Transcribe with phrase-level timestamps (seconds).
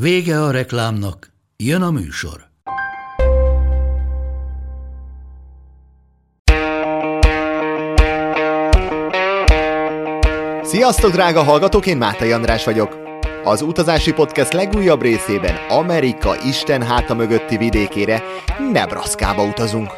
[0.00, 2.46] Vége a reklámnak, jön a műsor.
[10.62, 12.96] Sziasztok, drága hallgatók, én Mátai András vagyok.
[13.44, 18.22] Az utazási podcast legújabb részében Amerika Isten háta mögötti vidékére,
[18.72, 19.90] Nebraska-ba utazunk.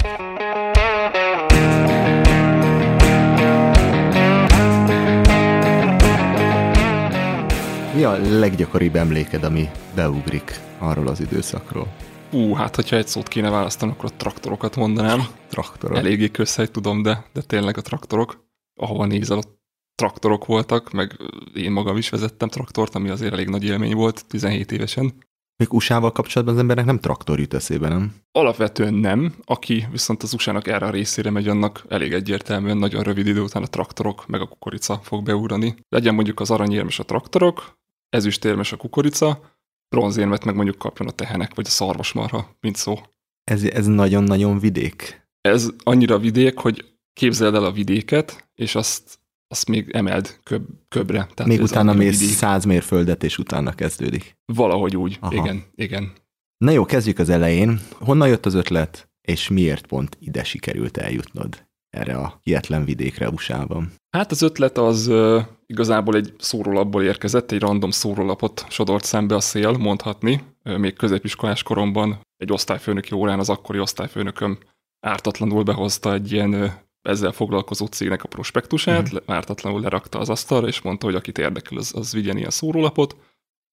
[7.98, 11.95] Mi a leggyakoribb emléked, ami beugrik arról az időszakról?
[12.33, 15.20] Ú, hát hogyha egy szót kéne választani, akkor a traktorokat mondanám.
[15.48, 15.97] Traktorok.
[15.97, 18.45] Eléggé közhely, tudom, de, de tényleg a traktorok.
[18.81, 19.58] Ahova nézel, ott
[19.95, 21.17] traktorok voltak, meg
[21.55, 25.12] én magam is vezettem traktort, ami azért elég nagy élmény volt 17 évesen.
[25.56, 28.14] Még USA-val kapcsolatban az embernek nem traktor jut eszébe, nem?
[28.33, 33.27] Alapvetően nem, aki viszont az USA-nak erre a részére megy, annak elég egyértelműen nagyon rövid
[33.27, 35.75] idő után a traktorok meg a kukorica fog beugrani.
[35.89, 37.78] Legyen mondjuk az aranyérmes a traktorok,
[38.09, 39.56] ezüstérmes a kukorica,
[39.89, 42.95] bronzérmet meg mondjuk kapjon a tehenek vagy a szarvasmarha, mint szó.
[43.45, 45.27] Ez, ez nagyon-nagyon vidék.
[45.41, 51.29] Ez annyira vidék, hogy képzeld el a vidéket, és azt, azt még emeld köb, köbre.
[51.34, 52.36] Tehát Még utána mész vidék.
[52.36, 54.36] száz mérföldet, és utána kezdődik.
[54.45, 55.34] Valahogy úgy, Aha.
[55.34, 56.12] igen, igen.
[56.64, 57.81] Na jó, kezdjük az elején.
[57.92, 63.92] Honnan jött az ötlet, és miért pont ide sikerült eljutnod erre a hihetlen vidékre USA-ban?
[64.11, 69.41] Hát az ötlet az uh, igazából egy szórólapból érkezett, egy random szórólapot sodort szembe a
[69.41, 70.42] szél, mondhatni.
[70.62, 74.58] Még középiskolás koromban egy osztályfőnöki órán az akkori osztályfőnököm
[75.00, 76.70] ártatlanul behozta egy ilyen uh,
[77.03, 79.17] ezzel foglalkozó cégnek a prospektusát, mm.
[79.27, 83.17] ártatlanul lerakta az asztalra, és mondta, hogy akit érdekel, az, az vigyen ilyen szórólapot.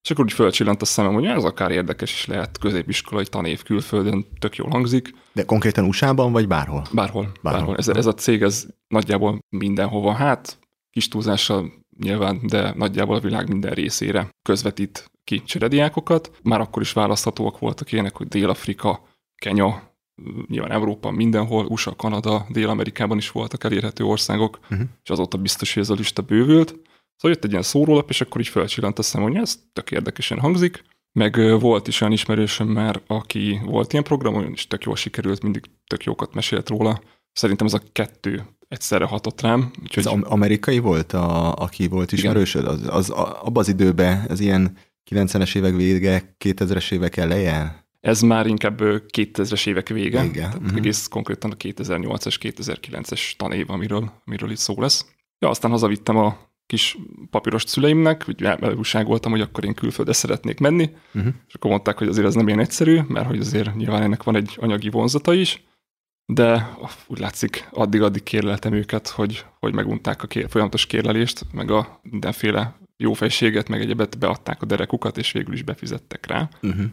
[0.06, 4.26] És akkor úgy fölcsillant a szemem, hogy ez akár érdekes is lehet, középiskolai tanév külföldön,
[4.40, 5.14] tök jól hangzik.
[5.34, 6.84] De konkrétan USA-ban, vagy bárhol?
[6.92, 7.62] Bárhol, bárhol.
[7.62, 7.78] Bárhol.
[7.78, 13.50] Ez, ez a cég, ez nagyjából mindenhova, hát kis túlzással nyilván, de nagyjából a világ
[13.50, 16.32] minden részére közvetít ki cserediákokat.
[16.44, 19.96] Már akkor is választhatóak voltak ilyenek, hogy Dél-Afrika, Kenya,
[20.48, 24.88] nyilván Európa, mindenhol, USA, Kanada, Dél-Amerikában is voltak elérhető országok, Uh-huh.
[25.04, 26.76] és azóta biztos, hogy ez a lista bővült.
[27.16, 30.40] Szóval jött egy ilyen szórólap, és akkor így felcsillant a szem, hogy ez tök érdekesen
[30.40, 30.84] hangzik.
[31.12, 35.64] Meg volt is olyan ismerősöm már, aki volt ilyen programon, és tök jól sikerült, mindig
[35.88, 37.02] tök jókat mesélt róla.
[37.32, 39.72] Szerintem ez a kettő egyszerre hatott rám.
[39.84, 42.66] Úgyhogy Ez am- amerikai volt, a, aki volt ismerősöd?
[42.66, 44.78] Az, az, a, abban az időben, ez ilyen
[45.12, 47.86] 90-es évek vége, 2000-es évek eleje?
[48.06, 50.76] ez már inkább ö, 2000-es évek vége, Vége, tehát mhm.
[50.76, 55.06] egész konkrétan a 2008-as, 2009-es tanév, amiről, amiről itt szó lesz.
[55.40, 56.98] Ja, aztán hazavittem a kis
[57.30, 61.34] papíros szüleimnek, hogy elúságoltam, hogy akkor én külföldre szeretnék menni, Uh-huh.
[61.48, 64.36] és akkor mondták, hogy azért ez nem ilyen egyszerű, mert hogy azért nyilván ennek van
[64.36, 65.64] egy anyagi vonzata is,
[66.26, 66.76] de
[67.08, 72.76] úgy látszik, addig-addig kérleltem őket, hogy, hogy megunták a kér, folyamatos kérlelést, meg a mindenféle
[72.98, 76.50] jófejséget, meg egyebet beadták a derekukat, és végül is befizettek rá.
[76.62, 76.86] Uh-huh.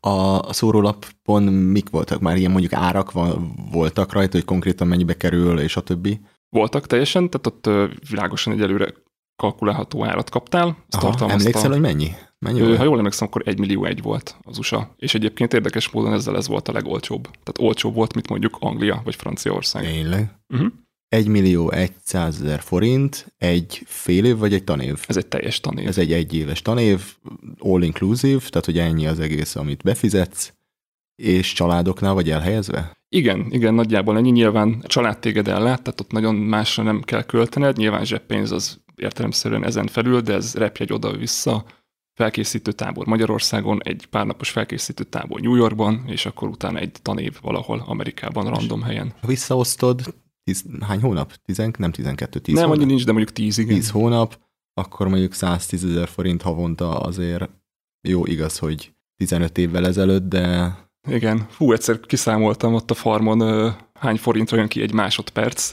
[0.00, 5.60] A, szórólapon mik voltak már ilyen mondjuk árak van, voltak rajta, hogy konkrétan mennyibe kerül,
[5.60, 6.20] és a többi?
[6.48, 8.94] Voltak teljesen, tehát ott világosan egy előre
[9.38, 10.76] kalkulálható árat kaptál.
[10.90, 12.10] Aha, emlékszel, hogy mennyi?
[12.38, 12.76] Mennyi volt?
[12.76, 14.94] Ha jól emlékszem, akkor 1 millió egy volt az USA.
[14.96, 17.22] És egyébként érdekes módon ezzel ez volt a legolcsóbb.
[17.22, 19.82] Tehát olcsóbb volt, mint mondjuk Anglia vagy Franciaország.
[19.84, 20.38] Tényleg?
[20.48, 20.68] Uh-huh.
[21.08, 21.72] 1 millió
[22.02, 25.04] 100 ezer forint, egy fél év vagy egy tanév?
[25.06, 25.86] Ez egy teljes tanév.
[25.86, 27.00] Ez egy egyéves tanév,
[27.58, 30.52] all inclusive, tehát hogy ennyi az egész, amit befizetsz,
[31.22, 32.96] és családoknál vagy elhelyezve?
[33.08, 34.30] Igen, igen, nagyjából ennyi.
[34.30, 37.76] Nyilván a család téged ellát, tehát ott nagyon másra nem kell költened.
[37.76, 41.64] Nyilván zseppénz az értelemszerűen ezen felül, de ez repjegy oda-vissza.
[42.14, 47.84] Felkészítő tábor Magyarországon, egy párnapos felkészítő tábor New Yorkban, és akkor utána egy tanév valahol
[47.86, 49.14] Amerikában, random helyen.
[49.20, 50.14] Ha visszaosztod,
[50.44, 51.32] tíz, hány hónap?
[51.44, 53.74] Tizen, nem 12, 10 nem, annyi nincs, de mondjuk 10 igen.
[53.74, 54.38] 10 hónap,
[54.74, 57.50] akkor mondjuk 110 ezer forint havonta azért
[58.08, 60.74] jó, igaz, hogy 15 évvel ezelőtt, de
[61.08, 61.46] Igen.
[61.56, 65.72] Hú, egyszer kiszámoltam ott a farmon, hány forintra jön ki egy másodperc.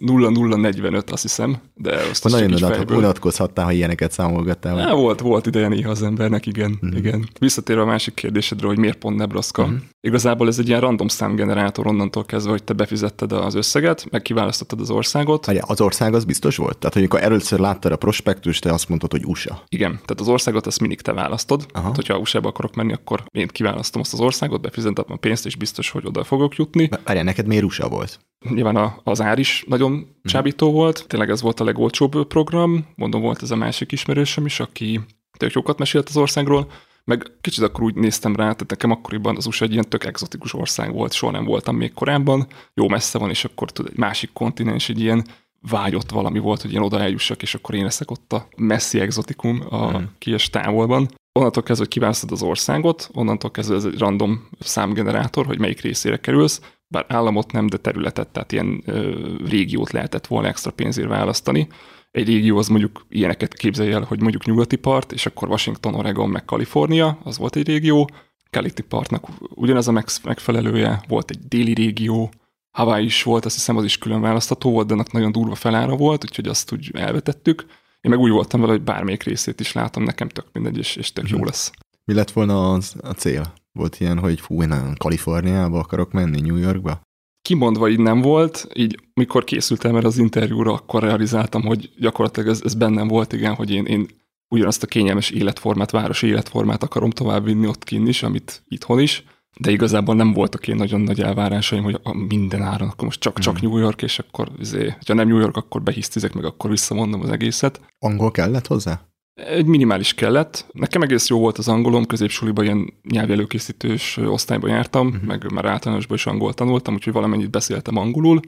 [0.00, 2.96] 0,0045 azt hiszem, de azt Nagyon így unat, fejből.
[2.96, 4.74] unatkozhattál, ha ilyeneket számolgattál.
[4.74, 4.98] Vagy.
[5.00, 6.96] volt, volt ideje néha az embernek, igen, Mhm.
[6.96, 7.28] igen.
[7.38, 9.68] Visszatérve a másik kérdésedre, hogy miért pont Nebraska.
[10.00, 14.80] Igazából ez egy ilyen random számgenerátor onnantól kezdve, hogy te befizetted az összeget, meg kiválasztottad
[14.80, 15.46] az országot.
[15.46, 16.78] Várjál, az ország az biztos volt?
[16.78, 19.62] Tehát, hogy amikor először láttad a prospektust, te azt mondtad, hogy USA.
[19.68, 21.66] Igen, tehát az országot azt mindig te választod.
[21.72, 21.84] Aha.
[21.86, 25.56] Hát, hogyha USA-ba akarok menni, akkor én kiválasztom azt az országot, befizetem a pénzt, és
[25.56, 26.88] biztos, hogy oda fogok jutni.
[27.16, 28.18] Várjál, neked miért USA volt?
[28.50, 33.20] Nyilván a, az ár is nagyon csábító volt, tényleg ez volt a legolcsóbb program, mondom,
[33.20, 35.00] volt ez a másik ismerősöm is, aki
[35.38, 36.70] tök jókat mesélt az országról,
[37.04, 40.54] meg kicsit akkor úgy néztem rá, tehát nekem akkoriban az USA egy ilyen tök exotikus
[40.54, 44.32] ország volt, soha nem voltam még korábban, jó messze van, és akkor tud egy másik
[44.32, 45.24] kontinens, egy ilyen
[45.70, 49.62] vágyott valami volt, hogy én oda eljussak, és akkor én leszek ott a messzi exotikum
[49.68, 50.02] a Mhm.
[50.18, 51.08] kies távolban.
[51.32, 56.16] Onnantól kezdve, hogy kiválasztod az országot, onnantól kezdve ez egy random számgenerátor, hogy melyik részére
[56.16, 61.68] kerülsz, bár államot nem, de területet, tehát ilyen ö, régiót lehetett volna extra pénzért választani.
[62.10, 66.30] Egy régió az mondjuk ilyeneket képzelj el, hogy mondjuk nyugati part, és akkor Washington, Oregon,
[66.30, 68.08] meg Kalifornia, az volt egy régió.
[68.50, 72.30] Keleti partnak ugyanez a meg- megfelelője, volt egy déli régió,
[72.76, 75.96] Hawaii is volt, azt hiszem az is külön választható volt, de annak nagyon durva felára
[75.96, 77.66] volt, úgyhogy azt úgy elvetettük.
[78.00, 81.12] Én meg úgy voltam vele, hogy bármelyik részét is látom, nekem tök mindegy, és, és
[81.12, 81.70] tök jó lesz.
[82.04, 83.52] Mi lett volna az, a cél?
[83.76, 87.00] Volt ilyen, hogy fú, én nagyon Kaliforniába akarok menni, New Yorkba?
[87.46, 92.60] kimondva így nem volt, így mikor készültem erre az interjúra, akkor realizáltam, hogy gyakorlatilag ez,
[92.64, 94.06] ez bennem volt, igen, hogy én, én
[94.48, 99.24] ugyanazt a kényelmes életformát, városi életformát akarom továbbvinni ott kinn is, amit itthon is,
[99.60, 103.38] de igazából nem voltak ilyen nagyon nagy elvárásaim, hogy a minden áron, akkor most csak,
[103.38, 107.20] csak New York, és akkor, izé, ha nem New York, akkor behisztizek, meg akkor visszamondom
[107.20, 107.80] az egészet.
[107.98, 109.00] Angol kellett hozzá?
[109.36, 110.66] Egy minimális kellett.
[110.72, 115.22] Nekem egész jó volt az angolom, középsuliban ilyen nyelvelőkészítős osztályban jártam, uh-huh.
[115.22, 118.40] meg már általánosban is angol tanultam, úgyhogy valamennyit beszéltem angolul.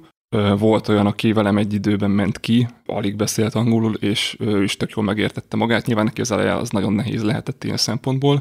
[0.59, 4.91] Volt olyan, aki velem egy időben ment ki, alig beszélt angolul, és ő is tök
[4.91, 5.87] jól megértette magát.
[5.87, 8.41] Nyilván neki az eleje az nagyon nehéz lehetett ilyen szempontból,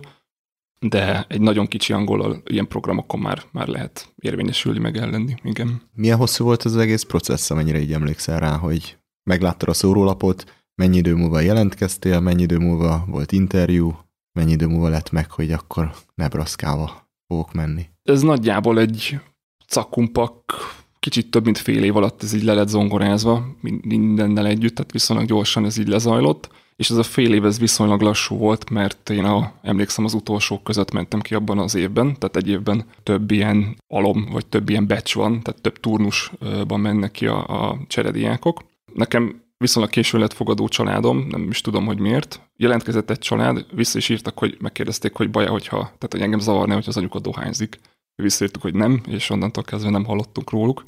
[0.80, 5.36] de egy nagyon kicsi angolal ilyen programokon már, már lehet érvényesülni, meg ellenni.
[5.44, 5.82] Igen.
[5.94, 10.97] Milyen hosszú volt az egész processz, amennyire így emlékszel rá, hogy megláttad a szórólapot, mennyi
[10.97, 14.00] idő múlva jelentkeztél, mennyi idő múlva volt interjú,
[14.39, 17.85] mennyi idő múlva lett meg, hogy akkor Nebraska-ba fogok menni.
[18.03, 19.19] Ez nagyjából egy
[19.68, 20.53] cakumpak,
[21.00, 24.91] kicsit több mint fél év alatt ez így le lett zongorázva, min- mindennel együtt, tehát
[24.91, 29.09] viszonylag gyorsan ez így lezajlott, és ez a fél év ez viszonylag lassú volt, mert
[29.09, 33.31] én a, emlékszem az utolsók között mentem ki abban az évben, tehát egy évben több
[33.31, 38.63] ilyen alom, vagy több ilyen batch van, tehát több turnusban mennek ki a, a cserediákok.
[38.94, 42.42] Nekem viszonylag későn lett fogadó családom, nem is tudom, hogy miért.
[42.56, 46.74] Jelentkezett egy család, vissza is írtak, hogy megkérdezték, hogy baja, hogyha, tehát hogy engem zavarna,
[46.74, 47.80] hogy az anyuka dohányzik.
[48.15, 50.83] Visszaírtuk, hogy nem, és onnantól kezdve nem hallottunk róluk.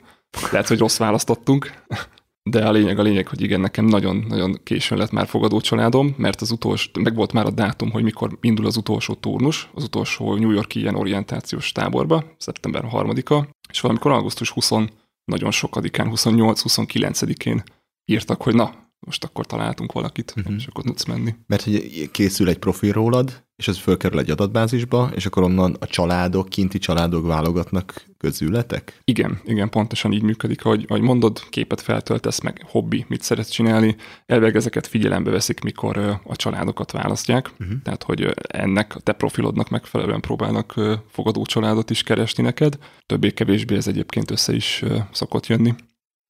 [0.51, 1.71] Lehet, hogy rossz választottunk.
[2.43, 6.41] De a lényeg a lényeg, hogy igen, nekem nagyon-nagyon későn lett már fogadó családom, mert
[6.41, 10.35] az utolsó, meg volt már a dátum, hogy mikor indul az utolsó turnus, az utolsó
[10.35, 14.71] New Yorki ilyen orientációs táborba, szeptember 3-a, és valamikor augusztus 20
[15.25, 17.63] nagyon sokadikán, 28-29-én
[18.09, 20.55] írtak, hogy na, most akkor találtunk valakit, uh-huh.
[20.55, 21.35] és akkor tudsz menni.
[21.47, 25.85] Mert hogy készül egy profil rólad, és ez fölkerül egy adatbázisba, és akkor onnan a
[25.85, 29.01] családok, kinti családok válogatnak közületek?
[29.03, 33.95] Igen, igen, pontosan így működik, ahogy, ahogy mondod, képet feltöltesz, meg hobbi, mit szeretsz csinálni.
[34.25, 37.51] Elveg ezeket figyelembe veszik, mikor a családokat választják.
[37.59, 37.81] Uh-huh.
[37.83, 40.79] Tehát, hogy ennek a te profilodnak megfelelően próbálnak
[41.09, 42.77] fogadó családot is keresni neked.
[43.05, 45.73] Többé-kevésbé ez egyébként össze is szokott jönni.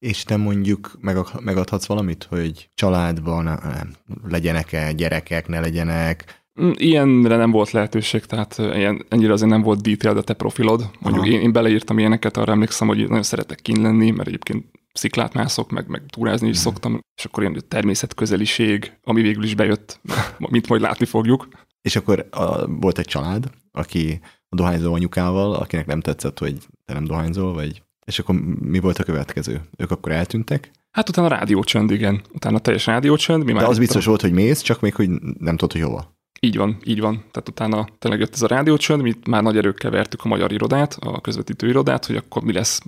[0.00, 3.94] És te mondjuk meg, megadhatsz valamit, hogy családban nem,
[4.28, 9.80] legyenek-e gyerekek, ne legyenek, Mm, Ilyenre nem volt lehetőség, tehát ilyen, ennyire azért nem volt
[9.80, 10.90] detailed a te profilod.
[11.00, 11.32] Mondjuk Aha.
[11.32, 15.70] én, én beleírtam ilyeneket, arra emlékszem, hogy nagyon szeretek kint lenni, mert egyébként sziklát mászok,
[15.70, 20.00] meg, meg túrázni is szoktam, és akkor ilyen természetközeliség, ami végül is bejött,
[20.38, 21.48] mint majd látni fogjuk.
[21.82, 26.92] És akkor a, volt egy család, aki a dohányzó anyukával, akinek nem tetszett, hogy te
[26.92, 27.82] nem dohányzol, vagy...
[28.10, 29.60] És akkor mi volt a következő?
[29.76, 30.70] Ők akkor eltűntek?
[30.90, 32.22] Hát utána rádiócsönd, igen.
[32.32, 33.44] Utána teljes rádiócsönd.
[33.44, 36.18] Mi De már az biztos volt, hogy mész, csak még, hogy nem tudod, hogy hova.
[36.40, 37.14] Így van, így van.
[37.14, 40.96] Tehát utána tényleg jött ez a rádiócsönd, mi már nagy erőkkel vertük a magyar irodát,
[41.00, 42.80] a közvetítő irodát, hogy akkor mi lesz,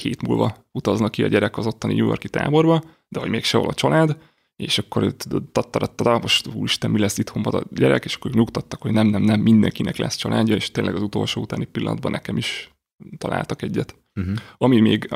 [0.00, 3.68] hét múlva utaznak ki a gyerek az ottani New Yorki táborba, de hogy még sehol
[3.68, 4.16] a család,
[4.56, 5.14] és akkor
[5.52, 9.40] tattarattara, most úristen, mi lesz itthon a gyerek, és akkor nyugtattak, hogy nem, nem, nem,
[9.40, 12.73] mindenkinek lesz családja, és tényleg az utolsó utáni pillanatban nekem is
[13.18, 13.96] találtak egyet.
[14.14, 14.34] Uh-huh.
[14.58, 15.08] Ami még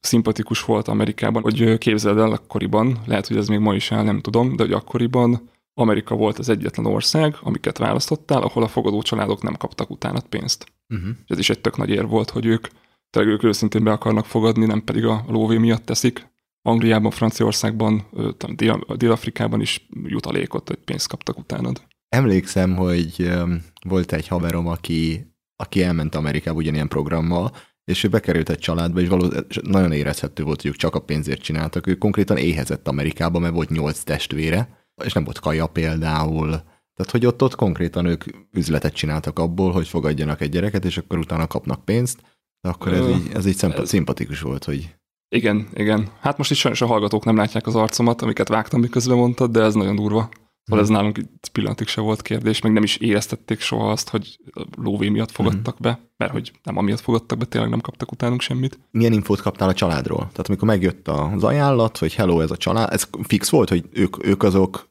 [0.00, 4.20] szimpatikus volt Amerikában, hogy képzeld el akkoriban, lehet, hogy ez még ma is el, nem
[4.20, 9.42] tudom, de hogy akkoriban Amerika volt az egyetlen ország, amiket választottál, ahol a fogadó családok
[9.42, 10.72] nem kaptak utána pénzt.
[10.88, 11.08] Uh-huh.
[11.26, 12.66] Ez is egy tök nagy ér volt, hogy ők
[13.10, 16.26] tényleg ők őszintén be akarnak fogadni, nem pedig a lóvé miatt teszik.
[16.62, 18.06] Angliában, Franciaországban,
[18.96, 21.82] Dél-Afrikában is jutalékot, hogy pénzt kaptak utánad.
[22.08, 23.30] Emlékszem, hogy
[23.86, 25.26] volt egy haverom, aki,
[25.62, 27.52] aki elment Amerikába ugyanilyen programmal,
[27.84, 31.42] és ő bekerült egy családba, és való, nagyon érezhető volt, hogy ők csak a pénzért
[31.42, 31.86] csináltak.
[31.86, 36.48] Ő konkrétan éhezett Amerikába, mert volt nyolc testvére, és nem volt kaja például.
[36.94, 41.18] Tehát, hogy ott, ott konkrétan ők üzletet csináltak abból, hogy fogadjanak egy gyereket, és akkor
[41.18, 42.20] utána kapnak pénzt.
[42.60, 43.88] De akkor ez, így, ez így szempa, ez...
[43.88, 44.94] szimpatikus volt, hogy...
[45.28, 46.08] Igen, igen.
[46.20, 49.62] Hát most is sajnos a hallgatók nem látják az arcomat, amiket vágtam, miközben mondtad, de
[49.62, 50.28] ez nagyon durva.
[50.68, 51.18] Szóval ez nálunk
[51.52, 54.38] pillanatig se volt kérdés, meg nem is éreztették soha azt, hogy
[54.76, 55.82] lóvé miatt fogadtak mm.
[55.82, 58.78] be, mert hogy nem amiatt fogadtak be, tényleg nem kaptak utánunk semmit.
[58.90, 60.18] Milyen infót kaptál a családról?
[60.18, 64.26] Tehát amikor megjött az ajánlat, hogy hello, ez a család, ez fix volt, hogy ők,
[64.26, 64.88] ők azok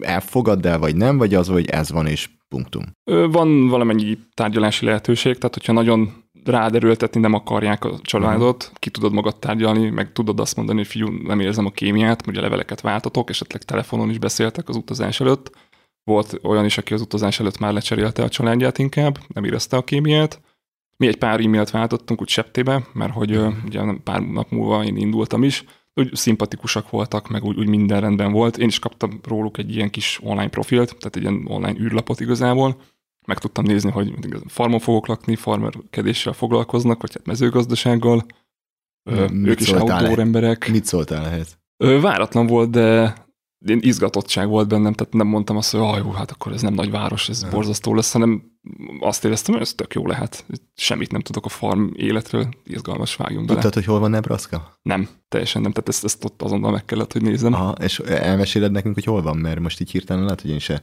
[0.00, 2.82] elfogad el, vagy nem, vagy az, hogy ez van, és punktum?
[3.30, 8.78] Van valamennyi tárgyalási lehetőség, tehát hogyha nagyon rád erőltetni nem akarják a családot, uh-huh.
[8.78, 12.40] ki tudod magad tárgyalni, meg tudod azt mondani, hogy fiú, nem érzem a kémiát, ugye
[12.40, 15.50] leveleket váltatok, esetleg telefonon is beszéltek az utazás előtt.
[16.04, 19.84] Volt olyan is, aki az utazás előtt már lecserélte a családját inkább, nem érezte a
[19.84, 20.40] kémiát.
[20.96, 23.54] Mi egy pár e-mailt váltottunk úgy septébe, mert hogy uh-huh.
[23.64, 28.32] ugye pár nap múlva én indultam is, úgy szimpatikusak voltak, meg úgy, úgy minden rendben
[28.32, 28.58] volt.
[28.58, 32.80] Én is kaptam róluk egy ilyen kis online profilt, tehát egy ilyen online űrlapot igazából,
[33.26, 34.14] meg tudtam nézni, hogy
[34.46, 38.26] farmon fogok lakni, farmerkedéssel foglalkoznak, vagy hát mezőgazdasággal.
[39.30, 40.68] Mit ők is outdoor emberek.
[40.70, 41.58] Mit szóltál ehhez?
[42.00, 43.14] Váratlan volt, de
[43.66, 46.90] én izgatottság volt bennem, tehát nem mondtam azt, hogy jó, hát akkor ez nem nagy
[46.90, 48.42] város, ez borzasztó lesz, hanem
[49.00, 50.46] azt éreztem, hogy ez tök jó lehet.
[50.74, 53.60] Semmit nem tudok a farm életről, izgalmas vágjunk bele.
[53.60, 54.78] Tudtad, hogy hol van Nebraska?
[54.82, 57.52] Nem, teljesen nem, tehát ezt, ezt ott azonnal meg kellett, hogy nézzem.
[57.52, 60.82] Aha, és elmeséled nekünk, hogy hol van, mert most így hirtelen lehet, hogy én se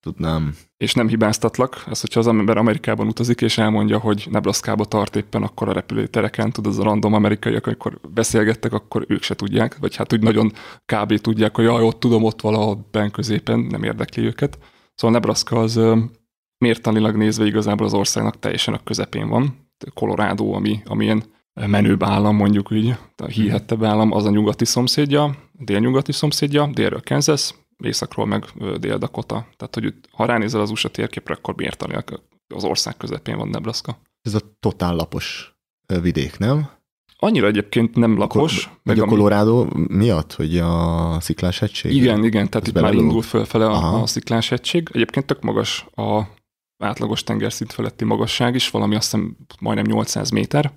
[0.00, 0.54] tudnám.
[0.76, 5.42] És nem hibáztatlak, az, hogyha az ember Amerikában utazik, és elmondja, hogy Nebraska-ba tart éppen
[5.42, 9.96] akkor a repülőtereken, tudod, az a random amerikaiak, amikor beszélgettek, akkor ők se tudják, vagy
[9.96, 10.52] hát úgy nagyon
[10.84, 11.18] kb.
[11.18, 14.58] tudják, hogy jaj, ott tudom, ott valahol ben középen, nem érdekli őket.
[14.94, 15.80] Szóval Nebraska az
[16.58, 19.66] mértanilag nézve igazából az országnak teljesen a közepén van.
[19.94, 21.24] Colorado, ami, ami ilyen
[21.66, 27.54] menőbb állam, mondjuk úgy, a hírhettebb állam, az a nyugati szomszédja, délnyugati szomszédja, délről Kansas,
[27.84, 28.44] északról meg
[28.78, 29.46] Dél-Dakota.
[29.56, 32.22] Tehát, hogy ha ránézel az USA térképre, akkor mértanilag
[32.54, 33.98] az ország közepén van Nebraska.
[34.22, 35.56] Ez a totál lapos
[36.02, 36.70] vidék, nem?
[37.20, 38.64] Annyira egyébként nem lapos.
[38.64, 39.86] Ko- meg a Colorado ami...
[39.88, 41.94] miatt, hogy a sziklás hegység?
[41.94, 44.88] Igen, igen, tehát itt már indul fölfele a, a sziklás hegység.
[44.92, 46.22] Egyébként tök magas a
[46.78, 50.72] átlagos tengerszint feletti magasság is, valami azt hiszem majdnem 800 méter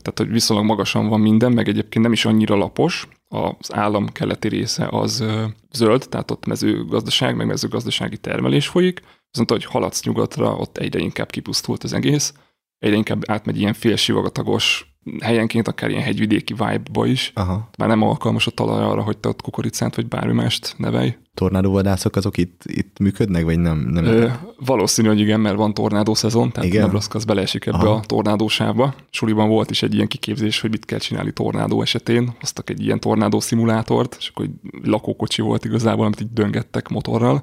[0.00, 4.48] tehát hogy viszonylag magasan van minden, meg egyébként nem is annyira lapos, az állam keleti
[4.48, 5.24] része az
[5.70, 11.30] zöld, tehát ott mezőgazdaság, meg mezőgazdasági termelés folyik, viszont hogy haladsz nyugatra, ott egyre inkább
[11.30, 12.34] kipusztult az egész,
[12.78, 17.32] egyre inkább átmegy ilyen félsivagatagos helyenként akár ilyen hegyvidéki vibe-ba is.
[17.34, 17.70] Aha.
[17.78, 21.16] Már nem alkalmas a talaj arra, hogy te ott kukoricát vagy bármi mást nevelj.
[21.34, 23.78] Tornádóvadászok azok itt, itt működnek, vagy nem?
[23.78, 24.28] nem Ö,
[24.64, 26.82] valószínű, hogy igen, mert van tornádó szezon, tehát igen?
[26.82, 27.94] Nebraska az beleesik ebbe Aha.
[27.94, 28.94] a tornádósába.
[29.10, 32.32] Suliban volt is egy ilyen kiképzés, hogy mit kell csinálni tornádó esetén.
[32.40, 37.42] Hoztak egy ilyen tornádó szimulátort, és akkor egy lakókocsi volt igazából, amit így döngettek motorral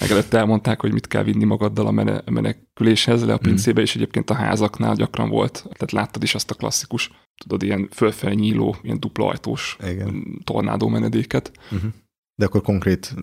[0.00, 3.46] meg előtte elmondták, hogy mit kell vinni magaddal a mene, meneküléshez, le a hmm.
[3.46, 3.82] pincébe, mm.
[3.82, 8.34] és egyébként a házaknál gyakran volt, tehát láttad is azt a klasszikus, tudod, ilyen fölfelé
[8.34, 10.40] nyíló, ilyen dupla ajtós Igen.
[10.44, 11.52] tornádó menedéket.
[11.70, 11.90] Uh-huh.
[12.34, 13.14] De akkor konkrét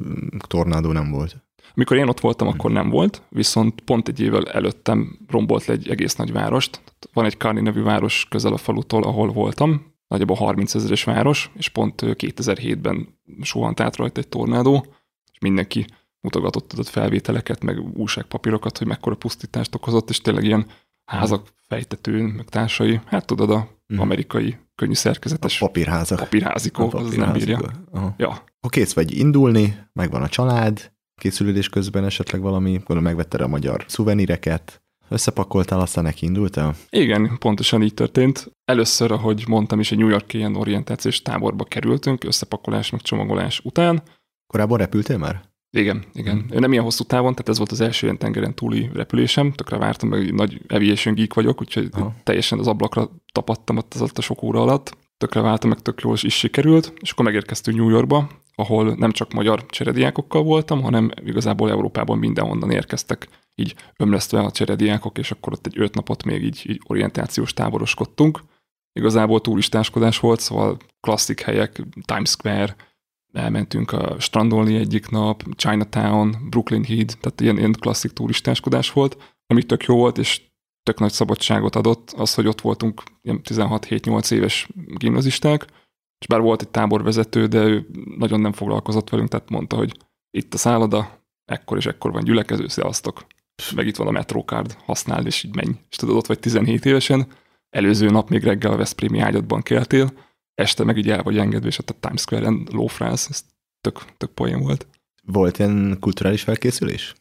[0.47, 1.45] tornádó nem volt?
[1.75, 5.89] Amikor én ott voltam, akkor nem volt, viszont pont egy évvel előttem rombolt le egy
[5.89, 6.81] egész nagy várost.
[7.13, 11.69] Van egy Karni nevű város közel a falutól, ahol voltam, nagyjából 30 ezeres város, és
[11.69, 13.07] pont 2007-ben
[13.41, 14.85] suhant át rajta egy tornádó,
[15.31, 15.85] és mindenki
[16.27, 20.65] mutogatott adott felvételeket, meg újságpapírokat, hogy mekkora pusztítást okozott, és tényleg ilyen
[21.05, 23.99] házak fejtetőn, meg társai, hát tudod, a mm.
[23.99, 26.19] amerikai könnyű szerkezetes a papírházak.
[26.19, 27.59] Papírházikó, a az nem bírja.
[27.91, 28.13] Aha.
[28.17, 28.29] Ja.
[28.59, 30.91] Ha kész vagy indulni, megvan a család,
[31.21, 36.75] készülődés közben esetleg valami, gondolom megvetted a magyar szuveníreket, összepakoltál, aztán neki indultál?
[36.89, 38.51] Igen, pontosan így történt.
[38.65, 44.03] Először, ahogy mondtam is, egy New York ilyen orientációs táborba kerültünk, összepakolás meg csomagolás után.
[44.47, 45.46] Korábban repültél már?
[45.71, 46.45] Igen, igen.
[46.49, 46.59] Hmm.
[46.59, 50.09] Nem ilyen hosszú távon, tehát ez volt az első ilyen tengeren túli repülésem, tökre vártam,
[50.09, 52.13] meg nagy aviation geek vagyok, úgyhogy Aha.
[52.23, 54.97] teljesen az ablakra tapadtam ott az a sok óra alatt.
[55.17, 59.11] Tökre vártam, meg tök jól is, is sikerült, és akkor megérkeztünk New Yorkba, ahol nem
[59.11, 65.53] csak magyar cserediákokkal voltam, hanem igazából Európában mindenhonnan érkeztek így ömlesztve a cserediákok, és akkor
[65.53, 68.39] ott egy öt napot még így, így orientációs táboroskodtunk.
[68.93, 72.75] Igazából turistáskodás volt, szóval klasszik helyek, Times Square,
[73.33, 79.63] elmentünk a strandolni egyik nap, Chinatown, Brooklyn Heat, tehát ilyen, ilyen klasszik turistáskodás volt, ami
[79.63, 80.41] tök jó volt, és
[80.83, 85.65] tök nagy szabadságot adott, az, hogy ott voltunk 16-7-8 éves gimnazisták,
[86.19, 89.97] és bár volt egy táborvezető, de ő nagyon nem foglalkozott velünk, tehát mondta, hogy
[90.31, 93.25] itt a szálloda, ekkor és ekkor van gyülekező, sziasztok.
[93.75, 95.75] Meg itt van a Metrocard, használd, és így menj.
[95.89, 97.27] És tudod, ott vagy 17 évesen,
[97.69, 100.11] előző nap még reggel a Veszprémi ágyadban keltél,
[100.57, 103.43] este meg így el vagy engedve, és ott a Times Square-en lófrász, ez
[103.81, 104.87] tök, tök poén volt.
[105.23, 107.13] Volt ilyen kulturális felkészülés?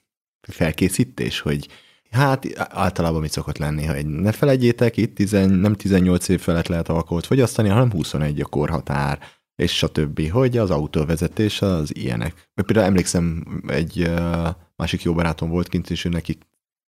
[0.49, 1.69] Felkészítés, hogy
[2.11, 6.89] hát általában mit szokott lenni, hogy ne felejtjétek, itt tizen, nem 18 év felett lehet
[6.89, 9.19] alkoholt fogyasztani, hanem 21 a korhatár,
[9.57, 10.31] és stb.
[10.31, 12.51] Hogy az autóvezetés az ilyenek.
[12.55, 14.11] Például emlékszem, egy
[14.77, 16.39] másik jó barátom volt kint, és ő neki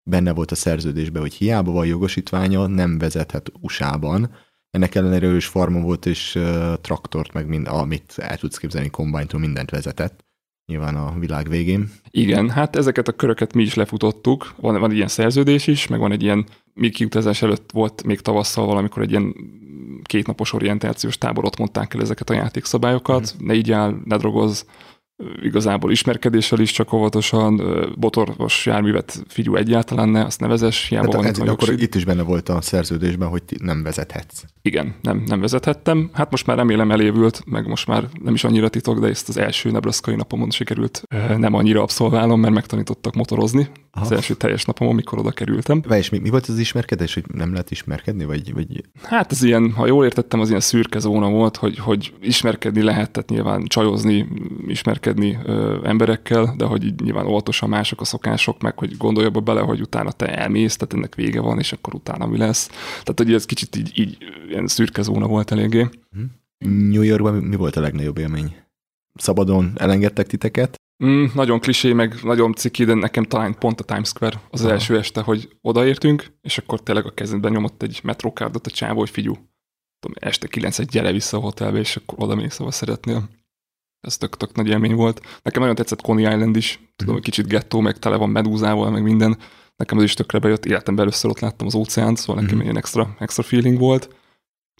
[0.03, 4.31] benne volt a szerződésben, hogy hiába van jogosítványa, nem vezethet USA-ban.
[4.71, 8.89] Ennek ellenére ő is farmon volt, és uh, traktort, meg mind, amit el tudsz képzelni,
[8.89, 10.27] kombánytól mindent vezetett.
[10.65, 11.91] Nyilván a világ végén.
[12.09, 14.53] Igen, hát ezeket a köröket mi is lefutottuk.
[14.55, 18.19] Van, van egy ilyen szerződés is, meg van egy ilyen, még kiutazás előtt volt még
[18.19, 19.35] tavasszal valamikor egy ilyen
[20.03, 23.45] kétnapos orientációs tábor, ott mondták el ezeket a játékszabályokat, mm.
[23.45, 24.65] ne így áll, ne drogoz,
[25.41, 27.61] igazából ismerkedéssel is csak óvatosan,
[27.97, 32.49] botoros járművet figyú egyáltalán ne, azt nevezes, hiába van ez, Akkor itt is benne volt
[32.49, 34.43] a szerződésben, hogy nem vezethetsz.
[34.61, 36.09] Igen, nem, nem vezethettem.
[36.13, 39.37] Hát most már remélem elévült, meg most már nem is annyira titok, de ezt az
[39.37, 41.03] első nebraszkai napomon sikerült
[41.37, 43.67] nem annyira abszolválom, mert megtanítottak motorozni.
[43.91, 44.05] Aha.
[44.05, 45.81] Az első teljes napom, amikor oda kerültem.
[45.87, 48.25] Vaj, és mi, mi volt az ismerkedés, hogy nem lehet ismerkedni?
[48.25, 48.83] Vagy, vagy...
[49.03, 53.11] Hát ez ilyen, ha jól értettem, az ilyen szürke zóna volt, hogy, hogy ismerkedni lehet,
[53.11, 54.27] tehát nyilván csajozni,
[54.67, 59.39] ismerkedni ö, emberekkel, de hogy így nyilván óvatosan mások a szokások, meg hogy gondolj abba
[59.39, 62.67] bele, hogy utána te elmész, tehát ennek vége van, és akkor utána mi lesz.
[62.89, 64.17] Tehát, hogy ez kicsit így, így
[64.49, 65.89] ilyen szürke zóna volt eléggé.
[66.65, 68.55] New Yorkban mi volt a legnagyobb élmény?
[69.15, 70.77] Szabadon elengedtek titeket?
[71.05, 74.71] Mm, nagyon klisé, meg nagyon ciki, de nekem talán pont a Times Square az, az
[74.71, 79.09] első este, hogy odaértünk, és akkor tényleg a kezedben nyomott egy metrókárdot a csávó, hogy
[79.09, 79.33] figyú,
[79.99, 83.29] tudom, este kilenc egy gyere vissza a hotelbe, és akkor oda mész, ahol szeretnél.
[84.01, 85.21] Ez tök, tök nagy élmény volt.
[85.41, 89.03] Nekem nagyon tetszett Coney Island is, tudom, hogy kicsit gettó, meg tele van medúzával, meg
[89.03, 89.37] minden.
[89.75, 92.61] Nekem az is tökre bejött, életemben először ott láttam az óceánt, szóval nekem mm.
[92.61, 94.15] ilyen extra, extra feeling volt.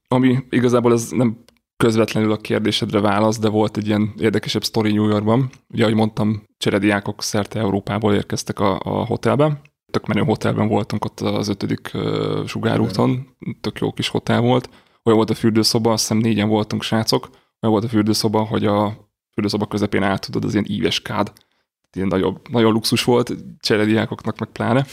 [0.08, 1.44] Ami igazából ez nem
[1.84, 5.50] közvetlenül a kérdésedre válasz, de volt egy ilyen érdekesebb sztori New Yorkban.
[5.70, 9.62] Ugye, ahogy mondtam, cserediákok szerte Európából érkeztek a, a hotelbe.
[9.92, 13.28] Tök menő hotelben voltunk ott az ötödik uh, sugárúton,
[13.62, 14.70] tök jó kis hotel volt.
[15.04, 17.30] Olyan volt a fürdőszoba, azt hiszem négyen voltunk srácok,
[17.62, 21.32] olyan volt a fürdőszoba, hogy a fürdőszoba közepén át tudod az ilyen íves kád.
[21.94, 24.86] Ilyen nagyon, nagyon luxus volt, cserediákoknak meg pláne.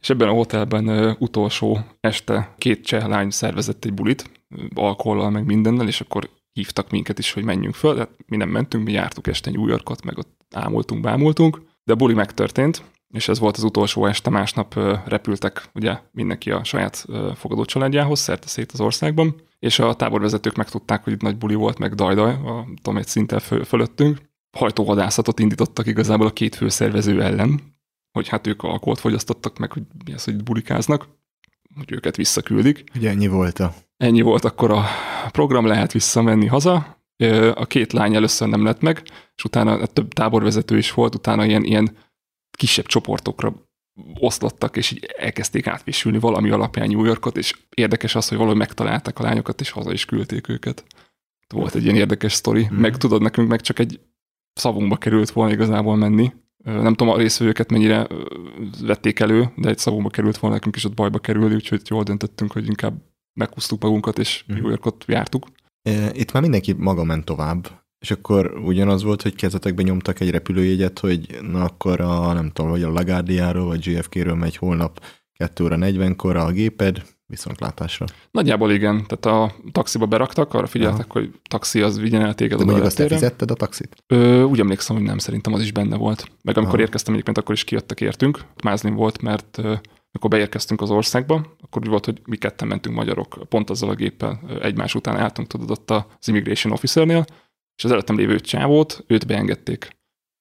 [0.00, 4.30] És ebben a hotelben uh, utolsó este két cseh lány szervezett egy bulit,
[4.74, 7.98] alkohollal, meg mindennel, és akkor hívtak minket is, hogy menjünk föl.
[7.98, 11.96] Hát mi nem mentünk, mi jártuk este New Yorkot, meg ott ámultunk, bámultunk, de a
[11.96, 12.82] buli megtörtént,
[13.14, 14.74] és ez volt az utolsó este, másnap
[15.06, 21.04] repültek ugye mindenki a saját fogadó családjához, szerte szét az országban, és a táborvezetők megtudták,
[21.04, 24.18] hogy itt nagy buli volt, meg dajdaj, a, tudom, egy szinten föl, fölöttünk.
[24.56, 27.60] Hajtóvadászatot indítottak igazából a két főszervező ellen,
[28.12, 31.08] hogy hát ők alkoholt fogyasztottak, meg hogy mi az, hogy bulikáznak,
[31.76, 32.84] hogy őket visszaküldik.
[32.96, 33.74] Ugye ennyi volt a...
[33.96, 34.84] Ennyi volt akkor a
[35.30, 37.02] program, lehet visszamenni haza.
[37.54, 39.02] A két lány először nem lett meg,
[39.36, 41.96] és utána több táborvezető is volt, utána ilyen, ilyen
[42.56, 43.54] kisebb csoportokra
[44.20, 49.18] oszlottak, és így elkezdték átvisülni valami alapján New Yorkot, és érdekes az, hogy valahogy megtalálták
[49.18, 50.84] a lányokat, és haza is küldték őket.
[51.48, 52.68] Volt egy ilyen érdekes sztori.
[52.72, 52.76] Mm.
[52.76, 54.00] Meg tudod, nekünk meg csak egy
[54.52, 56.32] szavunkba került volna igazából menni.
[56.64, 58.06] Nem tudom, a részvevőket mennyire
[58.80, 62.52] vették elő, de egy szavunkba került volna nekünk is ott bajba kerülni, úgyhogy jól döntöttünk,
[62.52, 62.94] hogy inkább
[63.32, 64.54] meghúztuk magunkat, és mm.
[64.54, 65.46] New Yorkot jártuk.
[66.12, 67.83] Itt már mindenki maga ment tovább.
[68.04, 72.70] És akkor ugyanaz volt, hogy kezetekben nyomtak egy repülőjegyet, hogy na akkor a, nem tudom,
[72.70, 75.00] vagy a Lagardiáról, vagy JFK-ről megy holnap
[75.36, 78.06] 2 óra 40-kor a géped, viszontlátásra.
[78.30, 81.18] Nagyjából igen, tehát a taxiba beraktak, arra figyeltek, Aha.
[81.18, 83.96] hogy taxi az vigyen el téged De mondjuk azt te fizetted a taxit?
[84.06, 86.30] Ö, úgy emlékszem, hogy nem, szerintem az is benne volt.
[86.42, 86.84] Meg amikor Aha.
[86.84, 88.40] érkeztem egyébként, akkor is kijöttek értünk.
[88.64, 89.58] Mázlim volt, mert
[90.12, 93.94] amikor beérkeztünk az országba, akkor úgy volt, hogy mi ketten mentünk magyarok, pont azzal a
[93.94, 97.24] géppel egymás után álltunk, tudod, ott az Immigration Officernél,
[97.76, 99.96] és az előttem lévő csávót, őt beengedték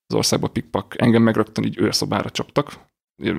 [0.08, 0.94] az országba pikpak.
[0.98, 2.92] Engem meg rögtön így őrszobára csaptak,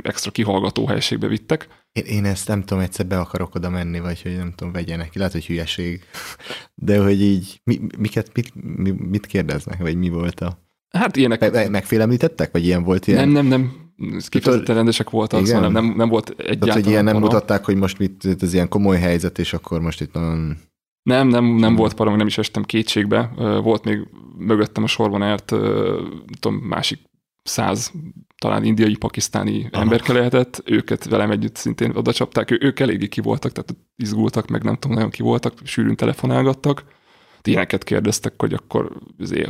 [0.03, 1.69] extra kihallgató helységbe vittek.
[1.93, 5.15] Én, én ezt nem tudom, egyszer be akarok oda menni, vagy hogy nem tudom, vegyenek.
[5.15, 6.03] Lehet, hogy hülyeség.
[6.75, 10.59] De hogy így, mi, miket, mit, mi, mit kérdeznek, vagy mi volt a...
[10.91, 11.53] Hát ilyenek...
[11.53, 13.29] Me, megfélemlítettek, vagy ilyen volt ilyen?
[13.29, 13.83] Nem, nem, nem.
[14.29, 16.59] Kifejezetten rendesek voltak, szóval nem, nem, nem volt egyáltalán.
[16.59, 20.01] Tehát, hogy ilyen nem mutatták, hogy most mit, ez ilyen komoly helyzet, és akkor most
[20.01, 20.57] itt nagyon
[21.05, 23.31] nem, nem, nem volt parang, nem is estem kétségbe.
[23.62, 25.55] Volt még mögöttem a sorban ért,
[26.40, 26.99] tudom, másik
[27.43, 27.93] száz
[28.38, 29.83] talán indiai, pakisztáni Aha.
[29.83, 34.49] emberke lehetett, őket velem együtt szintén oda csapták, ő, ők eléggé ki voltak, tehát izgultak,
[34.49, 36.85] meg nem tudom, nagyon ki voltak, sűrűn telefonálgattak,
[37.43, 38.93] ilyeneket kérdeztek, hogy akkor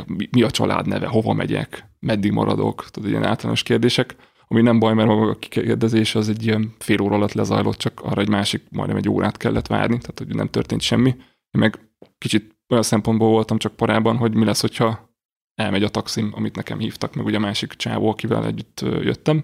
[0.05, 4.15] mi, mi a család neve, hova megyek, meddig maradok, tudod, ilyen általános kérdések,
[4.47, 8.01] ami nem baj, mert maga a kikérdezés az egy ilyen fél óra alatt lezajlott, csak
[8.03, 11.15] arra egy másik majdnem egy órát kellett várni, tehát hogy nem történt semmi.
[11.55, 15.13] Én meg kicsit olyan szempontból voltam csak parában, hogy mi lesz, hogyha
[15.55, 19.43] elmegy a taxim, amit nekem hívtak, meg ugye a másik csávó, akivel együtt jöttem,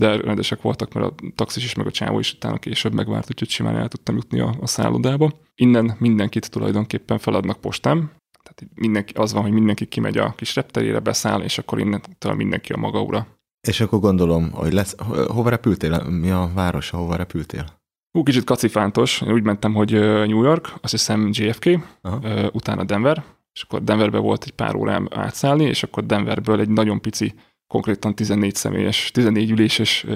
[0.00, 3.48] de rendesek voltak, mert a taxis is, meg a csávó is utána később megvárt, úgyhogy
[3.48, 5.32] simán el tudtam jutni a, a szállodába.
[5.54, 8.10] Innen mindenkit tulajdonképpen feladnak postám,
[8.42, 12.72] tehát mindenki, az van, hogy mindenki kimegy a kis repterére, beszáll, és akkor innentől mindenki
[12.72, 13.26] a maga ura.
[13.68, 14.94] És akkor gondolom, hogy lesz,
[15.28, 16.02] hova repültél?
[16.04, 17.79] Mi a város, ahova repültél?
[18.10, 19.20] Hú, kicsit kacifántos.
[19.20, 21.66] Én úgy mentem, hogy New York, azt hiszem JFK,
[22.02, 22.50] Aha.
[22.52, 27.00] utána Denver, és akkor Denverbe volt egy pár órám átszállni, és akkor Denverből egy nagyon
[27.00, 27.34] pici,
[27.66, 30.06] konkrétan 14 személyes, 14 üléses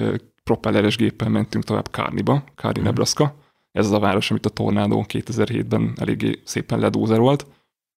[0.45, 2.89] propelleres géppel mentünk tovább Kárniba, Kárni, hmm.
[2.89, 3.35] Nebraska.
[3.73, 7.47] Ez az a város, amit a tornádó 2007-ben eléggé szépen ledózerolt.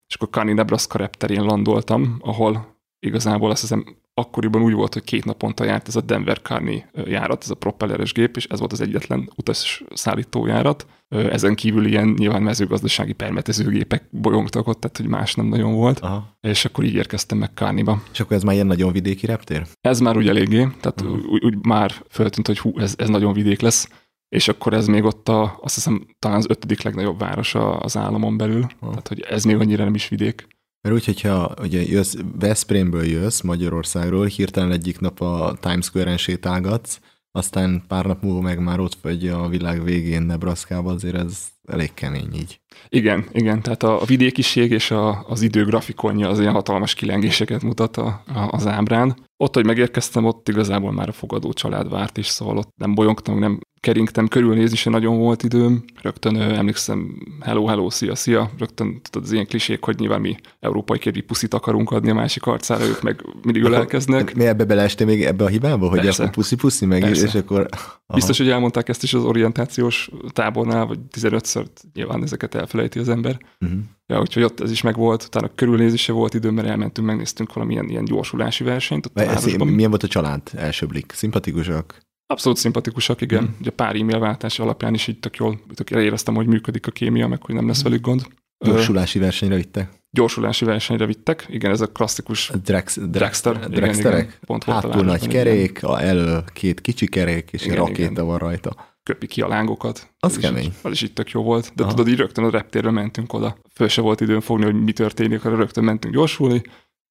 [0.07, 5.25] És akkor Kárni, Nebraska repterén landoltam, ahol igazából azt hiszem akkoriban úgy volt, hogy két
[5.25, 8.82] naponta járt ez a Denver Carney járat, ez a propelleres gép, és ez volt az
[8.82, 10.88] egyetlen utas szállítójárat.
[11.10, 15.99] Ezen kívül ilyen nyilván mezőgazdasági permetezőgépek bolyongtak ott, tehát hogy más nem nagyon volt.
[15.99, 16.38] Aha.
[16.41, 18.01] És akkor így érkeztem meg Kárniba.
[18.12, 19.67] És akkor ez már ilyen nagyon vidéki reptér?
[19.82, 21.25] Ez már úgy eléggé, tehát uh-huh.
[21.30, 23.89] úgy, úgy, már föltűnt, hogy hú, ez, ez nagyon vidék lesz.
[24.30, 28.38] És akkor ez még ott a, azt hiszem talán az ötödik legnagyobb város az államon
[28.38, 28.89] belül, uh-huh.
[28.89, 30.47] tehát hogy ez még annyira nem is vidék.
[30.82, 37.00] Mert úgy, hogyha ugye jössz, Veszprémből jössz Magyarországról, hirtelen egyik nap a Times Square-en sétálgatsz,
[37.32, 41.94] aztán pár nap múlva meg már ott vagy a világ végén Nebraska-ban, azért ez elég
[41.94, 42.60] kemény így.
[42.90, 47.98] Igen, igen, tehát a vidékiség és a, az idő grafikonja az ilyen hatalmas kilengéseket mutat
[47.98, 49.16] a, a, az ábrán.
[49.38, 53.40] Ott, hogy megérkeztem, ott igazából már a fogadó család várt is, szóval ott nem bolyongtam,
[53.40, 55.84] nem keringtem, körülnézni se nagyon volt időm.
[56.02, 58.52] Rögtön emlékszem, hello, hello, szia, szia.
[58.58, 62.45] Rögtön tudod, az ilyen klisék, hogy nyilván mi európai kérdi puszit akarunk adni a másik
[62.45, 64.36] arcára, ők meg mindig ölelkeznek.
[64.36, 66.30] Mi ebbe beleestél még ebbe a hibába, hogy Persze.
[66.30, 67.26] puszi-puszi meg, Persze.
[67.26, 67.67] és akkor...
[67.69, 68.00] Aha.
[68.13, 73.38] Biztos, hogy elmondták ezt is az orientációs tábornál, vagy 15-ször nyilván ezeket elfelejti az ember.
[73.62, 73.80] Uh-huh.
[74.08, 78.06] Ja, úgyhogy ott ez is megvolt, utána körülnézése volt időm, mert elmentünk, megnéztünk valamilyen ilyen
[78.06, 79.06] gyorsulási versenyt.
[79.06, 81.12] Ott ez, milyen volt a család első blik?
[81.15, 82.06] Szimpatikusak?
[82.28, 83.44] Abszolút szimpatikusak, igen.
[83.44, 83.60] Mm.
[83.60, 87.44] Ugye pár e-mailváltás alapján is így tök jól tök éreztem, hogy működik a kémia, meg
[87.44, 88.28] hogy nem lesz velük gond.
[88.66, 89.90] Gyorsulási versenyre vittek?
[90.10, 93.70] Gyorsulási versenyre vittek, igen, ez a klasszikus Drex, Dragster.
[93.70, 94.40] Dragsterek?
[94.46, 98.26] Pont Hátul nagy kerék, a elő két kicsi kerék, és igen, egy rakéta igen.
[98.26, 98.96] van rajta.
[99.04, 100.13] Köpi ki a lángokat.
[100.20, 100.66] Az ez kemény.
[100.66, 101.72] Is, az is itt tök jó volt.
[101.76, 101.92] De Aha.
[101.92, 103.58] tudod, így rögtön a reptérre mentünk oda.
[103.74, 106.62] Föl se volt időn fogni, hogy mi történik, hanem rögtön mentünk gyorsulni.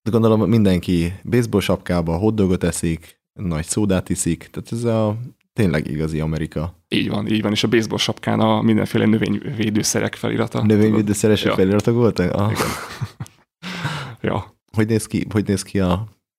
[0.03, 5.17] De gondolom mindenki baseball sapkába hotdogot eszik, nagy szódát iszik, tehát ez a
[5.53, 6.83] tényleg igazi Amerika.
[6.89, 10.63] Így van, így van, és a baseball sapkán a mindenféle növényvédőszerek felirata.
[10.63, 11.55] Növényvédőszeres ja.
[11.55, 12.33] feliratok voltak?
[12.33, 12.53] Ah.
[14.21, 14.55] ja.
[14.73, 15.93] Hogy néz ki, hogy néz ki a,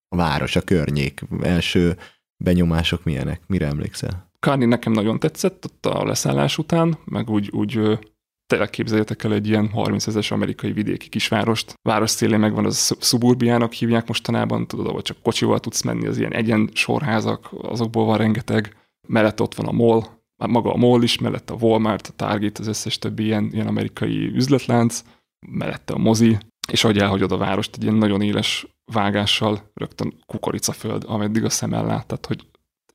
[0.07, 1.21] a város, a környék?
[1.41, 1.97] Első
[2.43, 3.41] benyomások milyenek?
[3.47, 4.31] Mire emlékszel?
[4.39, 7.99] Kárni nekem nagyon tetszett ott a leszállás után, meg úgy, úgy
[8.47, 11.73] tényleg képzeljétek el egy ilyen 30 ezeres amerikai vidéki kisvárost.
[11.81, 16.33] Város szélén megvan az szuburbiának hívják mostanában, tudod, ahol csak kocsival tudsz menni, az ilyen
[16.33, 18.75] egyen sorházak, azokból van rengeteg.
[19.07, 20.03] Mellett ott van a mall,
[20.45, 24.31] maga a mall is, mellett a Walmart, a Target, az összes többi ilyen, ilyen amerikai
[24.35, 25.03] üzletlánc,
[25.47, 26.37] mellette a mozi,
[26.71, 31.73] és ahogy elhagyod a várost, egy ilyen nagyon éles vágással rögtön kukoricaföld, ameddig a szem
[31.73, 32.45] ellát, tehát hogy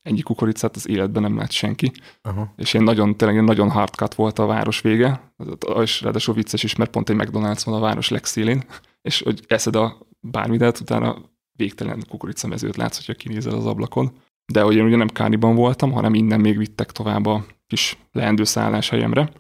[0.02, 1.92] ennyi kukoricát az életben nem lát senki.
[2.22, 2.52] Aha.
[2.56, 5.34] És én nagyon, tényleg nagyon hardcut volt a város vége,
[5.80, 8.64] és ráadásul vicces is, mert pont egy McDonald's van a város legszélén,
[9.02, 11.16] és hogy eszed a bármidet, utána
[11.56, 14.12] végtelen kukoricamezőt látsz, hogyha kinézel az ablakon.
[14.52, 18.44] De hogy én ugye nem Kániban voltam, hanem innen még vittek tovább a kis leendő
[18.44, 19.32] szálláshelyemre,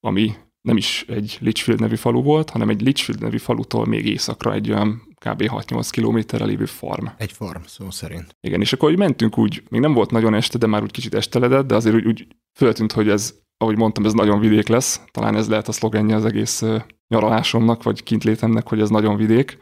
[0.00, 4.52] ami nem is egy Litchfield nevű falu volt, hanem egy Litchfield nevű falutól még északra
[4.52, 5.42] egy olyan kb.
[5.42, 7.06] 6-8 kilométerre lévő farm.
[7.16, 8.36] Egy farm, szó szerint.
[8.40, 11.14] Igen, és akkor hogy mentünk úgy, még nem volt nagyon este, de már úgy kicsit
[11.14, 12.26] esteledett, de azért úgy, úgy
[12.58, 15.00] föltűnt, hogy ez, ahogy mondtam, ez nagyon vidék lesz.
[15.10, 16.64] Talán ez lehet a szlogenje az egész
[17.08, 19.58] nyaralásomnak, vagy kintlétemnek, hogy ez nagyon vidék.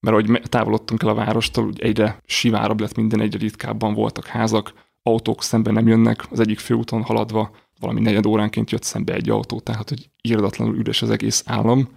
[0.00, 4.72] Mert ahogy távolodtunk el a várostól, úgy egyre sivárabb lett minden, egyre ritkábban voltak házak,
[5.02, 9.60] autók szemben nem jönnek, az egyik főúton haladva valami negyed óránként jött szembe egy autó,
[9.60, 11.88] tehát hogy írdatlanul üres az egész állam.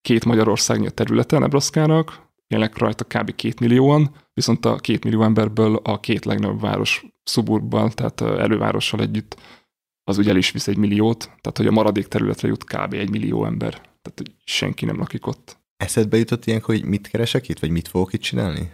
[0.00, 3.34] Két Magyarországnyi a területe Nebraska-nak, élnek rajta kb.
[3.34, 9.36] két millióan, viszont a két millió emberből a két legnagyobb város szuburbban, tehát elővárossal együtt
[10.04, 12.92] az ugye el is visz egy milliót, tehát hogy a maradék területre jut kb.
[12.92, 13.70] egy millió ember.
[13.70, 15.58] Tehát hogy senki nem lakik ott.
[15.76, 18.70] Eszedbe jutott ilyenkor, hogy mit keresek itt, vagy mit fogok itt csinálni?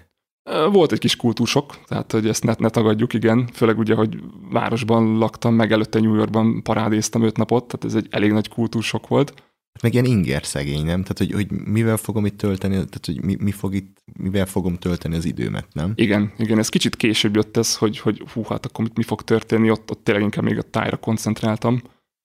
[0.73, 3.49] Volt egy kis kultúrsok, tehát hogy ezt ne, ne tagadjuk, igen.
[3.53, 8.07] Főleg ugye, hogy városban laktam, meg előtte New Yorkban parádéztam öt napot, tehát ez egy
[8.11, 9.52] elég nagy kultúrsok volt.
[9.83, 11.03] Meg ilyen inger szegény, nem?
[11.03, 14.77] Tehát, hogy, hogy mivel fogom itt tölteni, tehát, hogy mi, mi fog itt, mivel fogom
[14.77, 15.93] tölteni az időmet, nem?
[15.95, 19.23] Igen, igen, ez kicsit később jött ez, hogy, hogy hú, hát akkor mit, mi fog
[19.23, 21.83] történni, ott, ott tényleg inkább még a tájra koncentráltam.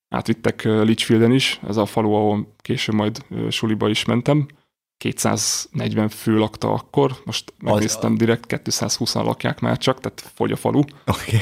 [0.10, 4.47] Átvittek Litchfielden is, ez a falu, ahol később majd suliba is mentem
[4.97, 10.55] 240 fő lakta akkor, most megnéztem az, direkt, 220-an lakják már csak, tehát fogy a
[10.55, 10.79] falu.
[11.05, 11.39] Okay.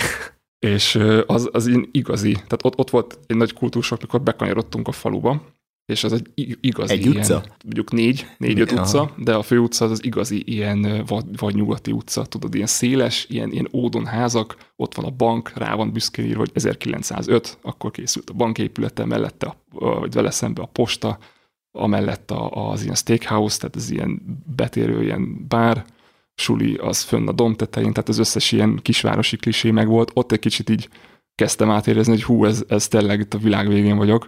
[0.60, 5.42] És az, az igazi, tehát ott, ott volt egy nagy kultúrsok, amikor bekanyarodtunk a faluba,
[5.86, 7.44] és az egy igazi egy ilyen, utca?
[7.64, 11.92] mondjuk négy, négy-öt utca, de a fő utca az, az igazi ilyen vagy, vagy nyugati
[11.92, 16.26] utca, tudod, ilyen széles, ilyen, ilyen ódon házak, ott van a bank, rá van büszkén
[16.26, 21.18] írva, hogy 1905, akkor készült a banképülete, mellette, a, vagy vele szembe a posta,
[21.72, 25.86] amellett az ilyen steakhouse, tehát az ilyen betérő, ilyen bár,
[26.36, 30.12] suli az fönn a dom tetején, tehát az összes ilyen kisvárosi klisé meg volt.
[30.14, 30.90] Ott egy kicsit így
[31.36, 34.26] kezdtem átérezni, hogy hú, ez, ez tényleg itt a világ végén vagyok.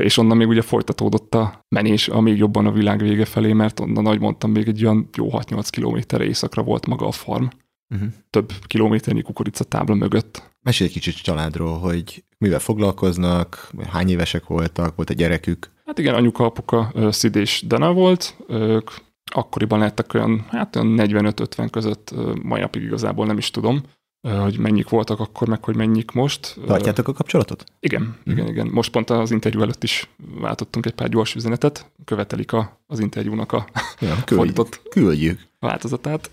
[0.00, 3.80] És onnan még ugye folytatódott a menés a még jobban a világ vége felé, mert
[3.80, 7.46] onnan, nagy mondtam, még egy olyan jó 6-8 kilométerre északra volt maga a farm.
[7.94, 8.08] Uh-huh.
[8.30, 10.50] Több kilométernyi kukoricatábla mögött.
[10.62, 15.70] Mesélj egy kicsit családról, hogy mivel foglalkoznak, hány évesek voltak, volt a gyerekük?
[15.84, 18.90] Hát igen, anyuka, apuka, Szid és Dana volt, ők
[19.32, 23.82] akkoriban lettek olyan, hát olyan 45-50 között, mai napig igazából nem is tudom,
[24.30, 26.56] hogy mennyik voltak akkor, meg hogy mennyik most.
[26.66, 27.64] Tartjátok a kapcsolatot?
[27.80, 28.32] Igen, mm.
[28.32, 28.66] igen, igen.
[28.66, 30.08] Most pont az interjú előtt is
[30.40, 33.66] váltottunk egy pár gyors üzenetet, követelik a, az interjúnak a
[34.00, 34.80] ja, küldjük.
[34.90, 35.40] küldjük.
[35.58, 36.30] változatát.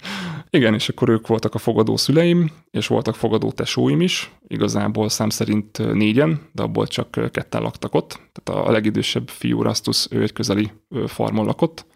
[0.50, 5.30] igen, és akkor ők voltak a fogadó szüleim, és voltak fogadó tesóim is, igazából szám
[5.30, 8.20] szerint négyen, de abból csak ketten laktak ott.
[8.32, 10.70] Tehát a legidősebb fiú Rastus, ő egy közeli
[11.06, 11.88] farmon lakott,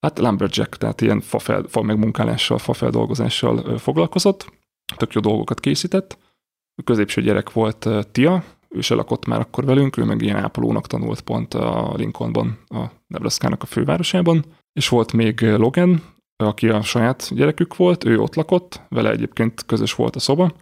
[0.00, 4.46] Hát lumberjack, tehát ilyen fa, fel, fa megmunkálással, fa feldolgozással foglalkozott,
[4.96, 6.18] tök jó dolgokat készített.
[6.74, 10.86] A középső gyerek volt Tia, ő se lakott már akkor velünk, ő meg ilyen ápolónak
[10.86, 14.44] tanult pont a Lincolnban, a nebraska a fővárosában.
[14.72, 16.02] És volt még Logan,
[16.36, 20.52] aki a saját gyerekük volt, ő ott lakott, vele egyébként közös volt a szoba,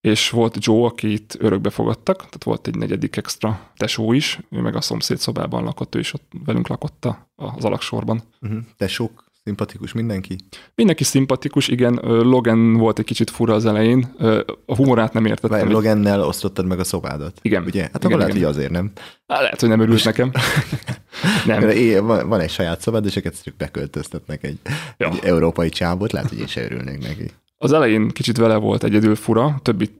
[0.00, 4.76] és volt Joe, akit örökbe fogadtak, tehát volt egy negyedik extra tesó is, ő meg
[4.76, 8.22] a szomszéd szobában lakott, ő is ott velünk lakott az alaksorban.
[8.40, 8.60] Uh-huh.
[8.76, 10.36] Tesók Szimpatikus mindenki?
[10.74, 11.94] Mindenki szimpatikus, igen.
[12.04, 14.14] Logan volt egy kicsit fura az elején.
[14.66, 15.58] A humorát nem értettem.
[15.58, 17.38] Várj, Logannel osztottad meg a szobádat?
[17.42, 17.62] Igen.
[17.62, 17.82] Ugye?
[17.82, 18.90] Hát igen, igen, lehet, hogy azért nem.
[19.26, 20.30] Há, lehet, hogy nem örült nekem.
[21.46, 21.60] nem.
[22.06, 24.58] Van, van egy saját szobád, és egyszerűen beköltöztetnek egy,
[24.96, 25.10] ja.
[25.10, 27.30] egy európai csábot, lehet, hogy én se örülnék neki.
[27.56, 29.90] Az elején kicsit vele volt egyedül fura, többi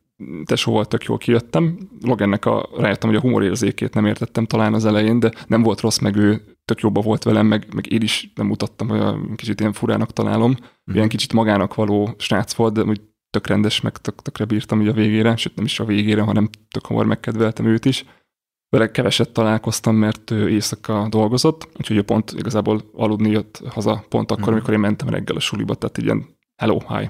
[0.44, 1.79] tesó volt, tök jól kijöttem.
[2.00, 5.98] Logannek a, rájöttem, hogy a humorérzékét nem értettem talán az elején, de nem volt rossz,
[5.98, 9.61] meg ő tök jobba volt velem, meg, meg én is nem mutattam, hogy a kicsit
[9.61, 10.50] ilyen furának találom.
[10.50, 10.94] Mm.
[10.94, 13.00] Ilyen kicsit magának való srác volt, de úgy
[13.31, 16.48] tök rendes, meg tök, tökre bírtam így a végére, sőt nem is a végére, hanem
[16.70, 18.05] tök hamar megkedveltem őt is.
[18.68, 24.31] Vele keveset találkoztam, mert ő éjszaka dolgozott, úgyhogy ő pont igazából aludni jött haza pont
[24.31, 24.53] akkor, mm.
[24.53, 27.09] amikor én mentem reggel a suliba, tehát ilyen hello, hi.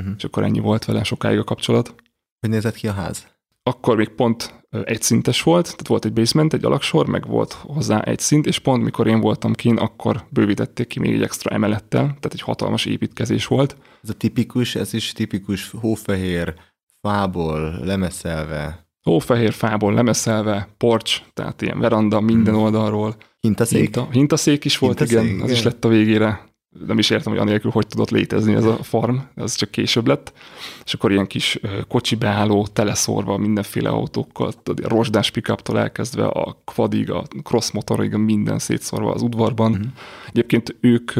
[0.00, 0.12] Mm.
[0.16, 1.94] És akkor ennyi volt vele sokáig a kapcsolat.
[2.40, 3.26] Hogy nézett ki a ház?
[3.62, 8.18] Akkor még pont egyszintes volt, tehát volt egy basement, egy alaksor, meg volt hozzá egy
[8.18, 12.32] szint, és pont mikor én voltam kín, akkor bővítették ki még egy extra emelettel, tehát
[12.32, 13.76] egy hatalmas építkezés volt.
[14.02, 16.54] Ez a tipikus, ez is tipikus hófehér,
[17.00, 18.86] fából lemeszelve.
[19.02, 22.62] Hófehér fából lemeszelve, porcs, tehát ilyen veranda minden hmm.
[22.62, 23.16] oldalról.
[23.40, 23.80] Hintaszék?
[23.80, 26.54] Hinta, hintaszék is volt, hintaszék, igen, igen, az is lett a végére
[26.86, 30.32] nem is értem, hogy anélkül hogy tudott létezni ez a farm, ez csak később lett.
[30.84, 37.10] És akkor ilyen kis kocsi beálló, teleszorva mindenféle autókkal, a rozsdás pickuptól elkezdve a quadig,
[37.10, 39.70] a cross motorig, minden szétszorva az udvarban.
[39.70, 39.88] Mm-hmm.
[40.28, 41.12] Egyébként ők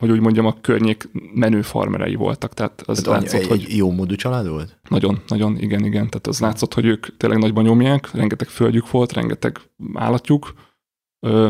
[0.00, 2.54] hogy úgy mondjam, a környék menő farmerei voltak.
[2.54, 3.76] Tehát az hát látszott, egy, hogy...
[3.76, 4.78] Jó módú család volt?
[4.88, 6.08] Nagyon, nagyon, igen, igen.
[6.08, 9.60] Tehát az látszott, hogy ők tényleg nagyban nyomják, rengeteg földjük volt, rengeteg
[9.94, 10.54] állatjuk,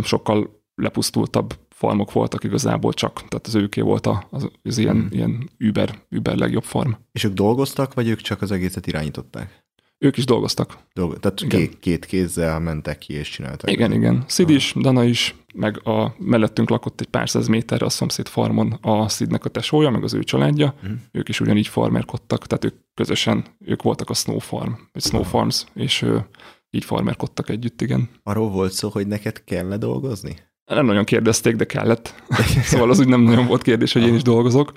[0.03, 5.09] sokkal lepusztultabb farmok voltak igazából csak, tehát az őké volt az, az ilyen, hmm.
[5.11, 6.91] ilyen Uber, Uber legjobb farm.
[7.13, 9.65] És ők dolgoztak, vagy ők csak az egészet irányították?
[9.99, 10.79] Ők is dolgoztak.
[10.93, 11.61] Dolgo- tehát igen.
[11.61, 13.71] Két, két kézzel mentek ki és csináltak.
[13.71, 14.25] Igen, igen.
[14.27, 18.73] Sid is, Dana is, meg a mellettünk lakott egy pár száz méterre a szomszéd farmon
[18.73, 20.75] a Sidnek a tesója, meg az ő családja.
[20.89, 20.93] Mm.
[21.13, 25.65] Ők is ugyanígy farmerkodtak, tehát ők közösen, ők voltak a Snow Farm, vagy Snow Farms,
[25.75, 26.27] és ő,
[26.71, 28.09] így farmerkodtak együtt, igen.
[28.23, 30.37] Arról volt szó, hogy neked kell dolgozni?
[30.75, 32.15] Nem nagyon kérdezték, de kellett.
[32.71, 34.73] szóval az úgy nem nagyon volt kérdés, hogy én is dolgozok.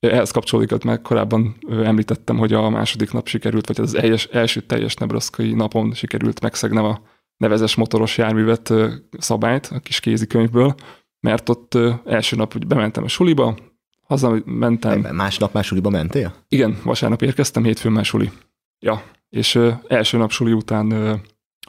[0.00, 4.94] Ehhez kapcsolódik, már korábban említettem, hogy a második nap sikerült, vagy az egyes, első teljes
[4.94, 7.00] nebraszkai napon sikerült megszegnem a
[7.36, 8.72] nevezes motoros járművet
[9.18, 10.74] szabályt a kis kézikönyvből,
[11.20, 13.56] mert ott első nap hogy bementem a suliba,
[14.02, 15.00] hazamentem.
[15.00, 16.34] Másnap más suliba mentél?
[16.48, 18.30] Igen, vasárnap érkeztem, hétfőn már suli.
[18.78, 19.58] Ja, és
[19.88, 21.20] első nap suli után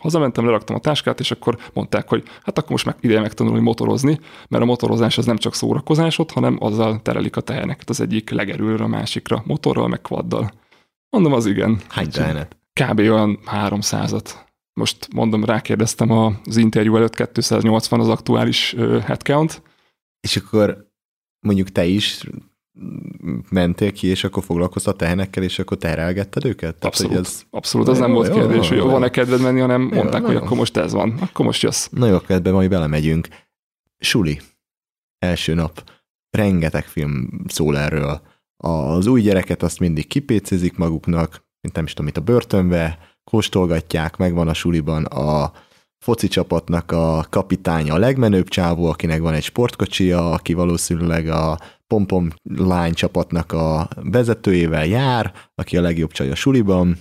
[0.01, 4.19] hazamentem, leraktam a táskát, és akkor mondták, hogy hát akkor most meg ideje megtanulni motorozni,
[4.47, 8.29] mert a motorozás az nem csak szórakozás ott, hanem azzal terelik a teheneket az egyik
[8.29, 10.51] legerülről a másikra, motorral, meg quaddal.
[11.09, 11.81] Mondom, az igen.
[11.89, 12.57] Hány tehenet?
[12.81, 12.99] Kb.
[12.99, 14.33] olyan 300-at.
[14.73, 19.61] Most mondom, rákérdeztem az interjú előtt 280 az aktuális headcount.
[20.19, 20.87] És akkor
[21.39, 22.23] mondjuk te is
[23.49, 26.75] mentél ki, és akkor foglalkoztál tehenekkel, és akkor terelgetted őket?
[26.75, 27.11] Tehát, Abszolút.
[27.11, 27.43] hogy ez...
[27.49, 28.91] Abszolút, az Jó, nem volt jó, kérdés, jó, hogy jó.
[28.91, 30.41] van-e kedved menni, hanem mondták, hogy jó.
[30.41, 31.87] akkor most ez van, akkor most jössz.
[31.91, 33.27] Na jó, akkor ebbe majd belemegyünk.
[33.97, 34.39] Suli.
[35.19, 35.83] Első nap.
[36.29, 38.21] Rengeteg film szól erről.
[38.57, 44.17] Az új gyereket azt mindig kipécézik maguknak, mint nem is tudom, itt a börtönbe, kóstolgatják,
[44.17, 45.51] megvan a suliban a
[45.97, 51.59] foci csapatnak a kapitánya, a legmenőbb csávó, akinek van egy sportkocsia, aki valószínűleg a
[51.89, 56.97] pompom lány csapatnak a vezetőjével jár, aki a legjobb csaj a suliban,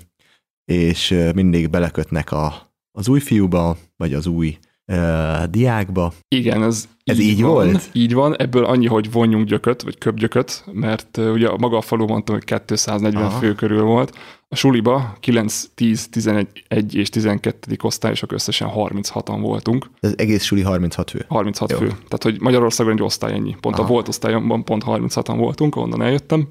[0.64, 6.12] és mindig belekötnek a, az új fiúba, vagy az új uh, diákba.
[6.29, 7.90] Igen, ez, Ez így van, volt?
[7.92, 12.07] Így van, ebből annyi, hogy vonjunk gyököt, vagy köpgyököt, mert uh, ugye maga a falu
[12.07, 13.38] mondtam, hogy 240 Aha.
[13.38, 14.16] fő körül volt.
[14.51, 17.77] A suliba 9, 10, 11 1 és 12.
[17.83, 19.90] osztályosok összesen 36-an voltunk.
[20.01, 21.24] Ez egész suli 36 fő.
[21.29, 21.79] 36 Jó.
[21.79, 21.87] fő.
[21.87, 23.57] Tehát, hogy Magyarországon egy osztály ennyi.
[23.61, 23.85] Pont Aha.
[23.85, 26.48] a volt osztályomban pont 36-an voltunk, onnan eljöttem.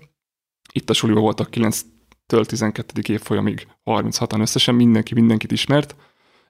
[0.74, 3.02] Itt a suliba voltak 9-től 12.
[3.14, 5.96] évfolyamig 36-an összesen, mindenki mindenkit ismert.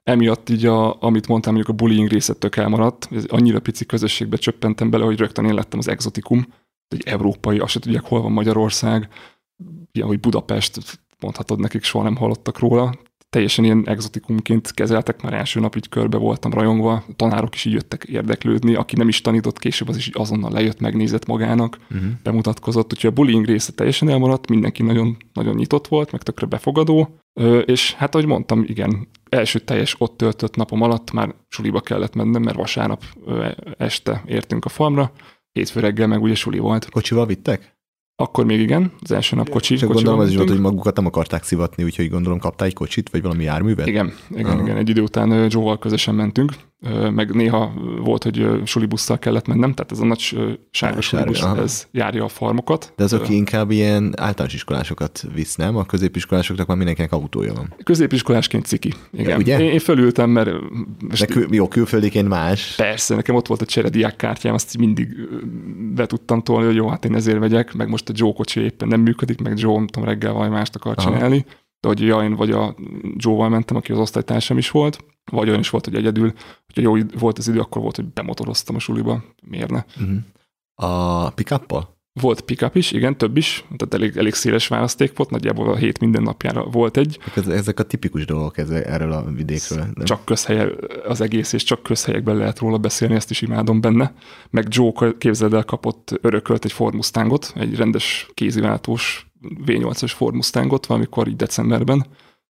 [0.08, 3.08] Emiatt így, a, amit mondtam, mondjuk a bullying része tök elmaradt.
[3.10, 6.46] Ez annyira pici közösségbe csöppentem bele, hogy rögtön én lettem az exotikum.
[6.88, 9.08] Egy európai, azt se tudják, hol van Magyarország.
[9.92, 12.94] Ilyen, hogy Budapest, mondhatod nekik, soha nem hallottak róla
[13.30, 18.04] teljesen ilyen exotikumként kezeltek, már első nap így körbe voltam rajongva, tanárok is így jöttek
[18.04, 22.10] érdeklődni, aki nem is tanított később, az is azonnal lejött, megnézett magának, Uh-huh.
[22.22, 27.18] bemutatkozott, úgyhogy a bullying része teljesen elmaradt, mindenki nagyon, nagyon nyitott volt, meg tökre befogadó,
[27.40, 32.14] Ö, és hát ahogy mondtam, igen, első teljes ott töltött napom alatt már suliba kellett
[32.14, 33.02] mennem, mert vasárnap
[33.78, 35.12] este értünk a farmra,
[35.52, 36.90] hétfő reggel meg ugye suli volt.
[36.90, 37.76] Kocsival vittek?
[38.20, 39.76] Akkor még igen, az első nap kocsi.
[39.76, 43.10] Csak gondolom az is volt, hogy magukat nem akarták szivatni, úgyhogy gondolom kaptál egy kocsit,
[43.10, 43.86] vagy valami járművet?
[43.86, 44.62] Igen, igen, Aha.
[44.62, 44.76] igen.
[44.76, 46.52] Egy idő után Joe-val közösen mentünk,
[47.10, 50.38] meg néha volt, hogy sulibusszal kellett mennem, tehát ez a nagy
[50.70, 52.92] sárga sulibusz, ez járja a farmokat.
[52.96, 55.76] De azok Ö, inkább ilyen általános iskolásokat visz, nem?
[55.76, 57.74] A középiskolásoknak már mindenkinek autója van.
[57.84, 58.92] Középiskolásként ciki.
[59.12, 59.38] Igen.
[59.38, 59.60] ugye?
[59.60, 60.50] Én, én fölültem, mert
[61.18, 62.74] De kül, jó, külföldiként más.
[62.76, 65.08] persze, nekem ott volt a cserediák kártyám, azt mindig
[65.94, 68.88] be tudtam tolni, hogy jó, hát én ezért vegyek, meg most a Joe kocsi éppen
[68.88, 71.10] nem működik, meg Joe, nem tudom, reggel valami mást akar Aha.
[71.10, 71.44] csinálni.
[71.80, 72.74] De hogy ja, én vagy a
[73.16, 76.32] Joe-val mentem, aki az osztálytársam is volt, vagy olyan is volt, hogy egyedül,
[76.66, 79.84] hogyha jó volt az idő, akkor volt, hogy bemotoroztam a suliba, miért ne?
[80.00, 80.18] Uh-huh.
[80.74, 81.60] A pick
[82.12, 86.00] Volt pickup is, igen, több is, tehát elég, elég széles választék volt, nagyjából a hét
[86.00, 89.78] minden napjára volt egy, Ezek a tipikus dolgok ez, erről a vidékről.
[89.78, 90.04] Nem?
[90.04, 90.68] csak közhelye
[91.04, 94.14] az egész, és csak közhelyekben lehet róla beszélni, ezt is imádom benne.
[94.50, 99.27] Meg Joe képzeld el kapott, örökölt egy Ford Mustangot, egy rendes kéziváltós
[99.66, 102.06] V8-as Ford Mustangot valamikor így decemberben,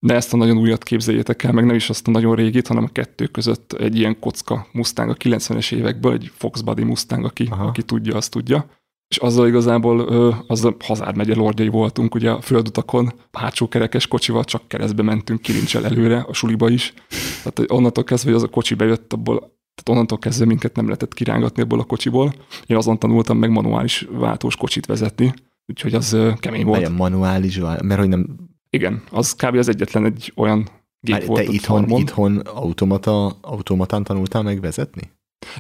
[0.01, 2.85] de ezt a nagyon újat képzeljétek el, meg nem is azt a nagyon régit, hanem
[2.85, 7.49] a kettő között egy ilyen kocka Mustang a 90-es évekből, egy Fox Body Mustang, aki,
[7.51, 7.65] Aha.
[7.65, 8.67] aki tudja, azt tudja.
[9.09, 13.69] És azzal igazából ö, az a Hazár megye lordjai voltunk, ugye a földutakon, a hátsó
[13.69, 16.95] kerekes kocsival csak keresztbe mentünk kilincsel előre, a suliba is.
[17.43, 21.15] Tehát onnantól kezdve, hogy az a kocsi bejött abból, tehát onnantól kezdve minket nem lehetett
[21.15, 22.33] kirángatni ebből a kocsiból.
[22.67, 25.35] Én azon tanultam meg manuális váltós kocsit vezetni,
[25.69, 26.81] úgyhogy az kemény volt.
[26.81, 28.27] Vagy a manuális, mert hogy nem...
[28.71, 29.57] Igen, az kb.
[29.57, 30.69] az egyetlen egy olyan
[31.01, 32.01] gép Már volt te itthon, farmon.
[32.01, 35.03] itthon automata, automatán tanultál meg vezetni?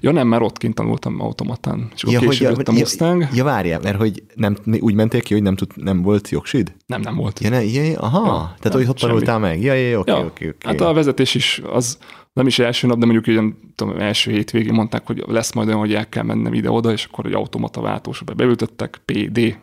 [0.00, 1.88] Ja nem, már ott kint tanultam automatán.
[1.94, 3.20] És akkor ja, hogy- később jött a Mustang.
[3.20, 6.74] Ja, ja, várjál, mert hogy nem, úgy mentél ki, hogy nem, tud, nem volt jogsid?
[6.86, 7.40] Nem, nem volt.
[7.40, 9.62] Ja, ne, ja, aha, Ja, tehát nem, hogy ott tanultál meg?
[9.62, 10.68] Ja, ja, ja, oké, Ja, oké, oké.
[10.68, 11.98] Hát a vezetés is az
[12.32, 15.80] nem is első nap, de mondjuk ilyen tudom, első hétvégén mondták, hogy lesz majd olyan,
[15.80, 19.56] hogy el kell mennem ide-oda, és akkor egy automata váltósba beültettek, PD,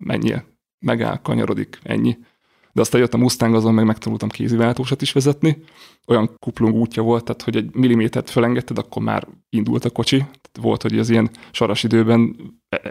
[0.00, 0.34] mennyi,
[0.78, 2.16] megáll, kanyarodik, ennyi.
[2.72, 5.62] De aztán jött a Mustang, azon meg megtanultam kéziváltósat is vezetni.
[6.06, 10.16] Olyan kuplung útja volt, tehát hogy egy millimétert fölengedted, akkor már indult a kocsi.
[10.16, 12.36] Tehát volt, hogy az ilyen saras időben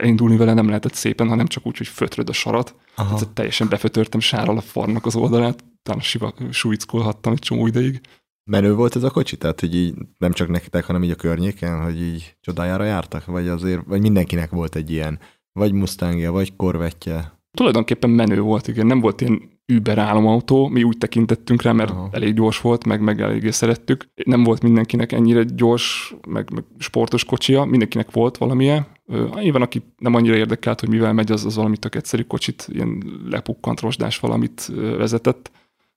[0.02, 2.76] indulni vele nem lehetett szépen, hanem csak úgy, hogy fötröd a sarat.
[2.95, 3.15] Aha.
[3.15, 8.02] Tehát teljesen befötörtem sárral a farnak az oldalát, utána siva, súlyickolhattam egy csomó ideig.
[8.43, 9.38] Menő volt ez a kocsi?
[9.38, 13.26] Tehát, hogy így nem csak nektek, hanem így a környéken, hogy így csodájára jártak?
[13.26, 15.19] Vagy azért, vagy mindenkinek volt egy ilyen,
[15.54, 17.40] vagy Mustangja, vagy korvettje?
[17.52, 22.10] Tulajdonképpen menő volt, igen, nem volt ilyen Uber álomautó, mi úgy tekintettünk rá, mert Aha.
[22.12, 24.10] elég gyors volt, meg, meg eléggé szerettük.
[24.26, 28.88] Nem volt mindenkinek ennyire gyors, meg, meg sportos kocsia, mindenkinek volt valamilyen.
[29.34, 33.04] Nyilván, aki nem annyira érdekelt, hogy mivel megy, az, az valami tök egyszerű kocsit, ilyen
[33.30, 35.52] lepukkant rozsdás valamit vezetett,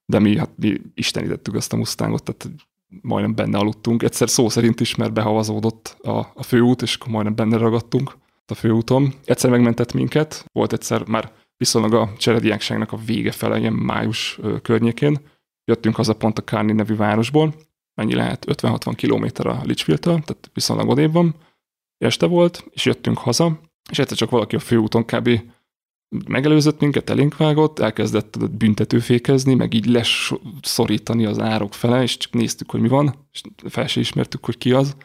[0.06, 2.56] de mi, hát mi istenítettük azt a Mustangot, tehát
[3.00, 4.02] majdnem benne aludtunk.
[4.02, 8.20] Egyszer szó szerint is, mert behavazódott a, a főút, és akkor majdnem benne ragadtunk
[8.50, 9.14] a főúton.
[9.24, 15.18] Egyszer megmentett minket, volt egyszer már viszonylag a cserediákságnak a vége fele, ilyen május környékén.
[15.64, 17.54] Jöttünk haza pont a Kárni nevű városból,
[17.94, 21.34] mennyi lehet, 50-60 km a Litchfield-től, tehát viszonylag odébb van.
[21.98, 25.40] Este volt, és jöttünk haza, és egyszer csak valaki a főúton kb.
[26.26, 32.70] megelőzött minket, elénk vágott, elkezdett büntetőfékezni, meg így leszorítani az árok fele, és csak néztük,
[32.70, 34.96] hogy mi van, és fel se ismertük, hogy ki az,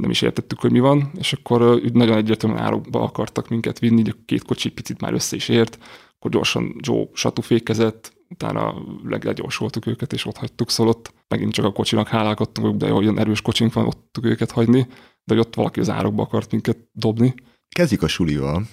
[0.00, 4.00] nem is értettük, hogy mi van, és akkor úgy nagyon egyértelműen árokba akartak minket vinni,
[4.00, 5.78] így a két kocsi picit már össze is ért,
[6.16, 8.74] akkor gyorsan Joe satufékezett, utána
[9.04, 13.18] leg- legyorsoltuk őket, és ott hagytuk, szóval ott megint csak a kocsinak hálálkodtunk, de olyan
[13.18, 14.86] erős kocsink van, ott tudtuk őket hagyni,
[15.24, 17.34] de hogy ott valaki az árokba akart minket dobni.
[17.68, 18.66] Kezdjük a sulival,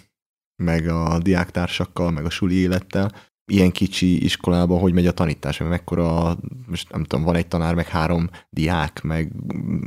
[0.63, 3.11] meg a diáktársakkal, meg a suli élettel.
[3.46, 6.38] Ilyen kicsi iskolában hogy megy a tanítás, meg mekkora,
[6.68, 9.32] most nem tudom, van egy tanár, meg három diák, meg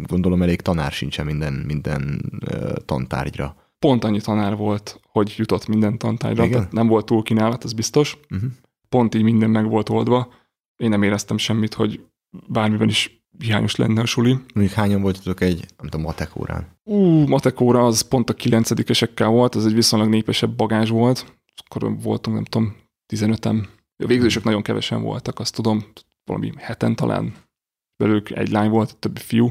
[0.07, 3.57] gondolom elég tanár sincsen minden, minden ö, tantárgyra.
[3.79, 6.57] Pont annyi tanár volt, hogy jutott minden tantárgyra, Igen?
[6.57, 8.19] tehát nem volt túl kínálat, ez biztos.
[8.31, 8.51] Uh-huh.
[8.89, 10.33] Pont így minden meg volt oldva.
[10.77, 12.01] Én nem éreztem semmit, hogy
[12.49, 14.33] bármiben is hiányos lenne a suli.
[14.55, 16.67] Mondjuk hányan voltatok egy, nem tudom, matek órán?
[16.85, 21.35] Ú, matekóra az pont a kilencedikesekkel volt, ez egy viszonylag népesebb bagázs volt.
[21.67, 22.77] Akkor voltunk, nem tudom,
[23.15, 23.67] 15-en.
[23.97, 25.85] A végzősök nagyon kevesen voltak, azt tudom,
[26.25, 27.35] valami heten talán.
[27.97, 29.49] Belőlük egy lány volt, a többi fiú.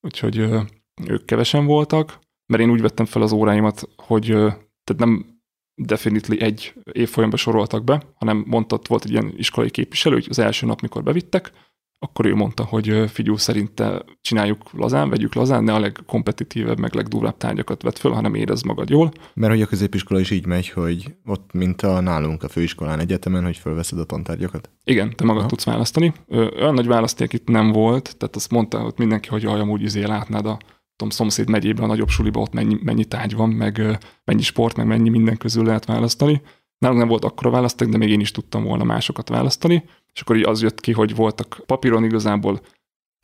[0.00, 0.60] Úgyhogy ö,
[1.06, 4.48] ők kevesen voltak, mert én úgy vettem fel az óráimat, hogy ö,
[4.84, 5.40] tehát nem
[5.74, 10.66] definitely egy évfolyamba soroltak be, hanem mondta, volt egy ilyen iskolai képviselő, hogy az első
[10.66, 11.52] nap, mikor bevittek,
[11.98, 17.36] akkor ő mondta, hogy figyú, szerinte csináljuk lazán, vegyük lazán, ne a legkompetitívebb, meg legdurvább
[17.36, 19.12] tárgyakat vett föl, hanem érezd magad jól.
[19.34, 23.44] Mert hogy a középiskola is így megy, hogy ott, mint a nálunk a főiskolán egyetemen,
[23.44, 24.70] hogy fölveszed a tantárgyakat.
[24.84, 25.48] Igen, te magad Aha.
[25.48, 26.12] tudsz választani.
[26.28, 30.04] Olyan nagy választék itt nem volt, tehát azt mondta hogy mindenki, hogy jaj, amúgy izé
[30.04, 30.58] látnád a
[30.98, 34.86] tudom, szomszéd megyében, a nagyobb suliba, ott mennyi, mennyi tárgy van, meg mennyi sport, meg
[34.86, 36.42] mennyi minden közül lehet választani.
[36.78, 40.36] Nálunk nem volt akkora választék, de még én is tudtam volna másokat választani, és akkor
[40.36, 42.60] így az jött ki, hogy voltak papíron igazából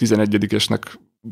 [0.03, 0.83] 11-esnek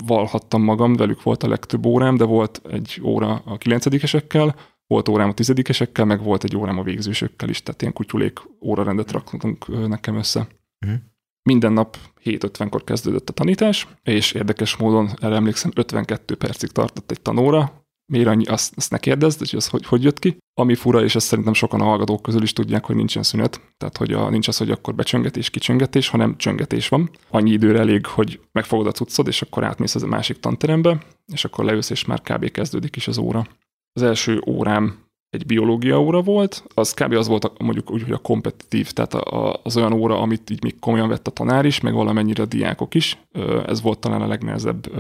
[0.07, 4.55] valhattam magam, velük volt a legtöbb órám, de volt egy óra a 9-esekkel,
[4.87, 9.13] volt órám a tizedikesekkel, meg volt egy órám a végzősökkel is, tehát ilyen kutyulék órarendet
[9.13, 10.49] raktunk nekem össze.
[10.79, 10.95] Mhm.
[11.43, 17.21] Minden nap 7.50-kor kezdődött a tanítás, és érdekes módon, erre emlékszem, 52 percig tartott egy
[17.21, 17.82] tanóra,
[18.13, 20.37] miért annyi, azt, azt ne kérdezd, hogy az hogy, hogy jött ki.
[20.55, 23.61] Ami fura, és ezt szerintem sokan a hallgatók közül is tudják, hogy nincsen szünet.
[23.77, 27.11] Tehát, hogy a, nincs az, hogy akkor becsöngetés, kicsöngetés, hanem csöngetés van.
[27.31, 30.99] Annyi időre elég, hogy megfogod a cuccod, és akkor átmész az a másik tanterembe,
[31.33, 32.51] és akkor leülsz, és már kb.
[32.51, 33.47] kezdődik is az óra.
[33.93, 34.99] Az első órám
[35.31, 37.13] egy biológia óra volt, az kb.
[37.13, 40.51] az volt a, mondjuk úgy, hogy a kompetitív, tehát a, a, az olyan óra, amit
[40.51, 43.19] így még komolyan vett a tanár is, meg valamennyire a diákok is.
[43.67, 44.91] Ez volt talán a legnehezebb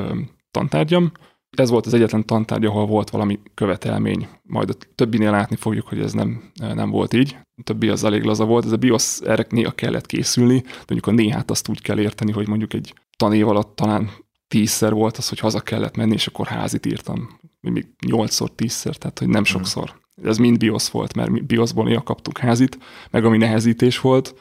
[0.50, 1.12] tantárgyam.
[1.56, 4.28] Ez volt az egyetlen tantárgy, ahol volt valami követelmény.
[4.42, 7.36] Majd a többinél látni fogjuk, hogy ez nem, nem volt így.
[7.56, 8.64] A többi az elég laza volt.
[8.64, 12.32] Ez a BIOS erre néha kellett készülni, de mondjuk a néhát azt úgy kell érteni,
[12.32, 14.10] hogy mondjuk egy tanév alatt talán
[14.48, 17.40] tízszer volt az, hogy haza kellett menni, és akkor házit írtam.
[17.60, 20.00] Még nyolcszor, tízszer, tehát hogy nem sokszor.
[20.22, 22.78] Ez mind BIOS volt, mert mi BIOS-ból néha kaptuk házit,
[23.10, 24.34] meg ami nehezítés volt,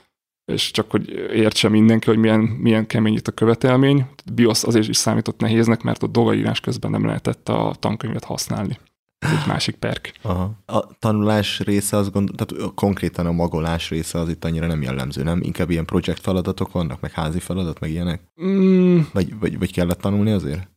[0.52, 4.06] és csak hogy értse mindenki, hogy milyen, milyen kemény itt a követelmény.
[4.34, 8.78] BIOS azért is számított nehéznek, mert a dolgaírás közben nem lehetett a tankönyvet használni.
[9.20, 10.12] Ez egy másik perk.
[10.22, 10.52] Aha.
[10.66, 15.24] A tanulás része, az gond, tehát konkrétan a magolás része az itt annyira nem jellemző,
[15.24, 15.40] nem?
[15.44, 18.22] Inkább ilyen projekt feladatok vannak, meg házi feladat, meg ilyenek?
[18.44, 20.70] Mm, Vagy, vagy, vagy kellett tanulni azért?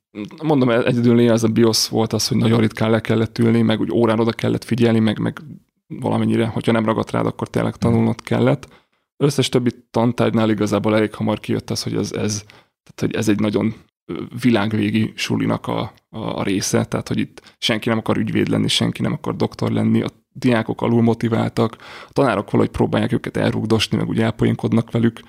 [0.43, 3.81] mondom, egyedül néha ez a BIOS volt az, hogy nagyon ritkán le kellett ülni, meg
[3.81, 5.41] úgy órán oda kellett figyelni, meg, meg
[5.87, 8.69] valamennyire, hogyha nem ragadt rád, akkor tényleg tanulnod kellett.
[9.17, 12.45] Összes többi tantárgynál igazából elég hamar kijött az, hogy ez, ez,
[12.83, 13.75] tehát, hogy ez egy nagyon
[14.43, 19.03] világvégi sulinak a, a, a része, tehát hogy itt senki nem akar ügyvéd lenni, senki
[19.03, 21.77] nem akar doktor lenni, a diákok alul motiváltak,
[22.09, 25.21] a tanárok valahogy próbálják őket elrugdosni, meg úgy elpoénkodnak velük,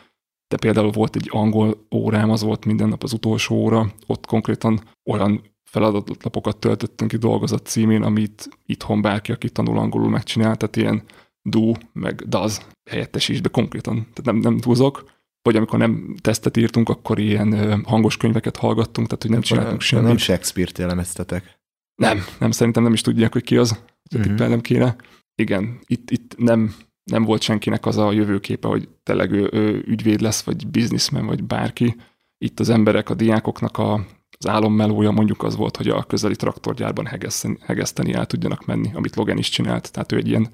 [0.47, 4.81] de például volt egy angol órám, az volt minden nap az utolsó óra, ott konkrétan
[5.09, 11.03] olyan feladatlapokat töltöttünk ki dolgozat címén, amit itthon bárki, aki tanul angolul megcsinál, tehát ilyen
[11.49, 12.57] do, meg does
[12.89, 15.13] helyettesíts, de konkrétan, tehát nem, nem túlzok.
[15.41, 19.87] Vagy amikor nem tesztet írtunk, akkor ilyen hangos könyveket hallgattunk, tehát hogy nem csináltunk Nem,
[19.87, 20.07] semmit.
[20.07, 21.59] nem Shakespeare-t jellemeztetek.
[21.95, 23.83] Nem, nem, szerintem nem is tudják, hogy ki az.
[24.15, 24.37] Uh-huh.
[24.37, 24.95] nem kéne.
[25.35, 26.75] Igen, itt, itt nem
[27.11, 31.43] nem volt senkinek az a jövőképe, hogy tényleg ő, ő ügyvéd lesz, vagy bizniszmen, vagy
[31.43, 31.95] bárki.
[32.37, 33.93] Itt az emberek, a diákoknak a,
[34.37, 39.15] az álommelója mondjuk az volt, hogy a közeli traktorgyárban hegeszteni, hegeszteni el tudjanak menni, amit
[39.15, 39.91] Logan is csinált.
[39.91, 40.49] Tehát ő egy ilyen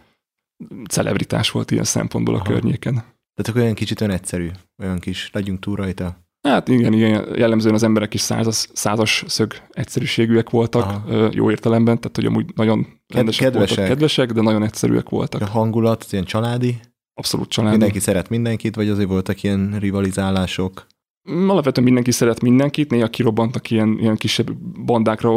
[0.90, 2.52] celebritás volt ilyen szempontból a Aha.
[2.52, 2.94] környéken.
[2.94, 4.50] Tehát akkor olyan kicsit olyan egyszerű,
[4.84, 6.30] olyan kis, legyünk túl rajta.
[6.48, 11.30] Hát igen, igen, jellemzően az emberek is százas, százas szög egyszerűségűek voltak, Aha.
[11.32, 13.76] jó értelemben, tehát hogy amúgy nagyon kedvesek, kedvesek.
[13.76, 15.42] voltak, kedvesek, de nagyon egyszerűek voltak.
[15.42, 16.80] A hangulat, ilyen családi?
[17.14, 17.72] Abszolút családi.
[17.72, 20.88] Mindenki szeret mindenkit, vagy azért voltak ilyen rivalizálások?
[21.30, 25.32] Mm, alapvetően mindenki szeret mindenkit, néha kirobbantak ilyen, ilyen kisebb bandákra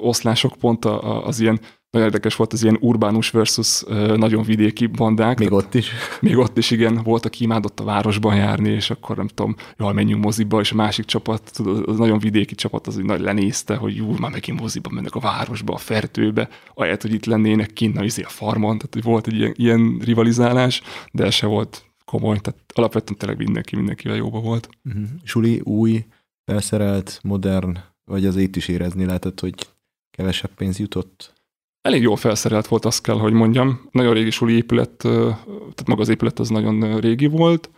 [0.00, 1.60] oszlások, pont az ilyen
[1.90, 3.84] nagyon érdekes volt az ilyen urbánus versus
[4.16, 5.38] nagyon vidéki bandák.
[5.38, 5.90] Még ott is?
[6.20, 7.00] Még ott is, igen.
[7.04, 10.74] Volt, aki imádott a városban járni, és akkor nem tudom, jól menjünk moziba, és a
[10.74, 14.90] másik csapat, tudod, az nagyon vidéki csapat az nagy lenézte, hogy jó, már megint moziba
[14.92, 18.94] mennek a városba, a fertőbe, ahelyett, hogy itt lennének kint a, izé a farmon, tehát
[18.94, 20.82] hogy volt egy ilyen, ilyen rivalizálás,
[21.12, 24.68] de se volt komoly, tehát alapvetően tényleg mindenki mindenkivel jóba volt.
[24.84, 25.04] Uh-huh.
[25.22, 26.04] Suli új,
[26.44, 29.54] felszerelt, modern, vagy az itt is érezni lehetett, hogy
[30.10, 31.40] kevesebb pénz jutott?
[31.82, 33.88] elég jól felszerelt volt, azt kell, hogy mondjam.
[33.90, 37.70] Nagyon régi suli épület, tehát maga az épület az nagyon régi volt.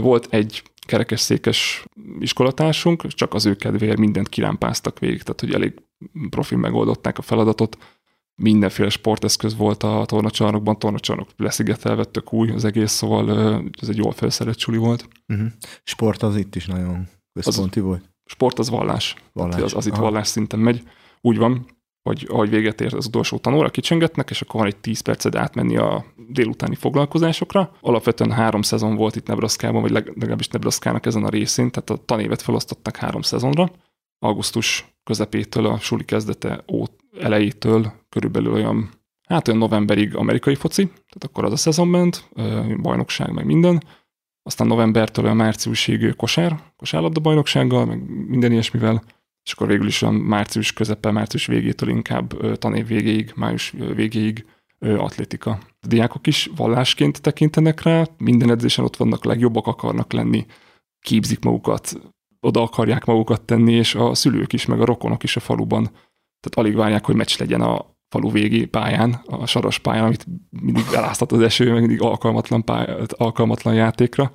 [0.00, 1.84] Volt egy kerekes székes
[2.18, 5.74] iskolatársunk, csak az ő kedvéért mindent kirámpáztak végig, tehát hogy elég
[6.30, 7.76] profil megoldották a feladatot.
[8.34, 13.30] Mindenféle sporteszköz volt a tornacsarnokban, tornacsarnok leszigetelve, tök új az egész, szóval
[13.80, 15.08] ez egy jól felszerelt suli volt.
[15.28, 15.46] Uh-huh.
[15.84, 18.10] Sport az itt is nagyon központi az, volt?
[18.24, 19.14] Sport az vallás.
[19.32, 19.60] vallás.
[19.60, 20.02] Az, az itt Aha.
[20.02, 20.82] vallás szinten megy.
[21.20, 21.66] Úgy van,
[22.02, 25.76] hogy ahogy véget ért az utolsó tanóra, kicsengetnek, és akkor van egy 10 perced átmenni
[25.76, 27.76] a délutáni foglalkozásokra.
[27.80, 32.42] Alapvetően három szezon volt itt Nebraskában, vagy legalábbis Nebraskának ezen a részén, tehát a tanévet
[32.42, 33.72] felosztották három szezonra.
[34.18, 38.90] Augusztus közepétől a suli kezdete ót, elejétől körülbelül olyan,
[39.28, 42.28] hát olyan novemberig amerikai foci, tehát akkor az a szezon ment,
[42.80, 43.82] bajnokság meg minden.
[44.42, 49.02] Aztán novembertől a márciusig kosár, kosárlabda bajnoksággal, meg minden ilyesmivel
[49.44, 54.46] és akkor végül is a március közepe, március végétől inkább tanév végéig, május végéig
[54.78, 55.50] atlétika.
[55.80, 60.46] A diákok is vallásként tekintenek rá, minden edzésen ott vannak, legjobbak akarnak lenni,
[61.00, 62.00] képzik magukat,
[62.40, 65.90] oda akarják magukat tenni, és a szülők is, meg a rokonok is a faluban.
[66.42, 70.84] Tehát alig várják, hogy meccs legyen a falu végi pályán, a saras pályán, amit mindig
[70.94, 74.32] eláztat az eső, meg mindig alkalmatlan, pály, alkalmatlan játékra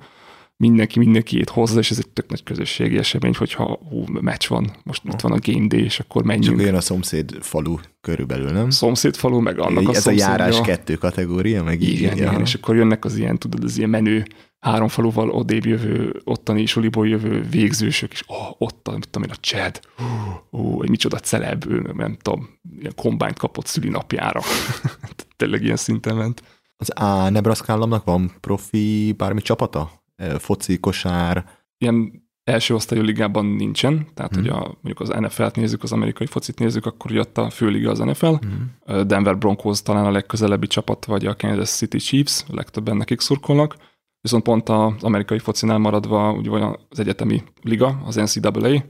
[0.58, 5.02] mindenki mindenkiét hozza, és ez egy tök nagy közösségi esemény, hogyha hú, meccs van, most
[5.04, 6.56] itt van a game day, és akkor menjünk.
[6.56, 8.70] Csak olyan a szomszéd falu körülbelül, nem?
[8.70, 11.88] Szomszéd falu, meg annak ez a Ez a járás kettő kategória, meg így.
[11.88, 14.24] Igen, igen, és akkor jönnek az ilyen, tudod, az ilyen menő
[14.60, 19.40] három faluval odébb jövő, ottani suliból jövő végzősök, és oh, ott, nem tudom én, a
[19.40, 19.80] Chad,
[20.52, 22.48] ó, egy micsoda celeb, ő, nem tudom,
[22.78, 24.40] ilyen kombányt kapott szülinapjára.
[25.36, 26.42] Tényleg ilyen szinten ment.
[26.76, 29.90] Az A Nebraska államnak van profi bármi csapata?
[30.38, 31.44] foci, kosár.
[31.78, 34.42] Ilyen első osztályú ligában nincsen, tehát hmm.
[34.42, 37.98] hogy a, mondjuk az NFL-t nézzük, az amerikai focit nézzük, akkor jött a főliga az
[37.98, 38.26] NFL.
[38.26, 39.06] Hmm.
[39.06, 43.76] Denver Broncos talán a legközelebbi csapat, vagy a Kansas City Chiefs, legtöbben nekik szurkolnak.
[44.20, 48.84] Viszont pont az amerikai focinál maradva ugye van az egyetemi liga, az NCAA,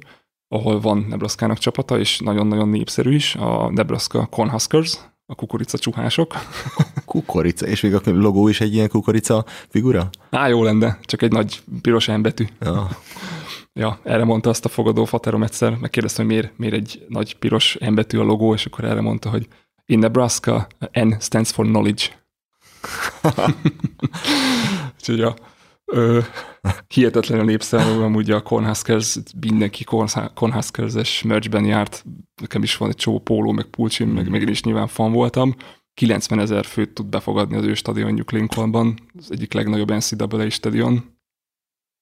[0.48, 6.34] ahol van Nebraska-nak csapata, és nagyon-nagyon népszerű is, a Nebraska Cornhuskers, a kukorica csuhások.
[7.04, 10.10] Kukorica, és még a logó is egy ilyen kukorica figura?
[10.30, 12.44] Á, jó lenne, csak egy nagy piros betű.
[12.60, 12.88] Ja.
[13.80, 17.78] ja, erre mondta azt a fogadó faterom egyszer, megkérdezte, hogy miért, miért egy nagy piros
[17.94, 19.48] betű a logó, és akkor erre mondta, hogy
[19.86, 22.04] in Nebraska, N stands for knowledge.
[24.98, 25.36] Úgyhogy a,
[25.84, 26.20] ö,
[26.88, 29.84] hihetetlenül népszerű, amúgy a Cornhuskers, mindenki
[30.34, 32.04] Cornhuskers-es merchben járt,
[32.40, 35.54] nekem is van egy csomó póló, meg pulcsim, meg, meg én is nyilván fan voltam.
[35.94, 41.16] 90 ezer főt tud befogadni az ő stadionjuk Lincolnban, az egyik legnagyobb NCAA stadion.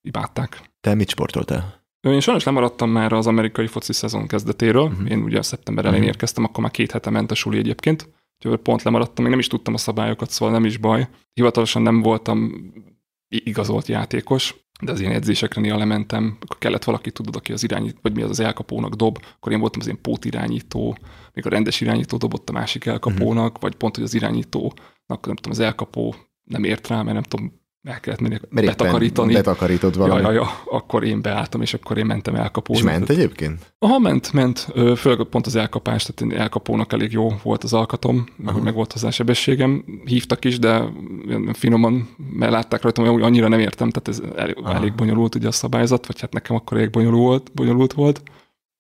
[0.03, 0.71] Ibádták.
[0.81, 1.85] Te mit sportoltál?
[2.01, 4.83] Én sajnos lemaradtam már az amerikai foci szezon kezdetéről.
[4.83, 5.11] Uh-huh.
[5.11, 6.17] Én ugye szeptember elején uh-huh.
[6.17, 8.09] érkeztem, akkor már két hete ment a suli egyébként.
[8.37, 11.09] Úgyhogy pont lemaradtam, még nem is tudtam a szabályokat, szóval nem is baj.
[11.33, 12.53] Hivatalosan nem voltam
[13.29, 17.99] igazolt játékos, de az ilyen edzésekre néha lementem, akkor kellett valaki, tudod, aki az irányít,
[18.03, 20.97] vagy mi az az elkapónak dob, akkor én voltam az ilyen pótirányító,
[21.33, 23.61] még a rendes irányító dobott a másik elkapónak, uh-huh.
[23.61, 24.77] vagy pont, hogy az irányítónak,
[25.07, 26.15] nem tudom, az elkapó
[26.45, 29.33] nem ért rá, mert nem tudom, el kellett menni Mert betakarítani.
[29.33, 30.21] Betakarítod valami.
[30.21, 32.87] Ja, ja, ja, akkor én beálltam, és akkor én mentem elkapózni.
[32.87, 33.75] És ment egyébként?
[33.79, 34.59] Aha, ment, ment.
[34.97, 38.93] Főleg pont az elkapás, tehát én elkapónak elég jó volt az alkatom, meg, meg volt
[38.93, 39.85] hozzá sebességem.
[40.05, 40.85] Hívtak is, de
[41.53, 45.53] finoman, mert látták rajtam, hogy annyira nem értem, tehát ez elég, elég bonyolult ugye a
[45.53, 47.53] szabályzat, vagy hát nekem akkor elég bonyolult volt.
[47.55, 48.23] Bonyolult volt.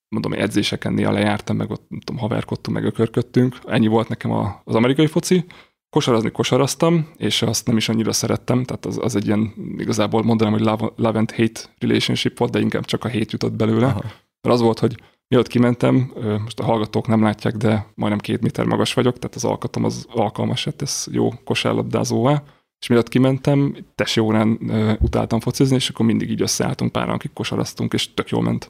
[0.08, 3.58] Mondom, edzéseken néha lejártam, meg ott tudom, haverkodtunk, meg ökörködtünk.
[3.66, 4.30] Ennyi volt nekem
[4.64, 5.44] az amerikai foci
[5.96, 10.52] kosarazni kosaraztam, és azt nem is annyira szerettem, tehát az, az egy ilyen, igazából mondanám,
[10.52, 13.86] hogy love, love and hate relationship volt, de inkább csak a hét jutott belőle.
[13.86, 14.02] Aha.
[14.40, 14.96] Mert az volt, hogy
[15.28, 19.44] Mielőtt kimentem, most a hallgatók nem látják, de majdnem két méter magas vagyok, tehát az
[19.44, 22.42] alkatom az alkalmas lett, ez jó kosárlabdázóvá.
[22.80, 24.58] És mielőtt kimentem, tesi órán
[25.00, 28.66] utáltam focizni, és akkor mindig így összeálltunk páran, akik kosaraztunk, és tök jól ment.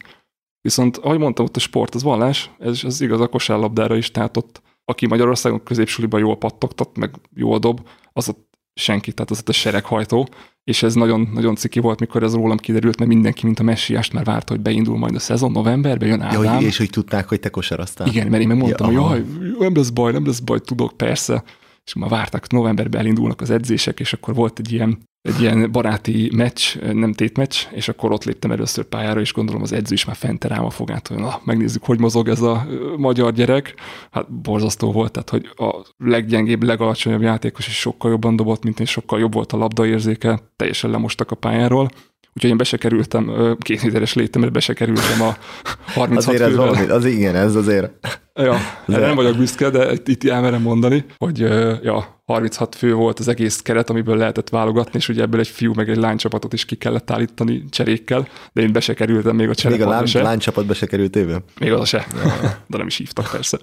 [0.61, 4.37] Viszont, ahogy mondtam, ott a sport, az vallás, ez, ez igaz a kosárlabdára is, tehát
[4.37, 4.63] ott,
[4.93, 9.53] aki Magyarországon középsuliban jól pattogtat, meg jól dob, az ott senki, tehát az ott a
[9.53, 10.29] sereghajtó,
[10.65, 14.13] és ez nagyon, nagyon ciki volt, mikor ez rólam kiderült, mert mindenki, mint a messiást
[14.13, 16.61] már várta, hogy beindul majd a szezon, novemberben jön Ádám.
[16.61, 18.07] Ja, és hogy tudták, hogy te kosaraztál.
[18.07, 21.45] Igen, mert én megmondtam, ja, hogy jaj, nem lesz baj, nem lesz baj, tudok, persze.
[21.87, 26.31] És már vártak, novemberben elindulnak az edzések, és akkor volt egy ilyen egy ilyen baráti
[26.35, 30.17] meccs, nem tétmeccs, és akkor ott léptem először pályára, és gondolom az edző is már
[30.17, 32.67] fent rám a fogát, hogy na, megnézzük, hogy mozog ez a
[32.97, 33.75] magyar gyerek.
[34.11, 38.87] Hát borzasztó volt, tehát hogy a leggyengébb, legalacsonyabb játékos is sokkal jobban dobott, mint én,
[38.87, 41.91] sokkal jobb volt a labdaérzéke, teljesen lemostak a pályáról.
[42.37, 45.37] Úgyhogy én be se kerültem, két méteres létemre be se kerültem a
[45.95, 47.91] 36 Azért ez valami, az igen, ez azért.
[48.35, 48.57] Ja,
[48.89, 51.39] erre nem vagyok büszke, de itt elmerem mondani, hogy
[51.83, 55.73] ja, 36 fő volt az egész keret, amiből lehetett válogatni, és ugye ebből egy fiú
[55.75, 59.55] meg egy lánycsapatot is ki kellett állítani cserékkel, de én be se kerültem még a
[59.55, 59.87] cserékkel.
[59.87, 60.23] Még a lány, se.
[60.23, 61.19] lánycsapat be se került?
[61.61, 62.33] Még az se, ja.
[62.69, 63.59] de nem is hívtak persze.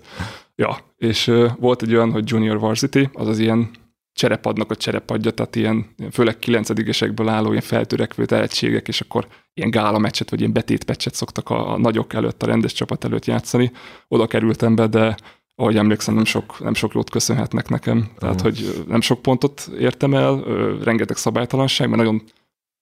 [0.56, 3.70] Ja, és volt egy olyan, hogy Junior Varsity, az az ilyen
[4.14, 9.98] cserepadnak a cserepadja, tehát ilyen, főleg kilencedigesekből álló ilyen feltörekvő tehetségek, és akkor ilyen gála
[9.98, 13.72] meccset, vagy ilyen betétmeccset szoktak a, a nagyok előtt, a rendes csapat előtt játszani.
[14.08, 15.16] Oda kerültem be, de
[15.56, 18.10] ahogy emlékszem, nem sok, nem sok jót köszönhetnek nekem.
[18.18, 18.42] Tehát, uh.
[18.42, 20.44] hogy nem sok pontot értem el,
[20.84, 22.24] rengeteg szabálytalanság, mert nagyon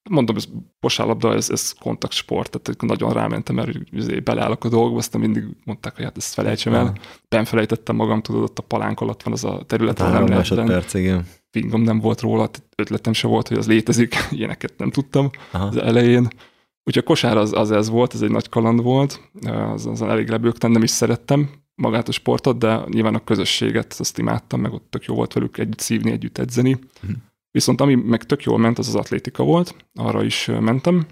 [0.10, 0.45] mondom, ez
[0.80, 5.95] posálabda, ez, ez kontaktsport, tehát nagyon rámentem, mert izé beleállok a dolgokba, aztán mindig mondták,
[5.95, 6.95] hogy hát ezt felejtsem el.
[7.30, 10.93] Ben felejtettem magam, tudod, ott a palánk alatt van az a terület, hát nem lehet.
[10.93, 11.26] Igen.
[11.49, 15.66] Fingom nem volt róla, ötletem se volt, hogy az létezik, ilyeneket nem tudtam Aha.
[15.66, 16.28] az elején.
[16.84, 19.30] Úgyhogy a kosár az, az ez volt, ez egy nagy kaland volt,
[19.74, 24.18] az, az elég lebőgtem, nem is szerettem magát a sportot, de nyilván a közösséget azt
[24.18, 26.74] imádtam, meg ott tök jó volt velük együtt szívni, együtt edzeni.
[26.74, 27.18] Uh-huh.
[27.52, 31.06] Viszont ami meg tök jól ment, az az atlétika volt, arra is mentem,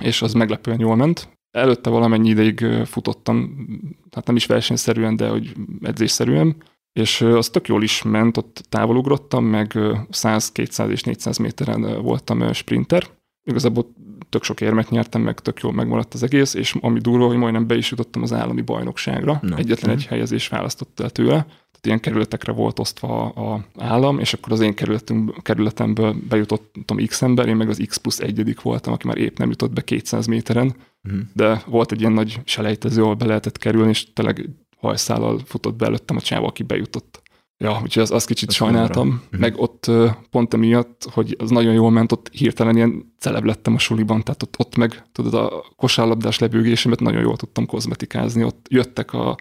[0.00, 1.38] és az meglepően jól ment.
[1.50, 3.66] Előtte valamennyi ideig futottam,
[4.10, 6.62] hát nem is versenyszerűen, de hogy edzésszerűen,
[6.92, 9.78] és az tök jól is ment, ott távolugrottam, meg
[10.10, 13.06] 100, 200 és 400 méteren voltam sprinter.
[13.42, 13.94] Igazából
[14.28, 17.66] tök sok érmet nyertem, meg tök jól megmaradt az egész, és ami durva, hogy majdnem
[17.66, 19.38] be is jutottam az állami bajnokságra.
[19.42, 19.56] No.
[19.56, 21.46] Egyetlen egy helyezés választott el tőle
[21.86, 27.48] ilyen kerületekre volt osztva a állam, és akkor az én kerületünk, kerületemből bejutottam X ember,
[27.48, 30.74] én meg az X plusz egyedik voltam, aki már épp nem jutott be 200 méteren,
[31.04, 31.20] uh-huh.
[31.32, 35.86] de volt egy ilyen nagy selejtező, ahol be lehetett kerülni, és tényleg hajszállal futott be
[35.86, 37.22] előttem a csáva, aki bejutott.
[37.56, 39.08] Ja, úgyhogy az, az kicsit Ez sajnáltam.
[39.08, 39.40] Uh-huh.
[39.40, 39.90] Meg ott
[40.30, 44.42] pont emiatt, hogy az nagyon jól ment, ott hirtelen ilyen celeb lettem a suliban, tehát
[44.42, 49.36] ott, ott meg tudod, a kosárlabdás lebőgésemet nagyon jól tudtam kozmetikázni, ott jöttek a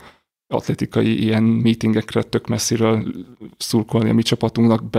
[0.54, 3.14] atletikai ilyen meetingekre tök messziről
[3.58, 4.90] szurkolni a mi csapatunknak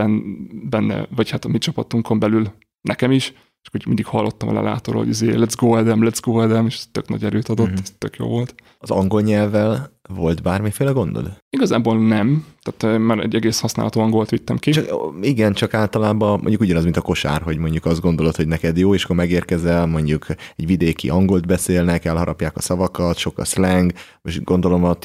[0.68, 3.32] benne, vagy hát a mi csapatunkon belül nekem is,
[3.64, 6.82] és hogy mindig hallottam a lelátorról, hogy azért let's go Adam, let's go Adam, és
[6.92, 7.82] tök nagy erőt adott, mm-hmm.
[7.82, 8.54] ez tök jó volt.
[8.78, 11.38] Az angol nyelvvel volt bármiféle gondod?
[11.50, 14.70] Igazából nem, tehát már egy egész használható angolt vittem ki.
[14.70, 14.86] Csak,
[15.20, 18.94] igen, csak általában mondjuk ugyanaz, mint a kosár, hogy mondjuk azt gondolod, hogy neked jó,
[18.94, 23.92] és akkor megérkezel, mondjuk egy vidéki angolt beszélnek, elharapják a szavakat, sok a slang,
[24.22, 24.96] és gondolom a,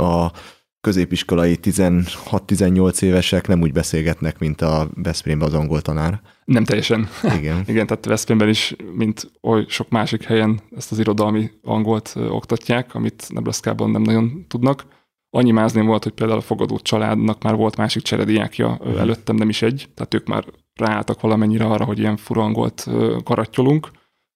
[0.00, 0.32] a
[0.80, 6.20] középiskolai 16-18 évesek nem úgy beszélgetnek, mint a Veszprémben az angol tanár.
[6.44, 7.08] Nem teljesen.
[7.38, 7.62] Igen.
[7.72, 13.26] Igen, tehát Veszprémben is, mint oly sok másik helyen ezt az irodalmi angolt oktatják, amit
[13.28, 14.86] Nebraska-ban nem nagyon tudnak.
[15.30, 19.00] Annyi mázném volt, hogy például a fogadó családnak már volt másik cserediákja uh-huh.
[19.00, 22.86] előttem, nem is egy, tehát ők már ráálltak valamennyire arra, hogy ilyen furangolt
[23.24, 23.90] karattyolunk.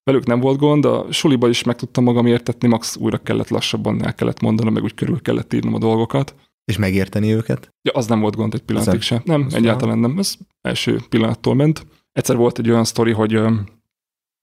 [0.04, 4.04] Velük nem volt gond, a suliba is meg tudtam magam értetni, max újra kellett lassabban
[4.04, 6.34] el kellett mondanom, meg úgy körül kellett írnom a dolgokat.
[6.64, 7.74] És megérteni őket?
[7.82, 9.22] Ja, az nem volt gond egy pillanatig sem.
[9.24, 10.18] Nem, egyáltalán nem.
[10.18, 11.86] Ez első pillanattól ment.
[12.12, 13.40] Egyszer volt egy olyan sztori, hogy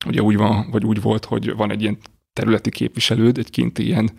[0.05, 1.97] ugye úgy van, vagy úgy volt, hogy van egy ilyen
[2.33, 4.09] területi képviselőd, egy kinti ilyen,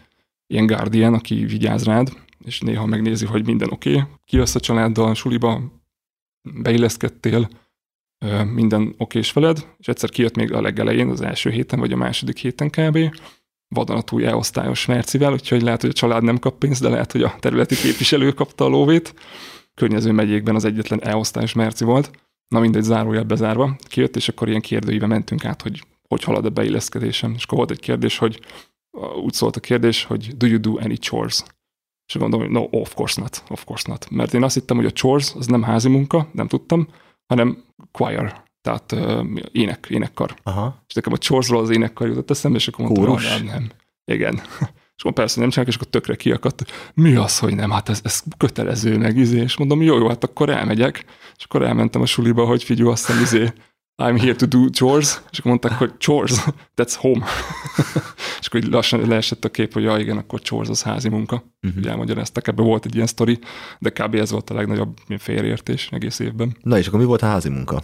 [0.47, 2.13] ilyen guardian, aki vigyáz rád,
[2.45, 3.91] és néha megnézi, hogy minden oké.
[3.91, 4.03] Okay.
[4.25, 5.63] Kijössz a családdal, suliba,
[6.43, 7.49] beilleszkedtél,
[8.53, 12.39] minden okés veled, és egyszer kijött még a legelején, az első héten, vagy a második
[12.39, 12.99] héten kb.
[13.69, 17.35] vadonatúj E-osztályos Mercivel, úgyhogy lehet, hogy a család nem kap pénzt, de lehet, hogy a
[17.39, 19.15] területi képviselő kapta a lóvét.
[19.75, 22.11] Környező megyékben az egyetlen E-osztályos Merci volt.
[22.49, 23.77] Na mindegy, zárójel bezárva.
[23.89, 27.33] Kijött, és akkor ilyen kérdőibe mentünk át, hogy hogy halad a beilleszkedésem.
[27.37, 28.41] És akkor volt egy kérdés, hogy
[29.23, 31.43] úgy szólt a kérdés, hogy do you do any chores?
[32.07, 34.11] És gondolom, hogy no, of course not, of course not.
[34.11, 36.89] Mert én azt hittem, hogy a chores az nem házi munka, nem tudtam,
[37.31, 40.35] hanem choir, tehát uh, ének, énekkar.
[40.43, 40.83] Aha.
[40.89, 43.33] És nekem a chorsról az énekkar jutott eszembe, és akkor mondtam, Kórus?
[43.33, 43.71] hogy nem.
[44.05, 44.35] Igen.
[44.97, 46.65] És akkor persze nem csinálok, és akkor tökre kiakadt.
[46.95, 47.71] Mi az, hogy nem?
[47.71, 49.41] Hát ez, ez kötelező meg, izé.
[49.41, 51.05] És mondom, jó, jó, hát akkor elmegyek.
[51.37, 53.53] És akkor elmentem a suliba, hogy figyelj, azt hiszem, izé,
[54.01, 56.33] I'm here to do chores, és akkor mondták, hogy chores,
[56.77, 57.25] that's home.
[58.41, 61.43] és akkor így lassan leesett a kép, hogy ja, igen, akkor chores az házi munka.
[61.63, 61.79] Uh-huh.
[61.81, 63.39] Ugye elmagyaráztak, ebben volt egy ilyen sztori,
[63.79, 64.15] de kb.
[64.15, 66.57] ez volt a legnagyobb félreértés egész évben.
[66.63, 67.83] Na és akkor mi volt a házi munka?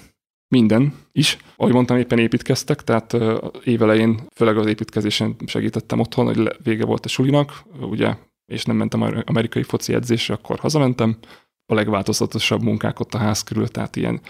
[0.48, 1.36] Minden is.
[1.56, 3.16] Ahogy mondtam, éppen építkeztek, tehát
[3.64, 8.16] évelején főleg az építkezésen segítettem otthon, hogy vége volt a sulinak, ugye,
[8.52, 11.16] és nem mentem amerikai foci edzésre, akkor hazamentem.
[11.66, 14.20] A legváltozatosabb munkák ott a ház körül, tehát ilyen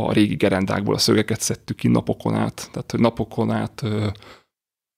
[0.00, 3.82] a régi gerendákból a szögeket szedtük ki napokon át, tehát hogy napokon át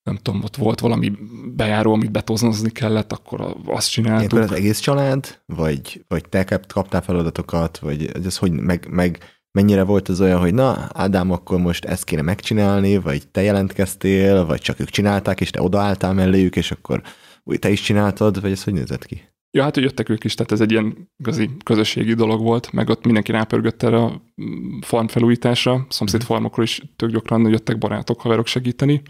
[0.03, 1.13] nem tudom, ott volt valami
[1.55, 4.33] bejáró, amit betozozni kellett, akkor azt csináltuk.
[4.33, 9.19] Ilyenkor az egész család, vagy, vagy te kap- kaptál feladatokat, vagy ez hogy meg, meg
[9.51, 14.47] mennyire volt az olyan, hogy na, Ádám, akkor most ezt kéne megcsinálni, vagy te jelentkeztél,
[14.47, 17.03] vagy csak ők csinálták, és te odaálltál melléjük, és akkor
[17.45, 19.28] úgy te is csináltad, vagy ez hogy nézett ki?
[19.51, 22.89] Ja, hát hogy jöttek ők is, tehát ez egy ilyen igazi közösségi dolog volt, meg
[22.89, 28.21] ott mindenki rápörgött erre a mm, farm felújításra, szomszéd farmokról is tök gyakran jöttek barátok,
[28.21, 29.03] haverok segíteni.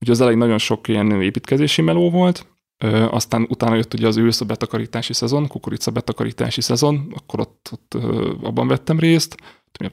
[0.00, 2.46] Ugye az elején nagyon sok ilyen építkezési meló volt,
[2.84, 7.68] Ö, aztán utána jött ugye az ősz a betakarítási szezon, kukorica betakarítási szezon, akkor ott,
[7.72, 9.36] ott ö, abban vettem részt,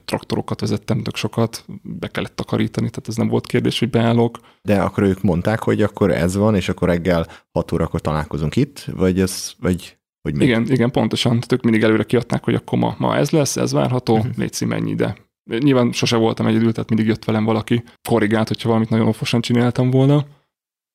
[0.04, 4.38] traktorokat vezettem tök sokat, be kellett takarítani, tehát ez nem volt kérdés, hogy beállok.
[4.62, 8.86] De akkor ők mondták, hogy akkor ez van, és akkor reggel 6 órakor találkozunk itt,
[8.96, 10.44] vagy ez, vagy hogy mi?
[10.44, 11.38] Igen, igen, pontosan.
[11.52, 14.36] Ők mindig előre kiadták, hogy akkor ma, ma ez lesz, ez várható, uh-huh.
[14.36, 15.16] légy menj ide.
[15.58, 19.90] Nyilván sose voltam egyedül, tehát mindig jött velem valaki, korrigált, hogyha valamit nagyon ofosan csináltam
[19.90, 20.26] volna.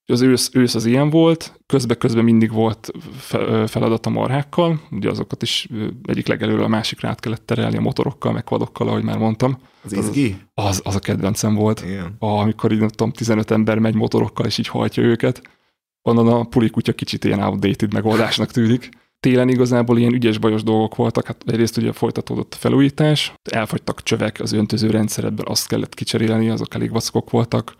[0.09, 5.41] Az ősz, ősz az ilyen volt, közben-közben mindig volt fe- feladat a marhákkal, ugye azokat
[5.41, 5.67] is
[6.03, 9.57] egyik legelőre a másikra át kellett terelni a motorokkal, meg vadokkal, ahogy már mondtam.
[9.83, 10.35] Az izgi?
[10.53, 11.81] Az, az a kedvencem volt.
[11.81, 12.15] Igen.
[12.19, 15.41] Amikor így nem tudom, 15 ember megy motorokkal, és így hajtja őket,
[16.01, 18.89] onnan a pulikutya kicsit ilyen outdated megoldásnak tűnik.
[19.19, 24.39] Télen igazából ilyen ügyes bajos dolgok voltak, hát egyrészt ugye folytatódott a felújítás, elfogytak csövek
[24.39, 27.75] az öntöző rendszeredben, azt kellett kicserélni, azok elég vackok voltak,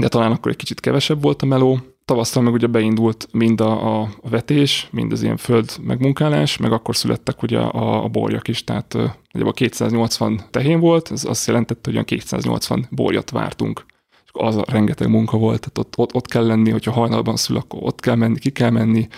[0.00, 1.78] de talán akkor egy kicsit kevesebb volt a meló.
[2.04, 6.96] Tavasztal meg ugye beindult mind a, a vetés, mind az ilyen föld megmunkálás, meg akkor
[6.96, 11.92] születtek ugye a, a borjak is, tehát a 280 tehén volt, ez azt jelentette, hogy
[11.92, 13.84] olyan 280 borjat vártunk.
[14.24, 17.56] És az a rengeteg munka volt, tehát ott, ott, ott kell lenni, hogyha hajnalban szül,
[17.56, 19.08] akkor ott kell menni, ki kell menni,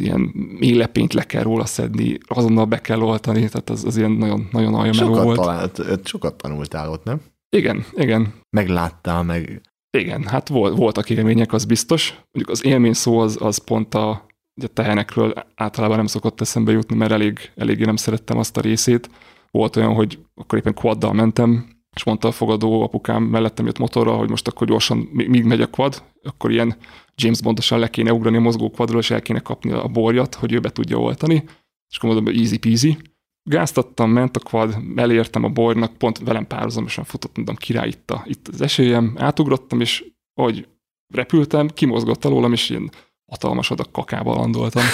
[0.00, 0.20] ilyen
[0.58, 4.74] mélepényt le kell róla szedni, azonnal be kell oltani, tehát az, az ilyen nagyon, nagyon
[4.74, 5.38] alja meló Sokat, volt.
[5.38, 7.20] talált, sokat tanultál ott, nem?
[7.50, 8.34] Igen, igen.
[8.50, 9.62] Megláttál, meg
[9.98, 12.10] Igen, hát volt, voltak élmények, az biztos.
[12.10, 16.72] Mondjuk az élmény szó az, az pont a, ugye a tehenekről általában nem szokott eszembe
[16.72, 19.10] jutni, mert elég, eléggé nem szerettem azt a részét.
[19.50, 24.12] Volt olyan, hogy akkor éppen quaddal mentem, és mondta a fogadó apukám mellettem jött motorra,
[24.12, 26.76] hogy most akkor gyorsan, míg megy a quad, akkor ilyen
[27.14, 30.52] James Bondosan le kéne ugrani a mozgó quadról, és el kéne kapni a borjat, hogy
[30.52, 31.44] ő be tudja oltani.
[31.88, 32.96] És akkor mondom, easy peasy.
[33.42, 38.22] Gáztattam, ment a quad, elértem a bornak, pont velem párhuzamosan futott, mondom, király itt, a,
[38.26, 40.68] itt az esélyem, átugrottam, és ahogy
[41.14, 42.90] repültem, kimozgott alólam, és ilyen
[43.26, 44.84] hatalmas adag kakába landoltam.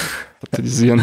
[0.40, 1.00] Tehát ez ilyen,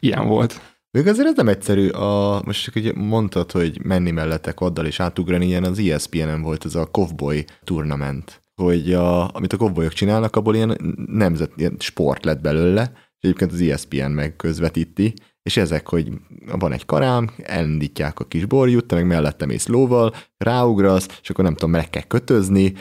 [0.00, 0.60] ilyen volt.
[0.90, 1.88] Még azért ez nem egyszerű.
[1.88, 6.64] A, most csak ugye mondtad, hogy menni mellette quaddal és átugrani, ilyen az ESPN-en volt
[6.64, 12.24] ez a Cowboy Tournament, hogy a, amit a cowboyok csinálnak, abból ilyen nemzet, ilyen sport
[12.24, 16.12] lett belőle, és egyébként az ESPN meg közvetíti, és ezek, hogy
[16.58, 21.44] van egy karám, elindítják a kis borjút, te meg mellette mész lóval, ráugrasz, és akkor
[21.44, 22.74] nem tudom, meg kell kötözni,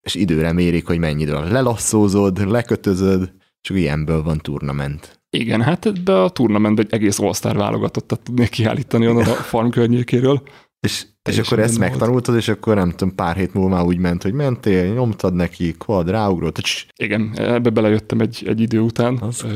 [0.00, 5.20] és időre mérik, hogy mennyire lelasszózod, lekötözöd, akkor ilyenből van turnament.
[5.30, 10.42] Igen, hát ebbe a turnamentben egy egész all válogatottat tudnék kiállítani onnan a farm környékéről.
[10.86, 11.90] És, és akkor ezt volt.
[11.90, 15.74] megtanultad, és akkor nem tudom, pár hét múlva már úgy ment, hogy mentél, nyomtad neki,
[15.76, 19.18] quad, ráugrott, cs, Igen, ebbe belejöttem egy, egy idő után.
[19.20, 19.46] Az-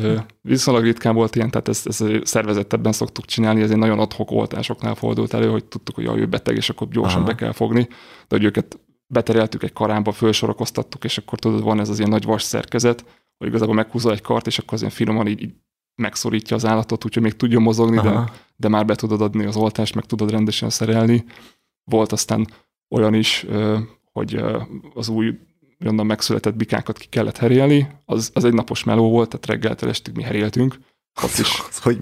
[0.43, 5.35] Viszonylag ritkán volt ilyen, tehát ezt, ezt szervezettebben szoktuk csinálni, ezért nagyon adhok oltásoknál fordult
[5.35, 7.27] elő, hogy tudtuk, hogy jaj, ő beteg, és akkor gyorsan Aha.
[7.31, 7.89] be kell fogni.
[8.29, 12.25] De hogy őket betereltük egy karánba, fölsorakoztattuk, és akkor tudod, van ez az ilyen nagy
[12.25, 13.05] vas szerkezet,
[13.39, 15.55] hogy igazából meghúzol egy kart, és akkor az ilyen finoman így, így
[15.97, 18.31] megszorítja az állatot, úgyhogy még tudjon mozogni, de Aha.
[18.57, 21.25] de már be tudod adni az oltást, meg tudod rendesen szerelni.
[21.85, 22.47] Volt aztán
[22.89, 23.47] olyan is,
[24.13, 24.41] hogy
[24.95, 25.39] az új
[25.85, 30.15] onnan megszületett bikákat ki kellett herélni, az, az egy napos meló volt, tehát reggeltől estig
[30.15, 30.79] mi heréltünk.
[31.23, 31.99] Ott is, Az hogy,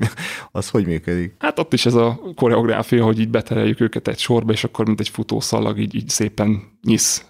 [0.51, 1.35] az hogy működik?
[1.39, 5.01] hát ott is ez a koreográfia, hogy így betereljük őket egy sorba, és akkor mint
[5.01, 7.27] egy futószalag így, így szépen nyisz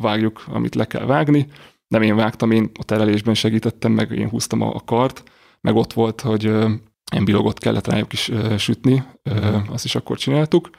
[0.00, 1.46] vágjuk, amit le kell vágni.
[1.88, 5.22] Nem én vágtam, én a terelésben segítettem, meg én húztam a, a kart,
[5.66, 9.02] meg ott volt, hogy ilyen bilogot kellett rájuk is sütni,
[9.68, 10.70] azt is akkor csináltuk,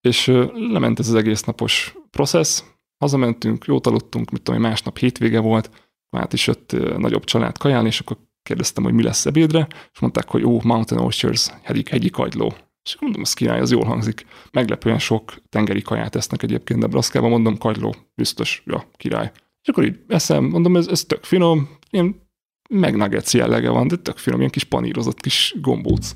[0.00, 2.64] és lement ez az egész napos processz,
[2.98, 5.70] hazamentünk, jót aludtunk, mit tudom, másnap hétvége volt,
[6.16, 10.28] hát is jött nagyobb család kajálni, és akkor kérdeztem, hogy mi lesz ebédre, és mondták,
[10.28, 12.54] hogy ó, Mountain Oysters, hegyi, hegyi kagyló.
[12.82, 14.26] És mondom, az király, az jól hangzik.
[14.50, 19.30] Meglepően sok tengeri kaját esznek egyébként Nebraskában, mondom, kagyló, biztos, ja, király.
[19.62, 22.27] És akkor így eszem, mondom, ez, ez tök finom, ilyen
[22.68, 26.12] megnuggets jellege van, de tök finom, ilyen kis panírozott kis gombóc.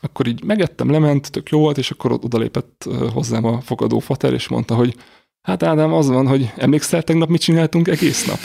[0.00, 4.48] Akkor így megettem, lement, tök jó volt, és akkor odalépett hozzám a fogadó fater, és
[4.48, 4.96] mondta, hogy
[5.40, 8.38] hát Ádám, az van, hogy emlékszel tegnap mit csináltunk egész nap?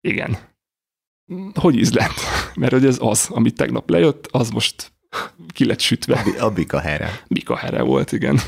[0.00, 0.38] Igen.
[1.54, 2.18] Hogy íz lett?
[2.54, 4.92] Mert hogy ez az, amit tegnap lejött, az most
[5.52, 6.24] ki lett sütve.
[6.40, 7.10] A bika here.
[7.28, 8.38] Bika here volt, igen.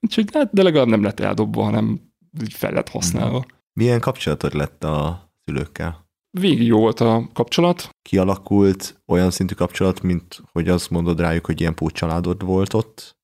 [0.00, 2.00] Úgyhogy hát, de legalább nem lett eldobva, hanem
[2.42, 3.46] így fel lett használva.
[3.72, 6.09] Milyen kapcsolatod lett a szülőkkel?
[6.30, 7.88] Végig jó volt a kapcsolat.
[8.02, 13.18] Kialakult olyan szintű kapcsolat, mint hogy azt mondod rájuk, hogy ilyen családod volt ott?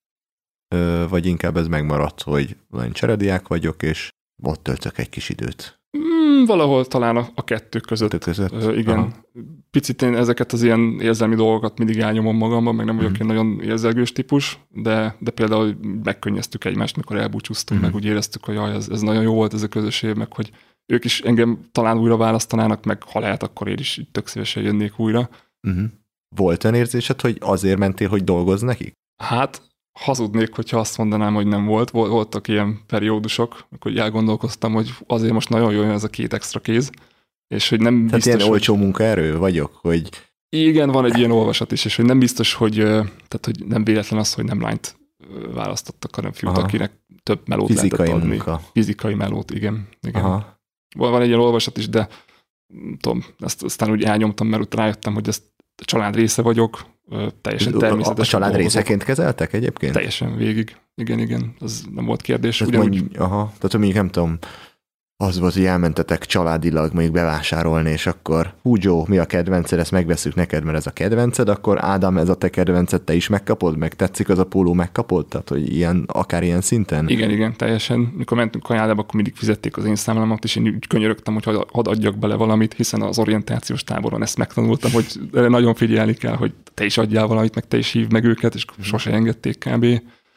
[1.09, 4.09] Vagy inkább ez megmaradt, hogy olyan cserediák vagyok, és
[4.43, 5.81] ott töltök egy kis időt.
[5.99, 8.11] Mm, valahol talán a, a kettő között.
[8.11, 8.53] Kettő között?
[8.53, 8.99] Ö, igen.
[8.99, 9.11] Aha.
[9.71, 13.21] Picit én ezeket az ilyen érzelmi dolgokat mindig elnyomom magamban, meg nem vagyok Mhm.
[13.21, 17.89] én nagyon érzelgős típus, de, de például megkönnyeztük egymást, mikor elbúcsúztunk, Mhm.
[17.89, 20.51] meg úgy éreztük, hogy jaj, ez, ez nagyon jó volt ez a közösség, meg hogy
[20.87, 24.99] ők is engem talán újra választanának, meg ha lehet, akkor én is tök szívesen jönnék
[24.99, 25.29] újra.
[25.69, 25.85] Uh-huh.
[26.37, 28.93] Volt olyan érzésed, hogy azért mentél, hogy dolgozz nekik?
[29.23, 29.63] Hát
[29.99, 31.91] hazudnék, hogyha azt mondanám, hogy nem volt.
[31.91, 36.33] Vol- Voltak ilyen periódusok, hogy elgondolkoztam, hogy azért most nagyon jó jön ez a két
[36.33, 36.91] extra kéz,
[37.55, 38.51] és hogy nem Tehát biztos, ilyen hogy...
[38.51, 40.09] olcsó munkaerő vagyok, hogy
[40.49, 44.21] Igen, van egy ilyen olvasat is, és hogy nem biztos, hogy, tehát, hogy nem véletlen
[44.21, 44.97] az, hogy nem lányt
[45.55, 46.67] választottak, hanem fiút, Aha.
[46.67, 48.29] akinek több melót fizikai lehetett adni.
[48.29, 48.61] munka.
[48.73, 49.89] Fizikai melót, igen.
[50.07, 50.25] igen.
[50.25, 50.56] Aha.
[50.97, 52.09] Van, van egy ilyen olvasat is, de
[53.01, 55.43] tudom, ezt aztán úgy elnyomtam, mert utána rájöttem, hogy ezt
[55.83, 56.87] a család része vagyok,
[57.41, 58.29] teljesen A, a természetes.
[58.29, 59.93] család részeként kezeltek egyébként?
[59.93, 60.77] Teljesen végig.
[60.95, 61.55] Igen, igen.
[61.61, 62.57] Ez nem volt kérdés.
[62.57, 64.39] Tehát, Ugyanúgy, mondj, aha, tehát mondjuk nem tudom,
[65.19, 69.91] az volt, hogy elmentetek családilag mondjuk bevásárolni, és akkor hú Joe, mi a kedvenced, ezt
[69.91, 73.77] megveszünk neked, mert ez a kedvenced, akkor Ádám, ez a te kedvenced, te is megkapod,
[73.77, 77.09] meg tetszik az a póló, megkapod, tehát hogy ilyen, akár ilyen szinten?
[77.09, 78.01] Igen, igen, teljesen.
[78.01, 81.63] Mikor mentünk kajádába, akkor mindig fizették az én számlámat, és én úgy könyörögtem, hogy hadd
[81.73, 86.35] hadd adjak bele valamit, hiszen az orientációs táboron ezt megtanultam, hogy erre nagyon figyelni kell,
[86.35, 89.85] hogy te is adjál valamit, meg te is hívd meg őket, és sose engedték kb.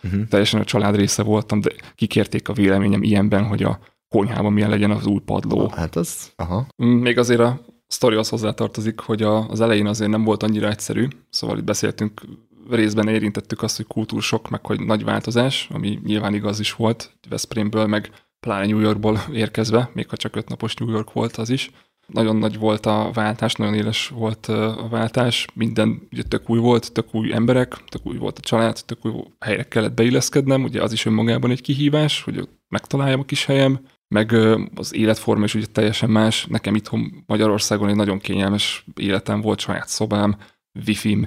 [0.03, 0.27] Uh-huh.
[0.30, 3.80] Teljesen a család része voltam, de kikérték a véleményem ilyenben, hogy a
[4.10, 5.72] konyhában milyen legyen az új padló.
[5.76, 6.68] Hát az, aha.
[6.84, 10.70] Mm, Még azért a sztori az hozzátartozik, hogy a, az elején azért nem volt annyira
[10.70, 12.22] egyszerű, szóval itt beszéltünk,
[12.70, 17.86] részben érintettük azt, hogy kultúrsok, meg hogy nagy változás, ami nyilván igaz is volt, Veszprémből,
[17.86, 21.72] meg pláne New Yorkból érkezve, még ha csak öt napos New York volt az is.
[22.07, 26.91] Nagyon nagy volt a váltás, nagyon éles volt a váltás, minden ugye tök új volt,
[26.91, 30.91] tök új emberek, tök új volt a család, tök új helyre kellett beilleszkednem, ugye az
[30.91, 33.80] is önmagában egy kihívás, hogy megtaláljam a kis helyem,
[34.16, 34.32] meg
[34.76, 36.45] az életforma is ugye teljesen más.
[36.45, 40.38] Nekem itthon Magyarországon egy nagyon kényelmes életem volt, saját szobám,
[40.86, 41.26] wifi-m,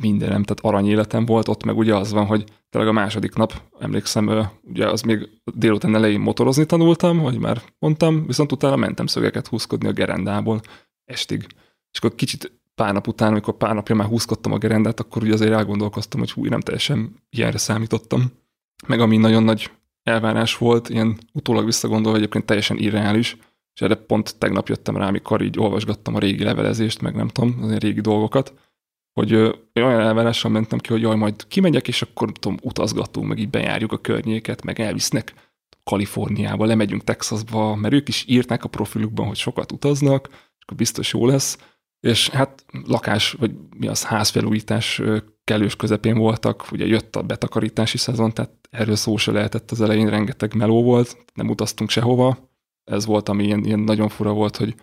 [0.00, 3.62] mindenem, tehát arany életem volt, ott meg ugye az van, hogy tényleg a második nap,
[3.78, 9.46] emlékszem, ugye az még délután elején motorozni tanultam, hogy már mondtam, viszont utána mentem szögeket
[9.46, 10.60] húzkodni a gerendából
[11.04, 11.46] estig.
[11.92, 15.32] És akkor kicsit pár nap után, amikor pár napja már húzkodtam a gerendát, akkor ugye
[15.32, 18.32] azért elgondolkoztam, hogy hú, nem teljesen ilyenre számítottam.
[18.86, 19.70] Meg ami nagyon nagy
[20.02, 23.36] elvárás volt, ilyen utólag visszagondolva egyébként teljesen irreális,
[23.74, 27.56] és erre pont tegnap jöttem rá, amikor így olvasgattam a régi levelezést, meg nem tudom,
[27.60, 28.54] az ilyen régi dolgokat,
[29.12, 29.34] hogy
[29.74, 33.92] olyan elvárással mentem ki, hogy jaj, majd kimegyek, és akkor tudom, utazgatunk, meg így bejárjuk
[33.92, 35.34] a környéket, meg elvisznek
[35.84, 41.12] Kaliforniába, lemegyünk Texasba, mert ők is írták a profilukban, hogy sokat utaznak, és akkor biztos
[41.12, 41.58] jó lesz.
[42.00, 45.02] És hát lakás, vagy mi az házfelújítás
[45.44, 50.10] kellős közepén voltak, ugye jött a betakarítási szezon, tehát erről szó se lehetett az elején,
[50.10, 52.48] rengeteg meló volt, nem utaztunk sehova.
[52.84, 54.74] Ez volt, ami ilyen, ilyen nagyon fura volt, hogy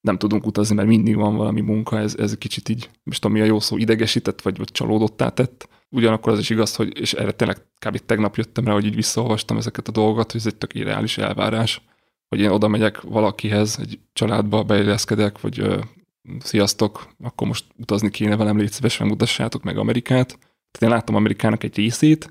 [0.00, 3.42] nem tudunk utazni, mert mindig van valami munka, ez, ez kicsit így, most tudom, mi
[3.42, 5.68] a jó szó, idegesített, vagy, vagy csalódottá tett.
[5.90, 7.98] Ugyanakkor az is igaz, hogy, és erre tényleg kb.
[7.98, 11.82] tegnap jöttem rá, hogy így visszaolvastam ezeket a dolgokat, hogy ez egy tök irreális elvárás,
[12.28, 15.84] hogy én oda megyek valakihez, egy családba beilleszkedek, vagy
[16.38, 20.26] sziasztok, akkor most utazni kéne velem, légy szívesen mutassátok meg Amerikát.
[20.28, 22.28] Tehát én láttam Amerikának egy részét,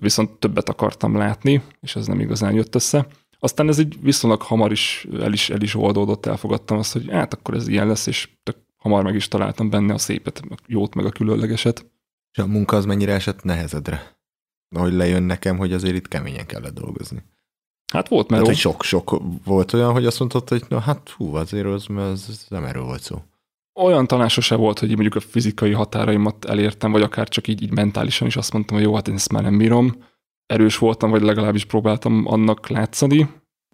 [0.00, 3.06] viszont többet akartam látni, és ez nem igazán jött össze.
[3.38, 7.34] Aztán ez így viszonylag hamar is el is, el is oldódott, elfogadtam azt, hogy hát
[7.34, 10.94] akkor ez ilyen lesz, és tök hamar meg is találtam benne a szépet, a jót,
[10.94, 11.90] meg a különlegeset.
[12.32, 14.16] És a munka az mennyire esett nehezedre?
[14.76, 17.22] Ahogy lejön nekem, hogy azért itt keményen kellett dolgozni.
[17.92, 18.52] Hát volt Mert meló.
[18.52, 22.46] hogy sok-sok volt olyan, hogy azt mondtad, hogy na hát hú, azért az, az, az
[22.48, 23.22] nem erről volt szó.
[23.74, 27.72] olyan talán sose volt, hogy mondjuk a fizikai határaimat elértem, vagy akár csak így, így
[27.72, 30.04] mentálisan is azt mondtam, hogy jó, hát én ezt már nem bírom.
[30.46, 33.28] Erős voltam, vagy legalábbis próbáltam annak látszani.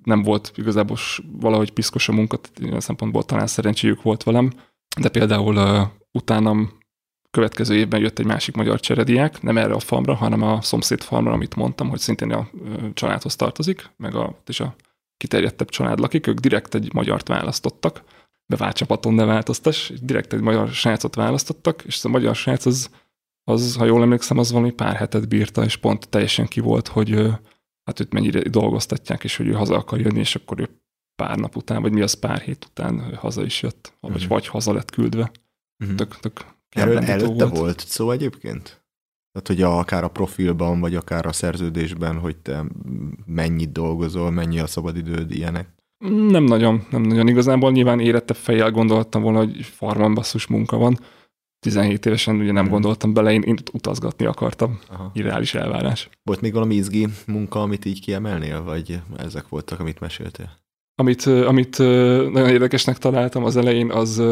[0.05, 0.97] Nem volt igazából
[1.33, 4.53] valahogy piszkos a munka, ilyen szempontból talán szerencséjük volt velem.
[5.01, 6.82] De például uh, utánam
[7.33, 11.33] következő évben jött egy másik magyar cserediák, nem erre a farmra, hanem a szomszéd farmra,
[11.33, 12.49] amit mondtam, hogy szintén a
[12.95, 14.75] családhoz tartozik, meg a, és a
[15.17, 18.03] kiterjedtebb család lakik, ők direkt egy magyart választottak,
[18.47, 22.91] bevált csapaton ne változtas, direkt egy magyar srácot választottak, és a magyar srác az,
[23.45, 27.11] az, ha jól emlékszem, az valami pár hetet bírta, és pont teljesen ki volt, hogy
[27.85, 30.69] hát őt mennyire dolgoztatják, és hogy ő haza akar jönni, és akkor ő
[31.15, 34.29] pár nap után, vagy mi az pár hét után haza is jött, vagy, uh-huh.
[34.29, 35.31] vagy haza lett küldve.
[35.79, 35.97] Uh-huh.
[35.97, 37.59] Tök, tök Erről előtte volt.
[37.59, 38.83] volt szó egyébként?
[39.33, 42.65] Tehát, hogy a, akár a profilban, vagy akár a szerződésben, hogy te
[43.27, 45.69] mennyit dolgozol, mennyi a szabadidőd, ilyenek?
[46.29, 47.29] Nem nagyon, nem nagyon.
[47.29, 50.99] Igazából nyilván érettebb fejjel gondoltam volna, hogy farman basszus munka van.
[51.61, 52.73] 17 évesen ugye nem hmm.
[52.73, 54.79] gondoltam bele, én, én utazgatni akartam.
[54.89, 55.11] Aha.
[55.15, 56.09] Irreális elvárás.
[56.23, 60.51] Volt még valami izgi munka, amit így kiemelnél, vagy ezek voltak, amit meséltél?
[60.95, 61.79] Amit, amit
[62.33, 64.23] nagyon érdekesnek találtam az elején, az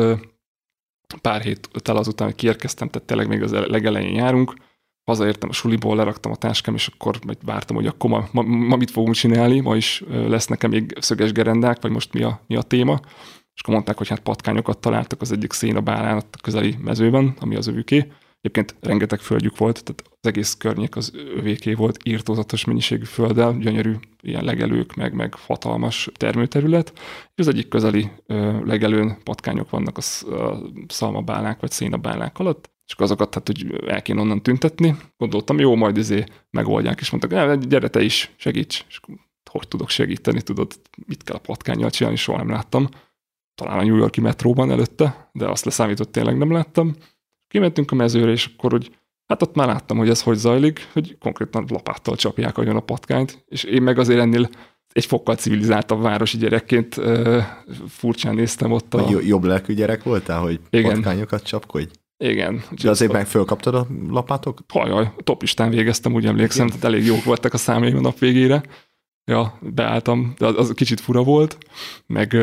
[1.19, 4.55] pár héttel azután, hogy kiérkeztem, tehát tényleg még az legelején járunk,
[5.05, 8.77] hazaértem a suliból, leraktam a táskám, és akkor majd vártam, hogy akkor ma, ma, ma
[8.77, 12.57] mit fogunk csinálni, ma is lesz nekem még szöges gerendák, vagy most mi a, mi
[12.57, 13.01] a téma.
[13.55, 17.67] És akkor mondták, hogy hát patkányokat találtak az egyik szénabálán a közeli mezőben, ami az
[17.67, 18.13] övüké.
[18.41, 23.95] Egyébként rengeteg földjük volt, tehát az egész környék az övéké volt, írtózatos mennyiségű földdel, gyönyörű
[24.21, 26.93] ilyen legelők, meg, meg hatalmas termőterület.
[27.35, 33.05] És az egyik közeli ö, legelőn patkányok vannak a, a szalmabálák vagy szénabálák alatt, akkor
[33.05, 34.97] azokat hát, hogy el kéne onnan tüntetni.
[35.17, 38.85] Gondoltam, jó, majd izé megoldják, és mondtak, gyere te is, segíts.
[38.89, 39.01] És
[39.51, 42.89] hogy tudok segíteni, tudod, mit kell a patkányjal csinálni, soha nem láttam.
[43.55, 46.95] Talán a New Yorki metróban előtte, de azt leszámított tényleg nem láttam.
[47.51, 48.91] Kimentünk a mezőre, és akkor, hogy
[49.27, 53.45] hát ott már láttam, hogy ez hogy zajlik, hogy konkrétan lapáttal csapják agyon a patkányt,
[53.49, 54.49] és én meg azért ennél
[54.93, 57.43] egy fokkal civilizáltabb városi gyerekként uh,
[57.89, 59.09] furcsán néztem ott a...
[59.27, 60.93] Jobb lelkű gyerek voltál, hogy Igen.
[60.93, 61.91] patkányokat csapkodj?
[62.17, 62.63] Igen.
[62.83, 64.59] De azért meg fölkaptad a lapátok?
[64.69, 66.79] Hajaj, topistán végeztem, úgy emlékszem, Igen.
[66.79, 68.63] tehát elég jók voltak a számaim a nap végére.
[69.25, 71.59] Ja, beálltam, de az, az kicsit fura volt,
[72.07, 72.35] meg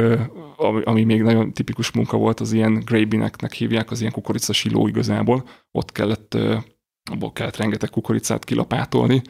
[0.57, 5.47] ami, ami még nagyon tipikus munka volt, az ilyen grabineknek hívják, az ilyen kukoricasiló igazából.
[5.71, 6.37] Ott kellett,
[7.11, 9.21] abból kellett rengeteg kukoricát kilapátolni,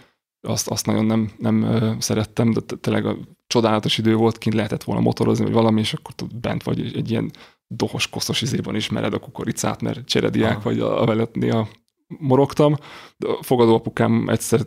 [0.42, 3.18] azt, azt nagyon nem, nem szerettem, de tényleg a
[3.48, 7.32] csodálatos idő volt, kint lehetett volna motorozni, vagy valami, és akkor bent vagy egy ilyen
[7.68, 10.62] dohos, koszos izében ismered a kukoricát, mert cserediák Aha.
[10.62, 11.68] vagy a, a néha
[12.08, 12.76] morogtam.
[13.18, 14.62] De a fogadóapukám egyszer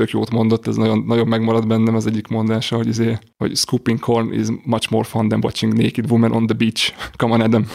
[0.00, 3.98] tök jót mondott, ez nagyon, nagyon megmaradt bennem az egyik mondása, hogy, izé, hogy scooping
[3.98, 6.94] corn is much more fun than watching naked woman on the beach.
[7.16, 7.66] Come on, Adam.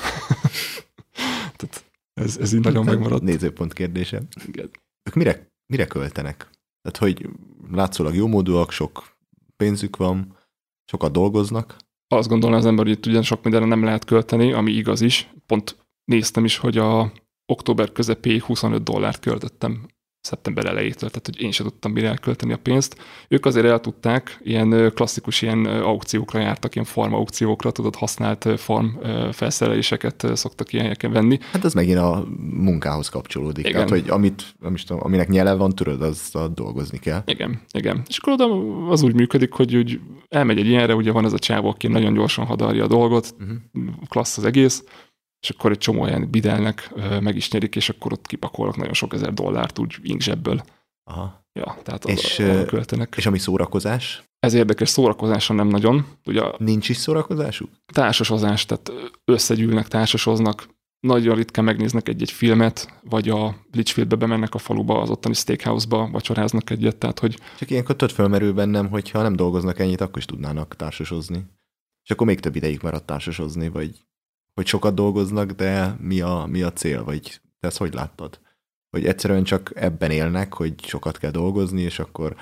[1.58, 3.24] Tehát ez, ez így nagyon megmaradt.
[3.24, 4.22] Nézőpont kérdése.
[4.48, 4.70] Igen.
[5.04, 6.50] Ők mire, mire költenek?
[6.82, 7.30] Tehát, hogy
[7.72, 9.18] látszólag jó módúak, sok
[9.58, 10.38] pénzük van,
[10.92, 11.76] sokat dolgoznak,
[12.08, 15.30] azt gondolná az ember, hogy itt ugyan sok mindenre nem lehet költeni, ami igaz is.
[15.46, 17.12] Pont néztem is, hogy a
[17.46, 19.86] október közepéig 25 dollárt költöttem
[20.26, 22.98] szeptember elejétől, tehát hogy én sem tudtam mire elkölteni a pénzt.
[23.28, 28.88] Ők azért el tudták, ilyen klasszikus ilyen aukciókra jártak, ilyen farm aukciókra, tudod, használt farm
[29.32, 31.40] felszereléseket szoktak ilyen helyeken venni.
[31.52, 33.68] Hát ez megint a munkához kapcsolódik.
[33.68, 33.74] Igen.
[33.74, 34.44] Tehát, hogy amit,
[34.86, 37.22] tudom, aminek nyele van, tudod, az dolgozni kell.
[37.26, 38.04] Igen, igen.
[38.08, 38.46] És akkor oda
[38.90, 40.00] az úgy működik, hogy úgy
[40.30, 43.94] elmegy egy ilyenre, ugye van ez a csávó, aki nagyon gyorsan hadarja a dolgot, uh-huh.
[44.10, 44.84] klassz az egész,
[45.40, 49.14] és akkor egy csomó ilyen bidelnek meg is nyerik, és akkor ott kipakolnak nagyon sok
[49.14, 50.64] ezer dollárt úgy inkzsebből.
[51.04, 51.44] Aha.
[51.60, 53.14] Ja, tehát és, a, költenek.
[53.18, 54.24] És ami szórakozás?
[54.40, 56.06] Ez érdekes, szórakozása nem nagyon.
[56.26, 57.70] Ugye Nincs is szórakozásuk?
[57.94, 58.92] Társasozás, tehát
[59.26, 60.68] összegyűlnek, társasoznak,
[61.00, 66.70] nagyon ritkán megnéznek egy-egy filmet, vagy a Litchfieldbe bemennek a faluba, az ottani steakhouse-ba, vacsoráznak
[66.70, 67.40] egyet, tehát hogy...
[67.58, 71.46] Csak ilyenkor több felmerül bennem, hogy ha nem dolgoznak ennyit, akkor is tudnának társasozni.
[72.04, 74.05] És akkor még több ideig maradt társasozni, vagy
[74.56, 78.40] hogy sokat dolgoznak, de mi a, mi a cél, vagy te ezt hogy láttad?
[78.90, 82.36] Hogy egyszerűen csak ebben élnek, hogy sokat kell dolgozni, és akkor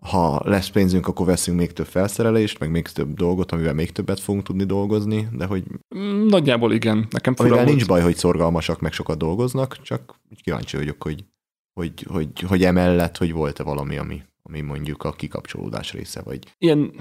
[0.00, 4.20] ha lesz pénzünk, akkor veszünk még több felszerelést, meg még több dolgot, amivel még többet
[4.20, 5.64] fogunk tudni dolgozni, de hogy...
[5.96, 7.06] Mm, nagyjából igen.
[7.10, 7.76] Nekem fura Amivel volt.
[7.76, 11.24] nincs baj, hogy szorgalmasak, meg sokat dolgoznak, csak kíváncsi vagyok, hogy,
[11.72, 16.54] hogy, hogy, hogy emellett, hogy volt-e valami, ami, ami mondjuk a kikapcsolódás része, vagy...
[16.58, 16.92] Ilyen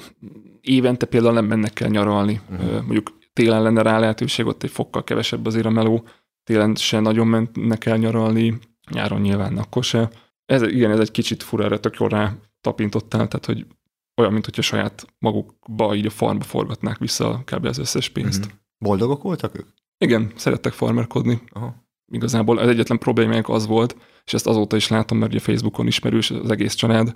[0.62, 2.42] évente például nem mennek el nyaralni.
[2.50, 2.72] Uh-huh.
[2.72, 6.04] Mondjuk télen lenne rá lehetőség, ott egy fokkal kevesebb azért a meló,
[6.44, 8.60] télen se nagyon mennek el nyaralni,
[8.92, 10.10] nyáron nyilván akkor se.
[10.46, 13.66] Ez, igen, ez egy kicsit fura, erre tök jól rá tapintottál, tehát hogy
[14.22, 17.66] olyan, mint hogyha saját magukba így a farmba forgatnák vissza kb.
[17.66, 18.46] az összes pénzt.
[18.46, 18.56] Mm-hmm.
[18.78, 19.68] Boldogok voltak ők?
[19.98, 21.42] Igen, szerettek farmerkodni.
[21.50, 21.76] Aha.
[22.12, 26.32] Igazából az egyetlen problémájuk az volt, és ezt azóta is látom, mert ugye Facebookon ismerős
[26.32, 27.16] az egész család,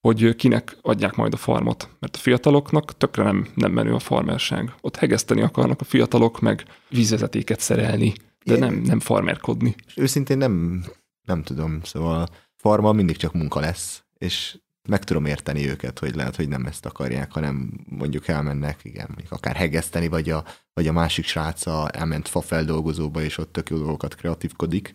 [0.00, 1.88] hogy kinek adják majd a farmot.
[1.98, 4.74] Mert a fiataloknak tökre nem, nem menő a farmerság.
[4.80, 8.12] Ott hegeszteni akarnak a fiatalok, meg vízvezetéket szerelni,
[8.44, 9.74] de nem, nem farmerkodni.
[9.86, 10.84] És őszintén nem,
[11.22, 16.36] nem tudom, szóval farma mindig csak munka lesz, és meg tudom érteni őket, hogy lehet,
[16.36, 20.92] hogy nem ezt akarják, hanem mondjuk elmennek, igen, mondjuk akár hegeszteni, vagy a, vagy a
[20.92, 24.94] másik sráca elment fa feldolgozóba, és ott tök jó dolgokat kreatívkodik.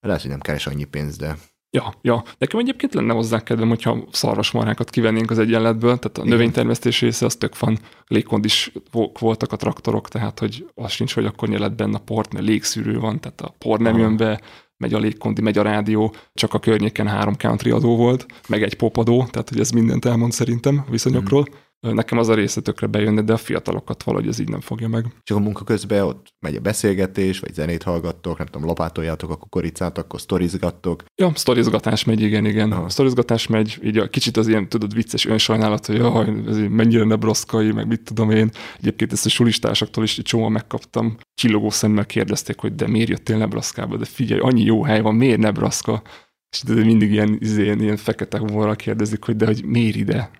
[0.00, 1.36] Lehet, hogy nem keres annyi pénzt, de
[1.72, 2.24] Ja, ja.
[2.38, 6.28] Nekem egyébként lenne hozzá kedvem, hogyha szarvasmarhákat kivennénk az egyenletből, tehát a Igen.
[6.28, 8.72] növénytermesztés része az tök van, légkondis
[9.18, 12.98] voltak a traktorok, tehát hogy az sincs, hogy akkor nyelet benne a port, mert légszűrő
[12.98, 14.02] van, tehát a por nem Aha.
[14.02, 14.40] jön be,
[14.76, 18.74] megy a légkondi, megy a rádió, csak a környéken három country adó volt, meg egy
[18.74, 21.46] popadó, tehát hogy ez mindent elmond szerintem a viszonyokról.
[21.50, 21.54] Mm.
[21.80, 25.06] Nekem az a része tökre bejönne, de a fiatalokat valahogy ez így nem fogja meg.
[25.22, 29.36] Csak a munka közben ott megy a beszélgetés, vagy zenét hallgattok, nem tudom, lapátoljátok a
[29.36, 31.04] kukoricát, akkor sztorizgattok.
[31.14, 32.72] Ja, sztorizgatás megy, igen, igen.
[32.72, 37.04] A sztorizgatás megy, így a kicsit az ilyen, tudod, vicces önsajnálat, hogy jaj, ez mennyire
[37.04, 38.50] nebraszkai, meg mit tudom én.
[38.78, 41.16] Egyébként ezt a sulistársaktól is egy csomó megkaptam.
[41.34, 45.38] Csillogó szemmel kérdezték, hogy de miért jöttél Nebraszkába, de figyelj, annyi jó hely van, miért
[45.38, 46.02] Nebraska?
[46.50, 50.30] És de mindig ilyen, ilyen, ilyen fekete humorral kérdezik, hogy de hogy miért ide?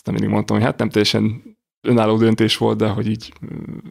[0.00, 1.42] Aztán mindig mondtam, hogy hát nem teljesen
[1.80, 3.32] önálló döntés volt, de hogy így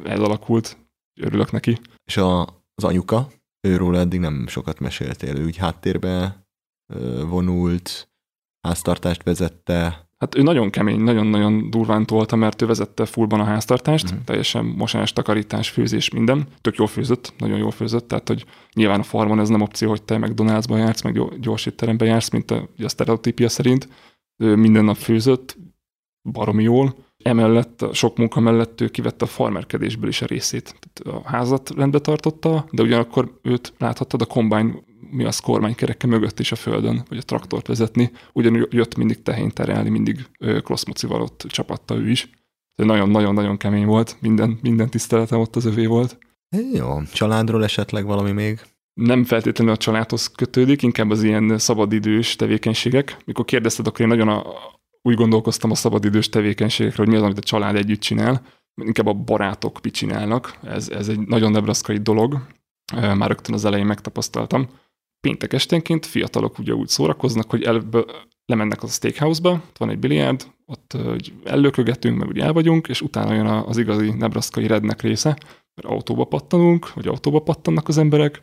[0.03, 0.77] ez alakult,
[1.21, 1.77] örülök neki.
[2.05, 2.41] És a,
[2.75, 3.27] az anyuka,
[3.67, 6.45] őról eddig nem sokat meséltél, ő úgy háttérbe
[7.27, 8.09] vonult,
[8.67, 10.09] háztartást vezette.
[10.17, 14.23] Hát ő nagyon kemény, nagyon-nagyon durván tolta, mert ő vezette fullban a háztartást, uh-huh.
[14.23, 16.47] teljesen mosás, takarítás, főzés, minden.
[16.61, 20.03] Tök jól főzött, nagyon jól főzött, tehát hogy nyilván a farmon ez nem opció, hogy
[20.03, 23.89] te McDonald'sba jársz, meg gyors étterembe jársz, mint a, a sztereotípia szerint.
[24.41, 25.57] Ő minden nap főzött,
[26.23, 26.95] baromi jól.
[27.23, 30.75] Emellett, sok munka mellett ő kivette a farmerkedésből is a részét.
[30.79, 36.39] Tehát a házat rendbe tartotta, de ugyanakkor őt láthattad a kombány mi az kormánykereke mögött
[36.39, 38.11] is a földön, vagy a traktort vezetni.
[38.33, 40.25] Ugyanúgy jött mindig tehén terelni, mindig
[40.63, 42.29] kloszmocival ott csapatta ő is.
[42.75, 46.17] Nagyon-nagyon-nagyon kemény volt, minden, minden tiszteletem ott az övé volt.
[46.73, 48.61] Jó, családról esetleg valami még?
[48.99, 53.17] nem feltétlenül a családhoz kötődik, inkább az ilyen szabadidős tevékenységek.
[53.25, 54.43] Mikor kérdezted, akkor én nagyon a,
[55.01, 58.45] úgy gondolkoztam a szabadidős tevékenységekre, hogy mi az, amit a család együtt csinál,
[58.81, 60.57] inkább a barátok mit csinálnak.
[60.63, 62.47] Ez, ez egy nagyon nebraszkai dolog,
[62.93, 64.69] már rögtön az elején megtapasztaltam.
[65.19, 68.11] Péntek esténként fiatalok ugye úgy szórakoznak, hogy előbb
[68.45, 70.97] lemennek a steakhouse-ba, ott van egy biliárd, ott
[71.43, 75.29] ellökögetünk, meg úgy el vagyunk, és utána jön az igazi nebraszkai rednek része,
[75.75, 78.41] mert autóba pattanunk, vagy autóba pattannak az emberek,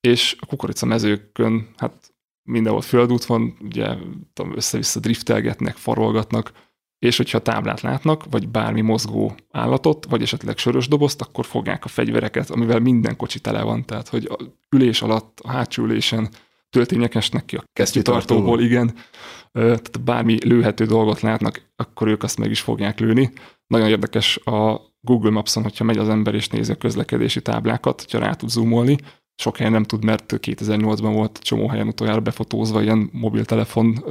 [0.00, 2.14] és a kukorica mezőkön, hát
[2.48, 3.96] mindenhol földút van, ugye
[4.54, 6.52] össze-vissza driftelgetnek, farolgatnak,
[6.98, 11.88] és hogyha táblát látnak, vagy bármi mozgó állatot, vagy esetleg sörös dobozt, akkor fogják a
[11.88, 13.84] fegyvereket, amivel minden kocsi tele van.
[13.84, 14.36] Tehát, hogy a
[14.70, 16.28] ülés alatt, a hátsó ülésen
[16.70, 18.94] töltények esnek ki a kesztyűtartóból, igen.
[19.52, 23.32] Tehát bármi lőhető dolgot látnak, akkor ők azt meg is fogják lőni.
[23.66, 28.18] Nagyon érdekes a Google Maps-on, hogyha megy az ember és nézi a közlekedési táblákat, hogyha
[28.18, 28.98] rá tud zoomolni,
[29.40, 34.04] sok helyen nem tud, mert 2008-ban volt csomó helyen utoljára befotózva ilyen mobiltelefon,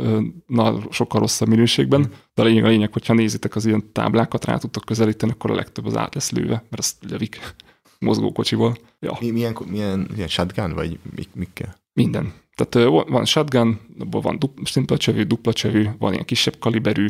[0.46, 4.58] na, sokkal rosszabb minőségben, de a lényeg a lényeg, hogyha nézitek az ilyen táblákat, rá
[4.58, 7.40] tudtok közelíteni, akkor a legtöbb az át lesz lőve, mert azt levik
[8.00, 8.78] mozgókocsival.
[9.00, 9.18] Ja.
[9.20, 11.76] Mi, milyen, milyen, milyen shotgun, vagy mik, mikkel?
[11.94, 12.34] Minden.
[12.56, 17.08] Tehát van shotgun, van dupla, szimpla csövű, dupla csövű, van ilyen kisebb kaliberű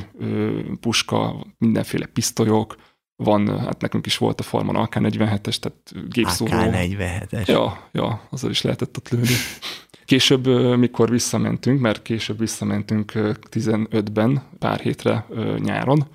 [0.79, 2.75] puska, mindenféle pisztolyok,
[3.23, 6.57] van, hát nekünk is volt a Farman AK-47-es, tehát gépszóró.
[6.57, 7.47] AK-47-es.
[7.47, 9.33] Ja, ja, azzal is lehetett ott lőni.
[10.05, 10.47] Később,
[10.77, 13.11] mikor visszamentünk, mert később visszamentünk
[13.51, 15.25] 15-ben, pár hétre
[15.57, 16.07] nyáron,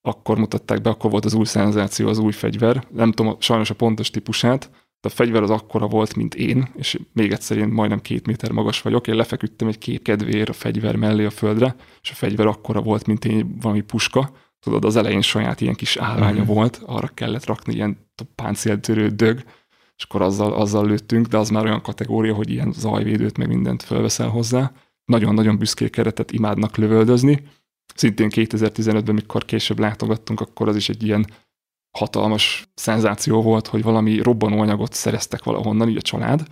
[0.00, 2.86] akkor mutatták be, akkor volt az új szenzáció, az új fegyver.
[2.90, 6.98] Nem tudom sajnos a pontos típusát, de a fegyver az akkora volt, mint én, és
[7.12, 9.06] még egyszer én majdnem két méter magas vagyok.
[9.06, 13.06] Én lefeküdtem egy kép kedvéért a fegyver mellé a földre, és a fegyver akkora volt,
[13.06, 14.30] mint én valami puska
[14.64, 16.46] tudod, az elején saját ilyen kis állványa mm.
[16.46, 17.98] volt, arra kellett rakni ilyen
[18.34, 19.44] páncéltörő dög,
[19.96, 23.82] és akkor azzal, azzal lőttünk, de az már olyan kategória, hogy ilyen zajvédőt meg mindent
[23.82, 24.72] felveszel hozzá.
[25.04, 27.48] Nagyon-nagyon büszkék keretet imádnak lövöldözni.
[27.94, 31.26] Szintén 2015-ben, mikor később látogattunk, akkor az is egy ilyen
[31.98, 36.46] hatalmas szenzáció volt, hogy valami robbanóanyagot szereztek valahonnan, így a család,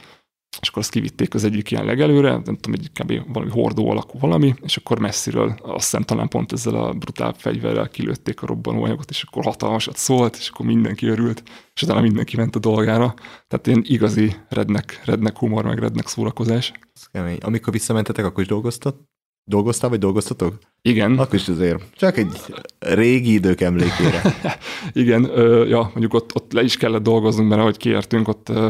[0.61, 3.33] és akkor azt kivitték az egyik ilyen legelőre, nem tudom, egy kb.
[3.33, 7.89] valami hordó alakú valami, és akkor messziről azt hiszem talán pont ezzel a brutál fegyverrel
[7.89, 11.43] kilőtték a robbanóanyagot, és akkor hatalmasat szólt, és akkor mindenki örült,
[11.74, 13.15] és utána mindenki ment a dolgára.
[13.49, 16.73] Tehát ilyen igazi rednek, rednek humor, meg rednek szórakozás.
[16.95, 17.39] Ez kemény.
[17.41, 18.97] Amikor visszamentetek, akkor is dolgoztat?
[19.44, 20.59] Dolgoztál, vagy dolgoztatok?
[20.82, 21.19] Igen.
[21.19, 22.40] Akkor is azért csak egy
[22.78, 24.23] régi idők emlékére.
[24.93, 28.69] Igen, ö, ja, mondjuk ott, ott le is kellett dolgoznunk, mert ahogy kiértünk, ott ö,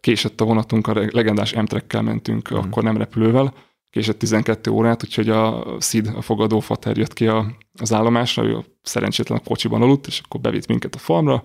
[0.00, 1.64] késett a vonatunk, a legendás m
[2.04, 2.56] mentünk, mm.
[2.56, 3.54] akkor nem repülővel,
[3.90, 7.46] késett 12 órát, úgyhogy a Sid, a fogadó fater jött ki a,
[7.78, 11.44] az állomásra, ő szerencsétlen a kocsiban aludt, és akkor bevitt minket a farmra,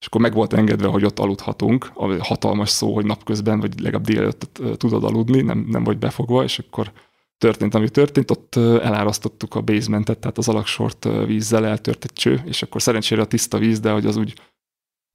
[0.00, 4.04] és akkor meg volt engedve, hogy ott aludhatunk, a hatalmas szó, hogy napközben, vagy legalább
[4.06, 6.92] délelőtt tudod aludni, nem, nem vagy befogva, és akkor
[7.38, 12.62] történt, ami történt, ott elárasztottuk a basementet, tehát az alaksort vízzel eltört egy cső, és
[12.62, 14.40] akkor szerencsére a tiszta víz, de hogy az úgy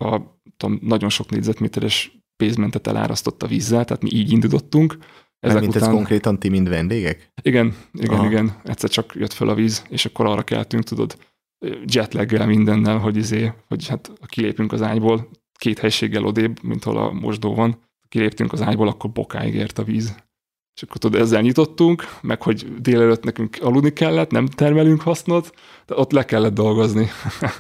[0.04, 0.22] a
[0.58, 4.98] tudom, nagyon sok négyzetméteres basementet elárasztott a vízzel, tehát mi így indítottunk.
[5.40, 5.90] Ezek mint után...
[5.90, 7.32] ez konkrétan ti, mind vendégek?
[7.42, 8.26] Igen, igen, Aha.
[8.26, 8.62] igen.
[8.64, 11.18] Egyszer csak jött fel a víz, és akkor arra keltünk, tudod,
[11.86, 17.12] jetlaggel mindennel, hogy izé, hogy hát kilépünk az ágyból, két helységgel odébb, mint ahol a
[17.12, 17.80] mosdó van.
[18.08, 20.16] Kiléptünk az ágyból, akkor bokáig ért a víz.
[20.76, 25.54] És akkor tudod, ezzel nyitottunk, meg hogy délelőtt nekünk aludni kellett, nem termelünk hasznot,
[25.86, 27.08] de ott le kellett dolgozni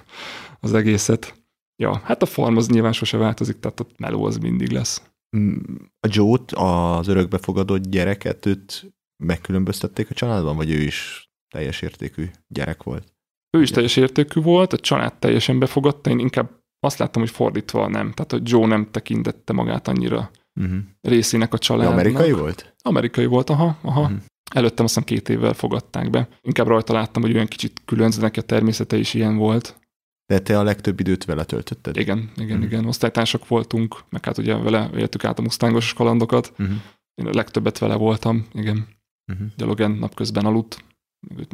[0.59, 1.43] az egészet.
[1.81, 5.01] Ja, hát a farm az nyilván sose változik, tehát ott meló az mindig lesz.
[5.37, 5.55] Mm,
[5.99, 8.93] a Joe-t, az örökbefogadott gyereket, őt
[9.23, 13.13] megkülönböztették a családban, vagy ő is teljes értékű gyerek volt?
[13.57, 17.87] Ő is teljes értékű volt, a család teljesen befogadta, én inkább azt láttam, hogy fordítva
[17.87, 18.11] nem.
[18.11, 20.79] Tehát, hogy Joe nem tekintette magát annyira uh-huh.
[21.01, 21.95] részének a családnak.
[21.95, 22.73] De amerikai volt?
[22.83, 23.77] Amerikai volt, aha.
[23.81, 24.01] aha.
[24.01, 24.17] Uh-huh.
[24.53, 26.29] Előttem azt hiszem két évvel fogadták be.
[26.41, 29.79] Inkább rajta láttam, hogy olyan kicsit különc, neki a természete is ilyen volt.
[30.25, 31.97] De te a legtöbb időt vele töltötted?
[31.97, 32.63] Igen, igen, uh-huh.
[32.63, 32.85] igen.
[32.85, 36.51] Osztálytársak voltunk, meg hát ugye vele éltük át a musztángos kalandokat.
[36.51, 36.75] Uh-huh.
[37.13, 38.87] Én a legtöbbet vele voltam, igen.
[39.31, 39.47] Uh-huh.
[39.57, 40.83] De Logan napközben aludt,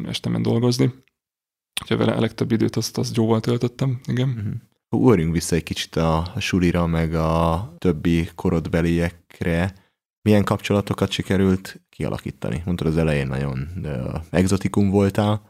[0.04, 0.94] estemen dolgozni.
[1.82, 4.30] Úgyhogy vele a legtöbb időt azt, azt jóval töltöttem, igen.
[4.30, 4.54] Uh-huh.
[4.90, 9.74] Ugorjunk vissza egy kicsit a, a sulira, meg a többi korodbeliekre.
[10.22, 12.62] Milyen kapcsolatokat sikerült kialakítani?
[12.66, 15.42] Mondtad az elején nagyon de exotikum voltál,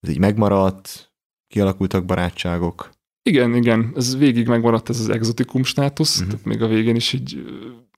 [0.00, 1.12] ez így megmaradt,
[1.46, 2.90] kialakultak barátságok.
[3.22, 6.30] Igen, igen, ez végig megmaradt ez az exotikum státusz, uh-huh.
[6.30, 7.42] tehát még a végén is így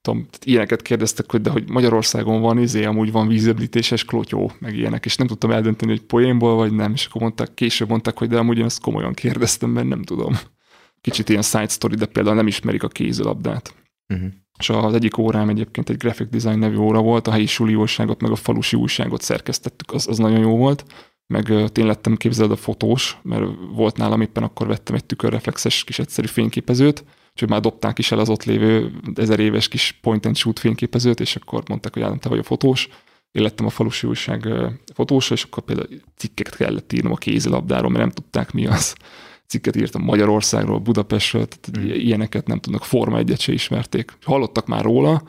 [0.01, 5.05] tudom, ilyeneket kérdeztek, hogy de hogy Magyarországon van izé, amúgy van vízöblítéses klotyó, meg ilyenek,
[5.05, 8.39] és nem tudtam eldönteni, hogy poénból vagy nem, és akkor mondták, később mondták, hogy de
[8.39, 10.35] amúgy én ezt komolyan kérdeztem, mert nem tudom.
[11.03, 13.75] Kicsit ilyen side story, de például nem ismerik a kézilabdát.
[14.09, 14.29] Uh-huh.
[14.59, 18.21] És az egyik órám egyébként egy graphic design nevű óra volt, a helyi suli újságot,
[18.21, 20.85] meg a falusi újságot szerkesztettük, az, az nagyon jó volt.
[21.27, 25.99] Meg én lettem képzeld a fotós, mert volt nálam éppen akkor vettem egy tükörreflexes kis
[25.99, 27.05] egyszerű fényképezőt,
[27.35, 31.21] és már dobták is el az ott lévő ezer éves kis point and shoot fényképezőt,
[31.21, 32.89] és akkor mondták, hogy Ádám, te vagy a fotós.
[33.31, 34.49] Én lettem a falusi újság
[34.95, 38.95] fotósa, és akkor például cikkeket kellett írnom a kézilabdáról, mert nem tudták mi az.
[39.47, 41.95] Cikket írtam Magyarországról, Budapestről, tehát mm.
[41.95, 44.17] ilyeneket nem tudnak, Forma egyet se ismerték.
[44.25, 45.23] Hallottak már róla,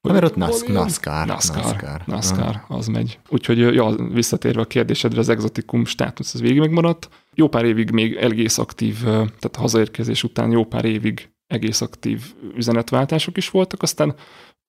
[0.00, 0.74] hogy mert ott NASCAR.
[0.74, 3.18] NASCAR, NASCAR, NASCAR az megy.
[3.28, 7.08] Úgyhogy ja, visszatérve a kérdésedre, az exotikum státusz az végig megmaradt.
[7.34, 12.20] Jó pár évig még egész aktív, tehát hazaérkezés után jó pár évig egész aktív
[12.56, 14.14] üzenetváltások is voltak, aztán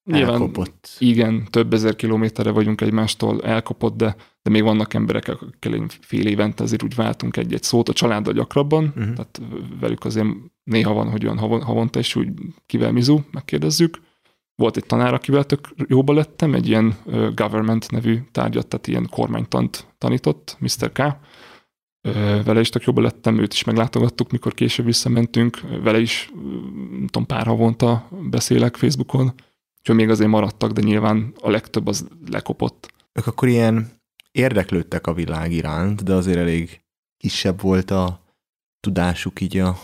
[0.06, 0.96] nyilván elkopott.
[1.00, 6.64] igen, több ezer kilométerre vagyunk egymástól, elkopott, de, de még vannak emberek, akikkel fél évente
[6.64, 9.04] azért úgy váltunk egy-egy szót, a családdal gyakrabban, uh-huh.
[9.14, 9.42] tehát
[9.80, 10.28] velük azért
[10.64, 12.28] néha van, hogy olyan havonta is úgy
[12.66, 14.00] kivel mizu, megkérdezzük.
[14.56, 16.96] Volt egy tanár, akivel tök jóba lettem, egy ilyen
[17.36, 20.92] government nevű tárgyat, tehát ilyen kormánytant tanított, Mr.
[20.92, 21.02] K
[22.46, 26.32] vele is tök jobban lettem, őt is meglátogattuk, mikor később visszamentünk, vele is,
[26.92, 29.34] nem tudom, pár havonta beszélek Facebookon,
[29.84, 32.94] úgyhogy még azért maradtak, de nyilván a legtöbb az lekopott.
[33.14, 33.92] Ők akkor ilyen
[34.32, 36.82] érdeklődtek a világ iránt, de azért elég
[37.18, 38.22] kisebb volt a
[38.80, 39.78] tudásuk így a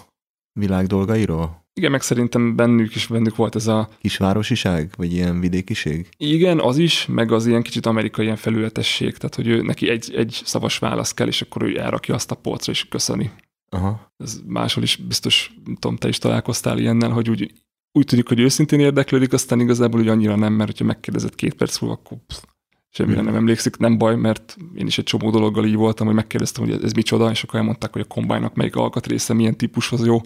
[0.60, 1.68] világ dolgairól?
[1.74, 3.90] Igen, meg szerintem bennük is bennük volt ez a...
[4.00, 4.94] Kisvárosiság?
[4.98, 6.10] Vagy ilyen vidékiség?
[6.18, 10.14] Igen, az is, meg az ilyen kicsit amerikai ilyen felületesség, tehát hogy ő, neki egy,
[10.16, 13.32] egy szavas válasz kell, és akkor ő elrakja azt a polcra, és köszöni.
[13.70, 14.12] Aha.
[14.18, 17.52] Ez máshol is biztos, tudom, te is találkoztál ilyennel, hogy úgy,
[17.92, 21.80] úgy tűnik, hogy őszintén érdeklődik, aztán igazából úgy annyira nem, mert hogyha megkérdezett két perc
[21.80, 22.44] múlva, akkor pff,
[22.90, 23.26] semmire hmm.
[23.26, 26.74] nem emlékszik, nem baj, mert én is egy csomó dologgal így voltam, hogy megkérdeztem, hogy
[26.74, 30.22] ez, ez micsoda, és akkor elmondták, hogy a kombájnak melyik alkatrésze, milyen típushoz jó,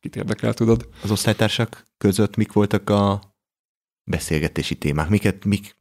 [0.00, 0.88] kit érdekel, tudod.
[1.02, 3.20] Az osztálytársak között mik voltak a
[4.04, 5.08] beszélgetési témák?
[5.08, 5.76] Miket, mik,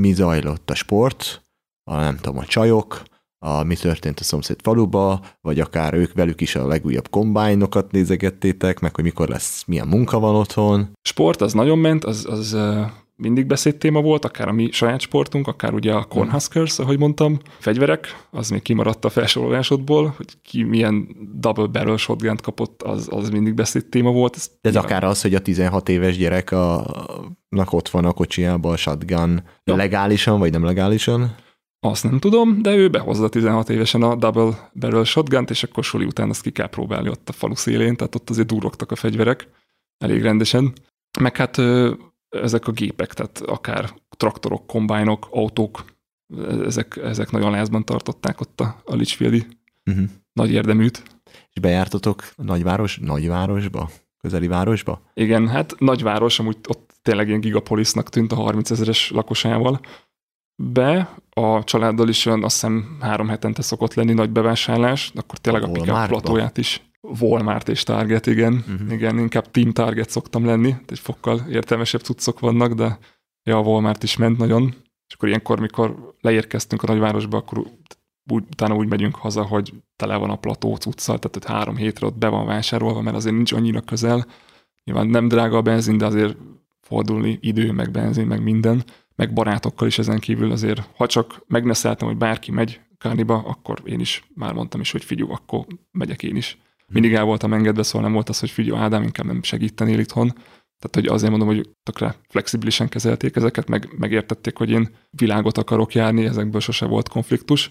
[0.00, 1.42] mi zajlott a sport,
[1.84, 3.02] a nem tudom, a csajok,
[3.44, 8.80] a mi történt a szomszéd faluba, vagy akár ők velük is a legújabb kombájnokat nézegettétek,
[8.80, 10.90] meg hogy mikor lesz, milyen munka van otthon.
[11.02, 12.56] Sport az nagyon ment, az, az
[13.16, 17.38] mindig beszédtéma volt, akár a mi saját sportunk, akár ugye a Cornhuskers, ahogy mondtam.
[17.58, 23.30] Fegyverek, az még kimaradt a felsorolásodból, hogy ki milyen double barrel shotgun kapott, az, az
[23.30, 24.36] mindig beszédtéma volt.
[24.36, 26.86] Ez, De ez akár az, hogy a 16 éves gyerek a,
[27.70, 29.76] ott van a kocsiában a shotgun ja.
[29.76, 31.34] legálisan, vagy nem legálisan?
[31.84, 36.04] Azt nem tudom, de ő behozza 16 évesen a double barrel shotgun és akkor suli
[36.04, 39.48] után azt ki kell próbálni ott a falu szélén, tehát ott azért durogtak a fegyverek
[39.98, 40.72] elég rendesen.
[41.20, 41.60] Meg hát
[42.28, 45.84] ezek a gépek, tehát akár traktorok, kombájnok, autók,
[46.64, 49.46] ezek, ezek nagyon lázban tartották ott a, a Litchfieldi
[49.84, 50.04] uh-huh.
[50.32, 51.02] nagy érdeműt.
[51.52, 53.90] És bejártatok nagyváros, nagyvárosba?
[54.20, 55.02] Közeli városba?
[55.14, 59.80] Igen, hát nagyváros, amúgy ott tényleg ilyen gigapolisnak tűnt a 30 ezeres lakosával.
[60.56, 65.62] Be a családdal is olyan, azt hiszem három hetente szokott lenni nagy bevásárlás, akkor tényleg
[65.62, 66.90] a, a pickup platóját is.
[67.20, 68.64] Walmart és Target, igen.
[68.72, 68.92] Uh-huh.
[68.92, 72.98] Igen, inkább Team Target szoktam lenni, egy fokkal értelmesebb cuccok vannak, de
[73.42, 74.74] ja, a Walmart is ment nagyon.
[75.08, 77.58] És akkor ilyenkor, mikor leérkeztünk a nagyvárosba, akkor
[78.30, 82.06] úgy, utána úgy megyünk haza, hogy tele van a plató cuccal, tehát hogy három hétre
[82.06, 84.26] ott be van vásárolva, mert azért nincs annyira közel.
[84.84, 86.36] Nyilván nem drága a benzin, de azért
[86.80, 88.84] fordulni idő, meg benzin, meg minden,
[89.14, 94.00] meg barátokkal is ezen kívül azért, ha csak megneszeltem, hogy bárki megy Kárniba, akkor én
[94.00, 96.58] is már mondtam is, hogy figyelj, akkor megyek én is.
[96.86, 100.28] Mindig el voltam engedve, szóval nem volt az, hogy figyelj, Ádám, inkább nem segítenél itthon.
[100.78, 105.94] Tehát, hogy azért mondom, hogy tökre flexibilisen kezelték ezeket, meg megértették, hogy én világot akarok
[105.94, 107.66] járni, ezekből sose volt konfliktus.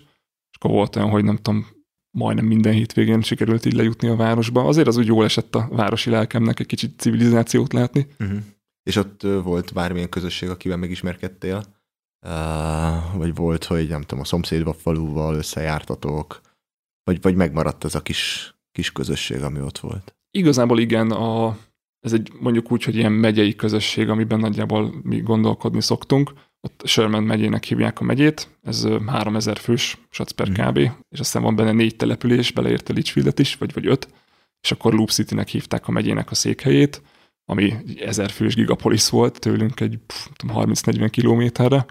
[0.51, 1.67] És akkor volt olyan, hogy nem tudom,
[2.11, 4.65] majdnem minden hétvégén sikerült így lejutni a városba.
[4.65, 8.07] Azért az úgy jól esett a városi lelkemnek egy kicsit civilizációt látni.
[8.19, 8.39] Uh-huh.
[8.83, 11.63] És ott volt bármilyen közösség, akivel megismerkedtél?
[13.13, 16.41] Vagy volt, hogy nem tudom, a szomszédba faluval összejártatok?
[17.03, 20.15] Vagy, vagy megmaradt ez a kis, kis közösség, ami ott volt?
[20.31, 21.57] Igazából igen, a,
[21.99, 26.33] ez egy mondjuk úgy, hogy ilyen megyei közösség, amiben nagyjából mi gondolkodni szoktunk.
[26.61, 30.79] Ott Sherman megyének hívják a megyét, ez 3000 fős, sac per kb.
[30.79, 30.85] Mm.
[31.09, 34.07] És aztán van benne négy település, beleérte Litchfieldet is, vagy, vagy öt,
[34.61, 37.01] és akkor Loop City-nek hívták a megyének a székhelyét,
[37.45, 39.99] ami ezer fős gigapolis volt, tőlünk egy
[40.47, 41.85] 30-40 kilométerre.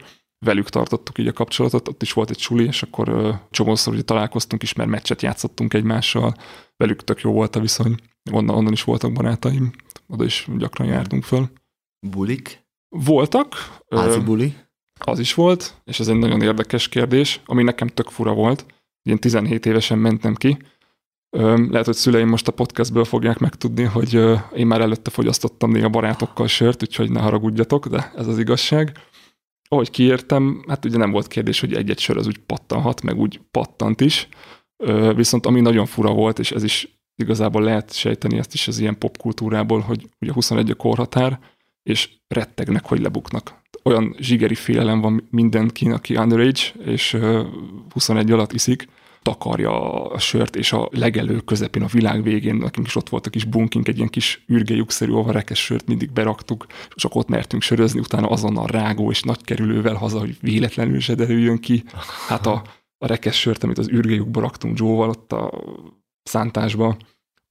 [0.47, 4.63] Velük tartottuk így a kapcsolatot, ott is volt egy suli, és akkor csomószor ugye találkoztunk
[4.63, 6.35] is, mert meccset játszottunk egymással,
[6.77, 7.95] velük tök jó volt a viszony,
[8.33, 9.71] onnan, onnan is voltak barátaim,
[10.07, 11.51] oda is gyakran jártunk föl.
[12.07, 12.69] Bulik?
[12.89, 13.55] Voltak.
[13.91, 14.55] Házi buli?
[15.01, 18.67] Az is volt, és ez egy nagyon érdekes kérdés, ami nekem tök fura volt.
[19.03, 20.59] Én 17 évesen mentem ki,
[21.31, 24.15] lehet, hogy szüleim most a podcastből fogják megtudni, hogy
[24.55, 28.93] én már előtte fogyasztottam néha barátokkal sört, úgyhogy ne haragudjatok, de ez az igazság.
[29.69, 33.41] Ahogy kiértem, hát ugye nem volt kérdés, hogy egy-egy sör az úgy pattanhat, meg úgy
[33.51, 34.29] pattant is.
[35.15, 38.99] Viszont ami nagyon fura volt, és ez is igazából lehet sejteni ezt is az ilyen
[38.99, 41.39] popkultúrából, hogy ugye 21 a korhatár,
[41.83, 43.63] és rettegnek, hogy lebuknak.
[43.83, 47.19] Olyan zsigeri félelem van mindenkin, aki underage, és
[47.93, 48.89] 21 alatt iszik,
[49.23, 53.31] takarja a sört, és a legelő közepén, a világ végén, nekünk is ott volt a
[53.31, 57.63] kis bunkink, egy ilyen kis ürgejukszerű, ahol rekes sört mindig beraktuk, és csak ott mertünk
[57.63, 61.85] sörözni, utána azonnal rágó és nagy kerülővel haza, hogy véletlenül se derüljön ki.
[62.29, 62.63] Hát a,
[62.99, 65.65] a rekes sört, amit az ürgejukba raktunk Joe-val ott a
[66.23, 66.97] szántásba,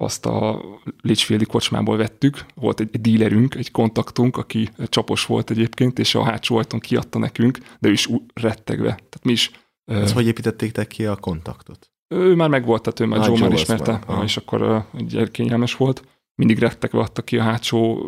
[0.01, 0.61] azt a
[1.01, 6.23] Litchfieldi kocsmából vettük, volt egy, egy dílerünk, egy kontaktunk, aki csapos volt egyébként, és a
[6.23, 8.87] hátsó ajtón kiadta nekünk, de ő is rettegve.
[8.89, 9.51] Tehát mi is
[9.89, 11.91] ez hogy építették ki a kontaktot?
[12.07, 16.03] Ő már megvolt, tehát ő már Joe már ismerte, már, és akkor egy kényelmes volt.
[16.35, 18.01] Mindig rettegve adta ki a hátsó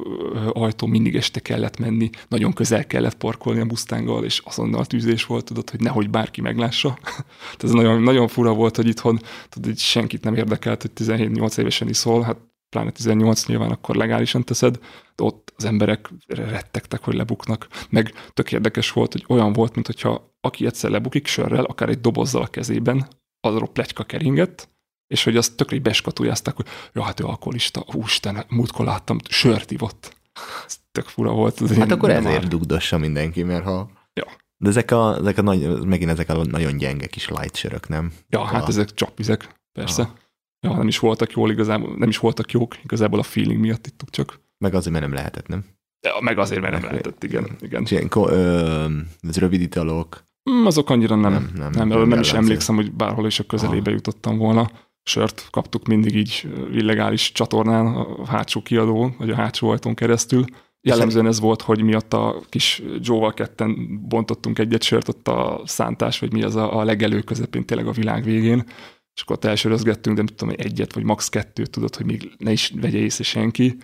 [0.53, 5.45] ajtó, mindig este kellett menni, nagyon közel kellett parkolni a Mustanggal, és azonnal tűzés volt,
[5.45, 6.97] tudod, hogy nehogy bárki meglássa.
[7.41, 11.57] Tehát ez nagyon, nagyon fura volt, hogy itthon tudod, hogy senkit nem érdekelt, hogy 17-8
[11.57, 12.37] évesen iszol, hát
[12.69, 14.79] pláne 18 nyilván akkor legálisan teszed,
[15.15, 17.67] de ott az emberek rettegtek, hogy lebuknak.
[17.89, 22.01] Meg tök érdekes volt, hogy olyan volt, mint hogyha aki egyszer lebukik sörrel, akár egy
[22.01, 23.07] dobozzal a kezében,
[23.39, 24.69] azról pletyka keringett,
[25.07, 30.15] és hogy azt tökre beskatujázták, hogy ja, hát ő alkoholista, úristen, múltkor láttam, sört ivott.
[30.65, 31.59] Ez tök fura volt.
[31.59, 32.47] Az hát akkor ezért már...
[32.47, 33.89] dugdossa mindenki, mert ha...
[34.13, 34.25] Ja.
[34.57, 38.13] De ezek a, ezek a nagy, megint ezek a nagyon gyenge kis light sörök, nem?
[38.29, 38.67] Ja, hát a...
[38.67, 40.01] ezek csapvizek, persze.
[40.01, 40.19] Aha.
[40.67, 44.09] Ja, nem is voltak jól igazából, nem is voltak jók, igazából a feeling miatt ittuk
[44.09, 44.39] csak.
[44.57, 45.65] Meg azért, mert nem lehetett, nem?
[46.07, 47.57] Ja, meg azért, mert nem lehetett, igen.
[47.59, 47.85] igen.
[47.89, 48.85] Ilyen, ö,
[49.21, 50.23] ez rövid italok.
[50.49, 51.31] Mm, azok annyira nem.
[51.31, 53.91] Nem, nem, nem, nem, nem is emlékszem, hogy bárhol is a közelébe Aha.
[53.91, 54.71] jutottam volna.
[55.03, 60.45] Sört kaptuk mindig így illegális csatornán, a hátsó kiadón, vagy a hátsó ajtón keresztül.
[60.81, 66.19] Jellemzően ez volt, hogy miatt a kis Joe-val ketten bontottunk egyet sört ott a szántás,
[66.19, 68.65] vagy mi az a, a legelő közepén, tényleg a világ végén
[69.13, 71.29] és akkor ott elsörözgettünk, de nem tudom, egyet vagy max.
[71.29, 73.77] kettőt tudod, hogy még ne is vegye észre senki.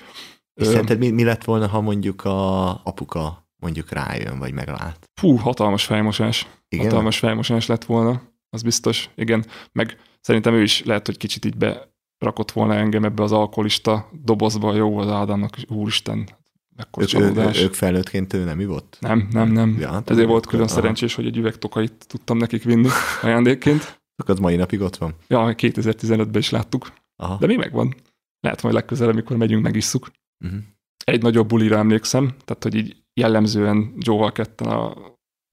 [0.54, 5.10] És Ö, szerinted mi, mi lett volna, ha mondjuk a apuka mondjuk rájön, vagy meglát?
[5.20, 6.48] Fú, hatalmas fejmosás.
[6.70, 6.86] Igen?
[6.86, 9.10] Hatalmas fejmosás lett volna, az biztos.
[9.16, 14.10] Igen, meg szerintem ő is lehet, hogy kicsit így berakott volna engem ebbe az alkoholista
[14.24, 16.28] dobozba, jó az Ádámnak, úristen,
[16.78, 17.62] Mekkora Ők, ő, csalódás.
[17.62, 18.98] ők felnőttként ő nem ivott?
[19.00, 19.78] Nem, nem, nem.
[19.80, 20.74] Ja, hát Ezért volt külön aha.
[20.74, 22.88] szerencsés, hogy egy üveg tokait tudtam nekik vinni
[23.22, 24.00] ajándékként.
[24.16, 25.16] Csak az mai napig ott van.
[25.28, 27.38] Ja, 2015-ben is láttuk, Aha.
[27.38, 27.96] de még megvan.
[28.40, 30.12] Lehet majd legközelebb, amikor megyünk, megisszuk.
[30.46, 30.60] Uh-huh.
[31.04, 34.94] Egy nagyobb bulira emlékszem, tehát hogy így jellemzően Joe-val ketten a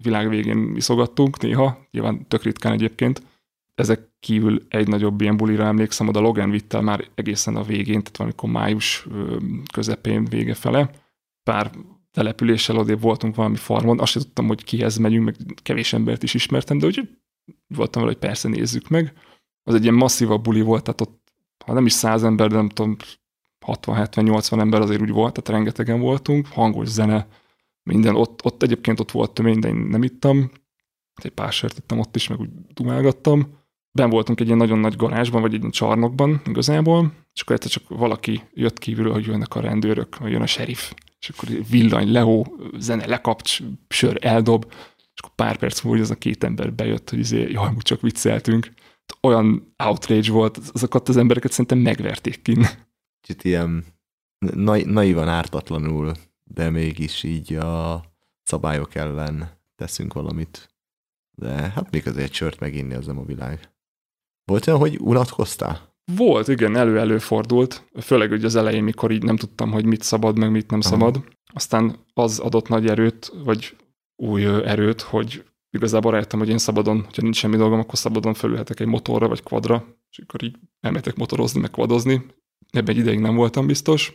[0.02, 3.22] világ végén iszogattunk néha, nyilván tök ritkán egyébként.
[3.74, 8.16] Ezek kívül egy nagyobb ilyen bulira emlékszem, oda Logan vittel már egészen a végén, tehát
[8.16, 9.06] valamikor május
[9.72, 10.90] közepén vége fele.
[11.42, 11.70] Pár
[12.10, 16.34] településsel odébb voltunk valami farmon, azt sem tudtam, hogy kihez megyünk, meg kevés embert is
[16.34, 17.08] ismertem, de úgy
[17.74, 19.12] voltam vele, hogy persze nézzük meg.
[19.62, 21.32] Az egy ilyen masszívabb buli volt, tehát ott,
[21.64, 22.96] ha nem is száz ember, de nem tudom,
[23.66, 27.26] 60-70-80 ember azért úgy volt, tehát rengetegen voltunk, hangos zene,
[27.84, 30.50] minden, ott, ott egyébként ott volt tömény, de én nem ittam,
[31.22, 33.62] egy pár sört ittam ott is, meg úgy dumálgattam.
[33.92, 37.70] Ben voltunk egy ilyen nagyon nagy garázsban, vagy egy ilyen csarnokban igazából, és akkor egyszer
[37.70, 42.12] csak valaki jött kívülről, hogy jönnek a rendőrök, vagy jön a sheriff, és akkor villany,
[42.12, 47.10] lehó, zene lekapcs, sör eldob, és akkor pár perc múlva az a két ember bejött,
[47.10, 48.72] hogy izé, jaj, úgy csak vicceltünk.
[49.20, 52.56] Olyan outrage volt, azokat az embereket szerintem megverték ki.
[53.20, 53.84] Kicsit ilyen
[54.38, 56.12] na- naivan ártatlanul,
[56.44, 58.04] de mégis így a
[58.42, 60.74] szabályok ellen teszünk valamit.
[61.36, 63.72] De hát még azért egy sört meginni, az nem a világ.
[64.44, 65.92] Volt olyan, hogy unatkoztál?
[66.12, 70.38] Volt, igen, elő-elő fordult, főleg ugye az elején, mikor így nem tudtam, hogy mit szabad,
[70.38, 70.88] meg mit nem Aha.
[70.88, 71.24] szabad.
[71.52, 73.76] Aztán az adott nagy erőt, vagy
[74.16, 78.80] új erőt, hogy igazából rájöttem, hogy én szabadon, hogyha nincs semmi dolgom, akkor szabadon fölülhetek
[78.80, 82.26] egy motorra, vagy quadra, és akkor így elmehetek motorozni, meg quadozni.
[82.70, 84.12] Ebben egy ideig nem voltam biztos.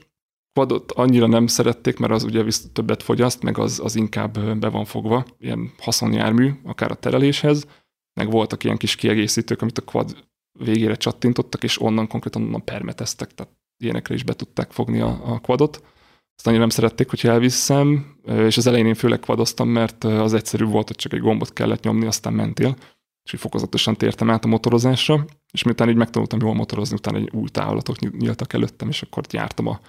[0.53, 4.69] Quadot annyira nem szerették, mert az ugye visz többet fogyaszt, meg az, az inkább be
[4.69, 7.65] van fogva, ilyen haszonjármű, akár a tereléshez,
[8.13, 10.27] meg voltak ilyen kis kiegészítők, amit a quad
[10.59, 13.53] végére csattintottak, és onnan konkrétan onnan permeteztek, tehát
[13.83, 15.83] ilyenekre is be tudták fogni a, a quadot.
[16.35, 20.65] Azt annyira nem szerették, hogy elviszem, és az elején én főleg quadoztam, mert az egyszerű
[20.65, 22.75] volt, hogy csak egy gombot kellett nyomni, aztán mentél,
[23.23, 27.29] és így fokozatosan tértem át a motorozásra, és miután így megtanultam jól motorozni, utána egy
[27.33, 29.79] új távolatok ny- nyíltak előttem, és akkor jártam a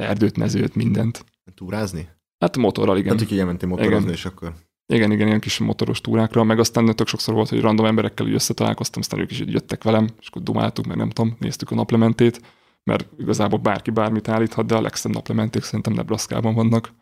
[0.00, 1.24] erdőt, mezőt, mindent.
[1.54, 2.08] Túrázni?
[2.38, 3.18] Hát motorral, igen.
[3.18, 4.12] Hát, hogy elmentél motorozni, Igen.
[4.12, 4.54] és akkor...
[4.86, 8.34] Igen, igen, ilyen kis motoros túrákra, meg aztán tök sokszor volt, hogy random emberekkel így
[8.34, 11.74] összetalálkoztam, aztán ők is így jöttek velem, és akkor dumáltuk, meg nem tudom, néztük a
[11.74, 12.40] naplementét,
[12.84, 16.92] mert igazából bárki bármit állíthat, de a legszebb naplementék szerintem Nebraskában vannak.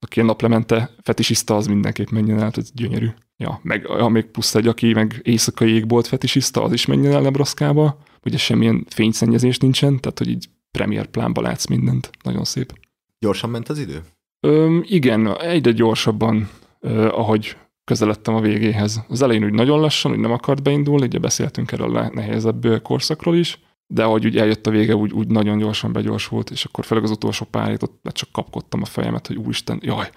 [0.00, 3.08] Aki ilyen naplemente fetisista, az mindenképp menjen el, ez gyönyörű.
[3.36, 7.20] Ja, meg ha még plusz egy, aki meg éjszakai égbolt fetisista, az is menjen el
[7.20, 12.10] Nebraskaba, ugye semmilyen fényszennyezés nincsen, tehát hogy így premier plánba látsz mindent.
[12.22, 12.72] Nagyon szép.
[13.18, 14.02] Gyorsan ment az idő?
[14.40, 16.48] Öm, igen, egyre gyorsabban,
[16.80, 19.04] ö, ahogy közeledtem a végéhez.
[19.08, 23.36] Az elején úgy nagyon lassan, úgy nem akart beindulni, ugye beszéltünk erről a nehezebb korszakról
[23.36, 27.04] is, de ahogy úgy eljött a vége, úgy, úgy nagyon gyorsan begyorsult, és akkor főleg
[27.04, 30.10] az utolsó pár hét ott csak kapkodtam a fejemet, hogy úristen, jaj,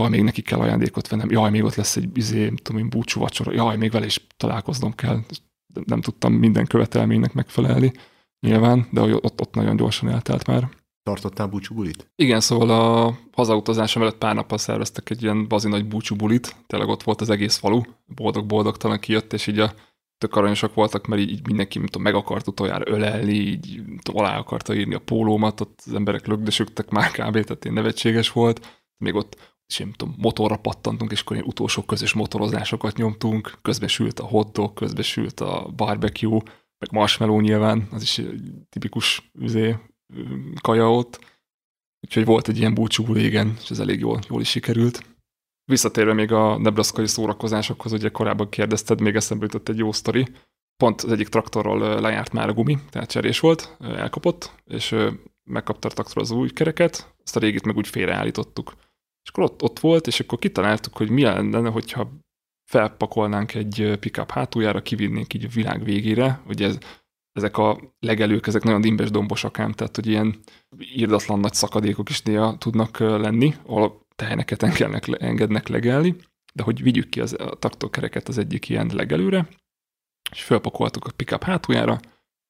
[0.00, 2.88] jaj, még neki kell ajándékot vennem, jaj, még ott lesz egy izé, nem tudom én,
[2.88, 5.18] búcsú vacsora, jaj, még vele is találkoznom kell.
[5.84, 7.92] Nem tudtam minden követelménynek megfelelni,
[8.40, 10.68] nyilván, de ott, ott nagyon gyorsan eltelt már.
[11.02, 12.10] Tartottál búcsú bulit?
[12.16, 16.88] Igen, szóval a hazautazásom előtt pár nappal szerveztek egy ilyen bazi nagy búcsú bulit, tényleg
[16.88, 19.72] ott volt az egész falu, boldog-boldogtalan kijött, és így a
[20.18, 24.38] tök aranyosak voltak, mert így, mindenki mint tudom, meg akart utoljára ölelni, így tudom, alá
[24.38, 27.32] akarta írni a pólómat, ott az emberek lögdösögtek már kb.
[27.32, 28.84] tehát én nevetséges volt.
[28.96, 33.58] Még ott és én nem tudom, motorra pattantunk, és akkor ilyen utolsó közös motorozásokat nyomtunk,
[33.62, 36.42] közben sült a hotdog, közben sült a barbecue,
[36.78, 38.20] meg marshmallow nyilván, az is
[38.68, 39.76] tipikus üzé,
[40.60, 41.36] kaja ott.
[42.00, 45.16] Úgyhogy volt egy ilyen búcsú régen, és ez elég jól, jól is sikerült.
[45.64, 50.26] Visszatérve még a nebraszkai szórakozásokhoz, ugye korábban kérdezted, még eszembe jutott egy jó sztori.
[50.76, 54.96] Pont az egyik traktorról lejárt már a gumi, tehát cserés volt, elkapott, és
[55.50, 58.74] megkapta a traktor az új kereket, azt a régit meg úgy félreállítottuk.
[59.22, 62.10] És akkor ott, ott volt, és akkor kitaláltuk, hogy mi lenne, hogyha
[62.68, 66.78] felpakolnánk egy pickup hátuljára, kivinnénk így a világ végére, ugye ez,
[67.32, 70.38] ezek a legelők, ezek nagyon dimbes dombosak ám, tehát hogy ilyen
[70.78, 76.16] írdatlan nagy szakadékok is néha tudnak lenni, ahol teheneket engednek, engednek legelni,
[76.54, 79.48] de hogy vigyük ki az, a traktorkereket az egyik ilyen legelőre,
[80.30, 82.00] és felpakoltuk a pickup hátuljára,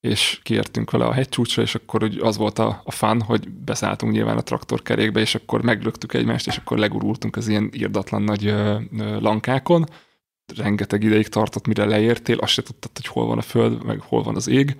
[0.00, 4.12] és kiértünk vele a hegycsúcsra, és akkor úgy az volt a, a fun, hogy beszálltunk
[4.12, 8.80] nyilván a traktorkerékbe, és akkor meglöktük egymást, és akkor legurultunk az ilyen írdatlan nagy ö,
[8.98, 9.86] ö, lankákon.
[10.56, 14.22] Rengeteg ideig tartott, mire leértél, azt se tudtad, hogy hol van a föld, meg hol
[14.22, 14.76] van az ég,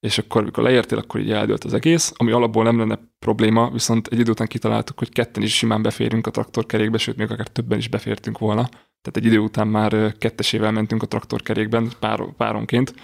[0.00, 4.06] és akkor, amikor leértél, akkor így eldőlt az egész, ami alapból nem lenne probléma, viszont
[4.06, 7.78] egy idő után kitaláltuk, hogy ketten is simán beférünk a traktorkerékbe, sőt, még akár többen
[7.78, 8.68] is befértünk volna.
[8.68, 12.94] Tehát egy idő után már kettesével mentünk a traktorkerékben, pár, páronként,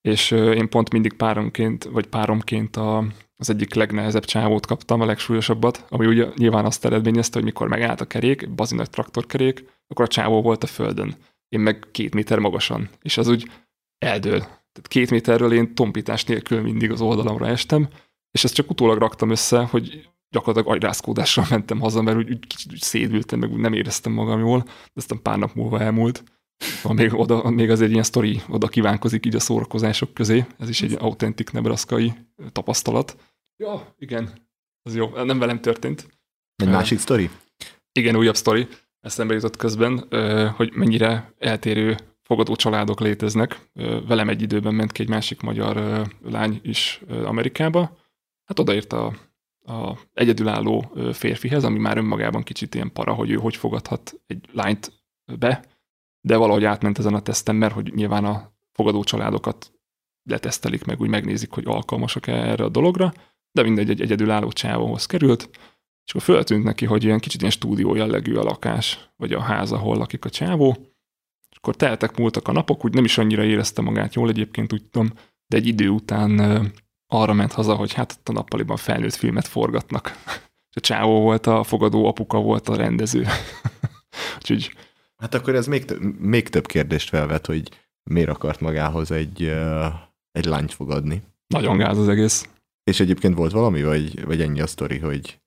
[0.00, 3.04] és én pont mindig páronként, vagy páromként a,
[3.36, 8.00] az egyik legnehezebb csávót kaptam, a legsúlyosabbat, ami ugye nyilván azt eredményezte, hogy mikor megállt
[8.00, 11.16] a kerék, bazinak traktorkerék, akkor a csávó volt a földön.
[11.50, 13.50] Én meg két méter magasan, és az úgy
[13.98, 14.38] eldől.
[14.38, 17.88] Tehát két méterről én tompítás nélkül mindig az oldalamra estem,
[18.30, 22.72] és ezt csak utólag raktam össze, hogy gyakorlatilag agyrázkódással mentem haza, mert úgy, úgy kicsit
[22.72, 26.24] úgy szédültem, meg úgy nem éreztem magam jól, de aztán pár nap múlva elmúlt.
[26.82, 30.46] Van még, oda, még azért ilyen sztori oda kívánkozik így a szórakozások közé.
[30.58, 32.12] Ez is egy autentik nebraszkai
[32.52, 33.16] tapasztalat.
[33.56, 34.48] Ja, igen.
[34.82, 35.24] Ez jó.
[35.24, 36.08] Nem velem történt.
[36.56, 37.30] Egy másik sztori?
[37.92, 38.68] Igen, újabb sztori.
[39.00, 40.06] Eszembe jutott közben,
[40.56, 43.70] hogy mennyire eltérő fogadó családok léteznek.
[44.06, 47.98] Velem egy időben ment ki egy másik magyar lány is Amerikába.
[48.44, 49.14] Hát odaírta a
[49.64, 54.92] a egyedülálló férfihez, ami már önmagában kicsit ilyen para, hogy ő hogy fogadhat egy lányt
[55.38, 55.64] be,
[56.20, 59.72] de valahogy átment ezen a teszten, mert hogy nyilván a fogadó családokat
[60.22, 63.12] letesztelik meg, úgy megnézik, hogy alkalmasak-e erre a dologra,
[63.52, 65.50] de mindegy, egy egyedülálló csávóhoz került,
[66.10, 69.72] és akkor föltűnt neki, hogy ilyen kicsit ilyen stúdió jellegű a lakás, vagy a ház,
[69.72, 70.76] ahol lakik a csávó,
[71.50, 74.84] és akkor teltek, múltak a napok, úgy nem is annyira érezte magát jól egyébként, úgy
[74.84, 75.12] tudom,
[75.46, 76.40] de egy idő után
[77.06, 80.06] arra ment haza, hogy hát ott a nappaliban felnőtt filmet forgatnak.
[80.70, 83.26] És a csávó volt a fogadó, apuka volt a rendező.
[84.36, 84.74] Úgyhogy...
[85.16, 87.68] Hát akkor ez még, több, még több kérdést felvet, hogy
[88.10, 89.42] miért akart magához egy,
[90.30, 91.22] egy lányt fogadni.
[91.46, 92.48] Nagyon gáz az egész.
[92.84, 95.40] És egyébként volt valami, vagy, vagy ennyi a sztori, hogy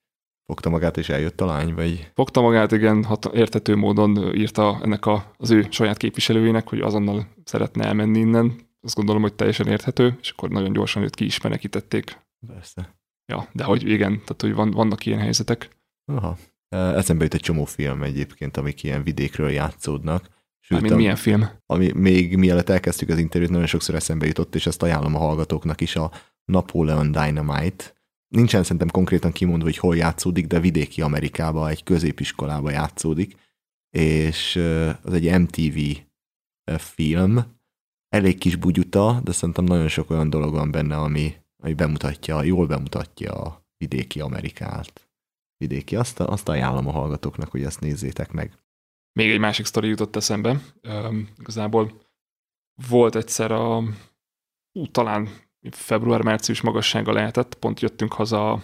[0.46, 2.10] fogta magát és eljött a lány, vagy?
[2.14, 7.26] Fogta magát, igen, hat, értető módon írta ennek a, az ő saját képviselőjének, hogy azonnal
[7.44, 11.40] szeretne elmenni innen, azt gondolom, hogy teljesen érthető, és akkor nagyon gyorsan őt ki is
[11.40, 12.18] menekítették.
[12.46, 12.98] Persze.
[13.26, 15.68] Ja, de hogy igen, tehát hogy van, vannak ilyen helyzetek.
[16.04, 16.36] Aha.
[16.68, 20.28] Eszembe jut egy csomó film egyébként, amik ilyen vidékről játszódnak.
[20.60, 21.48] Sőt, Mármint milyen film?
[21.66, 25.80] Ami még mielőtt elkezdtük az interjút, nagyon sokszor eszembe jutott, és ezt ajánlom a hallgatóknak
[25.80, 26.10] is, a
[26.44, 27.84] Napoleon Dynamite.
[28.34, 33.36] Nincsen szerintem konkrétan kimondva, hogy hol játszódik, de vidéki Amerikába, egy középiskolába játszódik,
[33.90, 34.56] és
[35.02, 35.78] az egy MTV
[36.78, 37.44] film,
[38.08, 42.66] elég kis bugyuta, de szerintem nagyon sok olyan dolog van benne, ami, ami bemutatja, jól
[42.66, 45.08] bemutatja a vidéki Amerikát.
[45.56, 48.58] Vidéki, azt, azt ajánlom a hallgatóknak, hogy ezt nézzétek meg.
[49.12, 50.60] Még egy másik sztori jutott eszembe.
[50.82, 52.00] Um, igazából
[52.88, 53.78] volt egyszer a,
[54.72, 55.28] ú, talán
[55.70, 58.62] február-március magassága lehetett, pont jöttünk haza a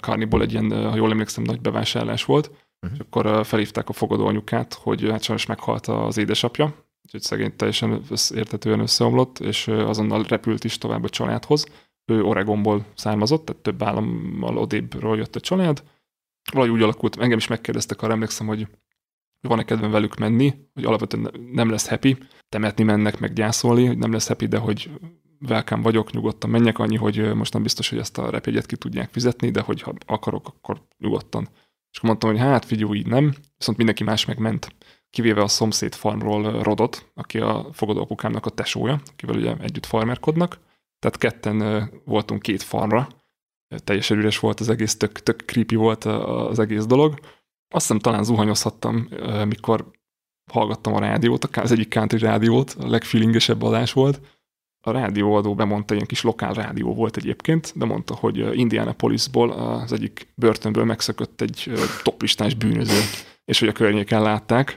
[0.00, 2.98] Carnival egy ilyen, ha jól emlékszem, nagy bevásárlás volt, uh-huh.
[2.98, 6.74] és akkor felhívták a fogadó anyukát, hogy hát sajnos meghalt az édesapja,
[7.04, 8.02] úgyhogy szegény teljesen
[8.34, 11.66] értetően összeomlott, és azonnal repült is tovább a családhoz.
[12.04, 15.82] Ő Oregonból származott, tehát több állammal odébbről jött a család.
[16.52, 18.66] Valahogy úgy alakult, engem is megkérdeztek, arra emlékszem, hogy
[19.48, 22.18] van-e kedvem velük menni, hogy alapvetően nem lesz happy,
[22.48, 24.90] temetni mennek, meg gyászolni, hogy nem lesz happy, de hogy
[25.48, 29.10] welcome vagyok, nyugodtan menjek, annyi, hogy most nem biztos, hogy ezt a repjegyet ki tudják
[29.10, 31.48] fizetni, de hogy ha akarok, akkor nyugodtan.
[31.90, 34.74] És akkor mondtam, hogy hát figyelj, így nem, viszont mindenki más megment
[35.10, 40.58] kivéve a szomszéd farmról Rodot, aki a fogadóapukámnak a tesója, akivel ugye együtt farmerkodnak.
[40.98, 43.08] Tehát ketten voltunk két farmra,
[43.84, 47.18] teljesen üres volt az egész, tök, tök creepy volt az egész dolog.
[47.68, 49.08] Azt hiszem talán zuhanyozhattam,
[49.46, 49.90] mikor
[50.52, 54.20] hallgattam a rádiót, az egyik country rádiót, a legfeelingesebb adás volt.
[54.82, 60.32] A rádióadó bemondta, ilyen kis lokál rádió volt egyébként, de mondta, hogy Indianapolisból az egyik
[60.34, 63.00] börtönből megszökött egy toplistás bűnöző,
[63.44, 64.76] és hogy a környéken látták,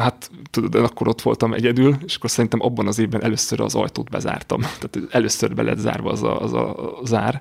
[0.00, 4.10] Hát tudod, akkor ott voltam egyedül, és akkor szerintem abban az évben először az ajtót
[4.10, 4.60] bezártam.
[4.80, 7.40] Tehát először be lett zárva az a, az a zár.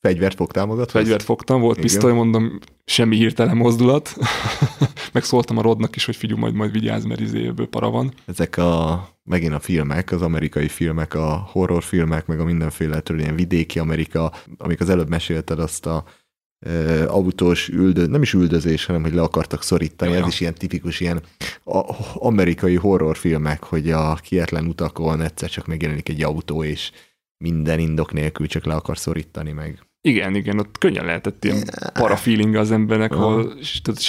[0.00, 0.90] Fegyvert fogtál magad?
[0.90, 1.88] Fegyvert fogtam, volt Igen.
[1.90, 4.16] pisztoly, mondom, semmi hirtelen mozdulat.
[5.12, 8.12] Megszóltam a Rodnak is, hogy figyelj, majd, majd vigyázz, mert izéből para van.
[8.26, 13.78] Ezek a, megint a filmek, az amerikai filmek, a horrorfilmek, meg a mindenféle ilyen vidéki
[13.78, 16.04] Amerika, amik az előbb mesélted azt a
[17.06, 20.12] autós üldö, nem is üldözés, hanem hogy le akartak szorítani.
[20.12, 21.22] Ja, Ez is ilyen tipikus ilyen
[22.14, 26.90] amerikai horrorfilmek, hogy a kietlen utakon egyszer csak megjelenik egy autó, és
[27.36, 29.86] minden indok nélkül csak le akar szorítani meg.
[30.08, 31.62] Igen, igen, ott könnyen lehetett ilyen
[31.92, 33.20] parafeeling az embernek, uh.
[33.20, 33.52] ahol...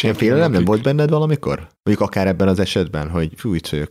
[0.01, 1.67] Ilyen félelem nem volt benned valamikor?
[1.84, 3.89] Mondjuk akár ebben az esetben, hogy fú, itt vagyok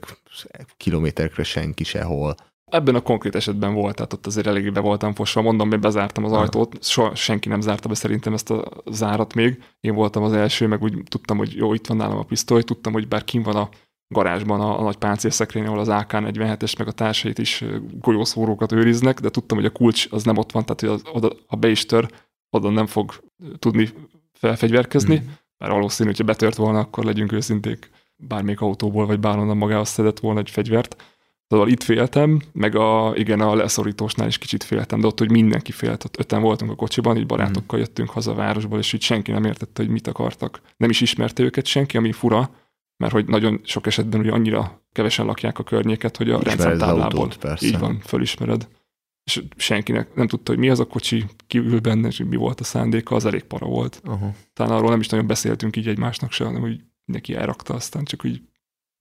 [0.76, 2.34] kilométerkre senki sehol.
[2.70, 5.42] Ebben a konkrét esetben volt, tehát ott azért eléggé be voltam fosva.
[5.42, 9.62] Mondom, hogy bezártam az ajtót, soha senki nem zárta be szerintem ezt a zárat még.
[9.80, 12.92] Én voltam az első, meg úgy tudtam, hogy jó, itt van nálam a pisztoly, tudtam,
[12.92, 13.68] hogy bár kim van a
[14.08, 17.64] garázsban a, a nagy páncélszekrény, ahol az AK-47-es meg a társait is
[18.00, 21.36] golyószórókat őriznek, de tudtam, hogy a kulcs az nem ott van, tehát hogy az, oda,
[21.46, 22.08] ha be is tör,
[22.50, 23.12] oda nem fog
[23.58, 23.88] tudni
[24.32, 25.26] felfegyverkezni, mm.
[25.58, 30.40] mert valószínű, hogyha betört volna, akkor legyünk őszinték, bármelyik autóból vagy bárhonnan magához szedett volna
[30.40, 30.96] egy fegyvert
[31.48, 35.72] Szóval itt féltem, meg a, igen, a leszorítósnál is kicsit féltem, de ott, hogy mindenki
[35.72, 39.30] félt, ott öten voltunk a kocsiban, így barátokkal jöttünk haza a városból, és így senki
[39.30, 40.60] nem értette, hogy mit akartak.
[40.76, 42.50] Nem is ismerte őket senki, ami fura,
[42.96, 47.20] mert hogy nagyon sok esetben ugye annyira kevesen lakják a környéket, hogy a Ismered rendszámtáblából
[47.20, 47.66] autót, persze.
[47.66, 48.68] így van, fölismered.
[49.24, 52.60] És senkinek nem tudta, hogy mi az a kocsi, ki ül benne, és mi volt
[52.60, 54.00] a szándéka, az elég para volt.
[54.04, 54.34] Aha.
[54.52, 58.24] Talán arról nem is nagyon beszéltünk így egymásnak se, hanem hogy neki elrakta, aztán csak
[58.24, 58.42] úgy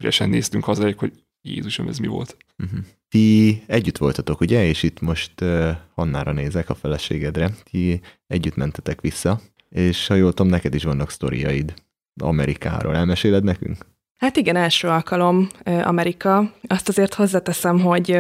[0.04, 2.38] ügyesen néztünk hazáig, hogy Jézusom, ez mi volt.
[2.58, 2.80] Uh-huh.
[3.10, 4.66] Ti együtt voltatok, ugye?
[4.66, 7.52] És itt most uh, Hannára nézek a feleségedre.
[7.64, 11.74] Ti együtt mentetek vissza, és ha jól tudom, neked is vannak sztoriaid
[12.22, 12.96] Amerikáról.
[12.96, 13.86] Elmeséled nekünk?
[14.18, 16.52] Hát igen, első alkalom Amerika.
[16.68, 18.20] Azt azért hozzáteszem, hogy,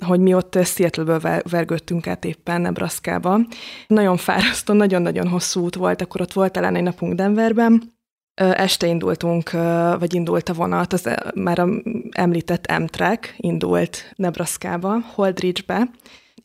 [0.00, 3.40] hogy mi ott Seattle-ből ver- vergődtünk át éppen Nebraska-ba.
[3.86, 7.82] Nagyon fárasztó, nagyon-nagyon hosszú út volt, akkor ott volt talán egy napunk Denverben.
[8.34, 9.50] Este indultunk,
[9.98, 11.68] vagy indult a vonat, az már a
[12.10, 15.90] említett Amtrak indult Nebraska-ba, Holdridge-be,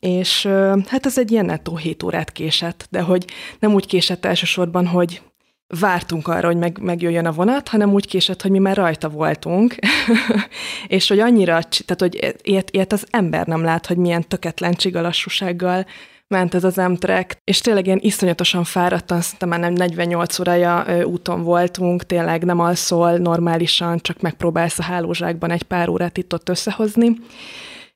[0.00, 0.46] és
[0.86, 3.24] hát ez egy ilyen nettó 7 órát késett, de hogy
[3.58, 5.22] nem úgy késett elsősorban, hogy
[5.80, 9.74] vártunk arra, hogy meg, megjöjjön a vonat, hanem úgy késett, hogy mi már rajta voltunk,
[10.86, 15.86] és hogy annyira, tehát hogy ilyet, ilyet az ember nem lát, hogy milyen töketlen csigalassúsággal
[16.28, 21.02] ment ez az Amtrak, és tényleg ilyen iszonyatosan fáradtan, szerintem már nem 48 órája ö,
[21.02, 27.16] úton voltunk, tényleg nem alszol normálisan, csak megpróbálsz a hálózsákban egy pár órát itt-ott összehozni,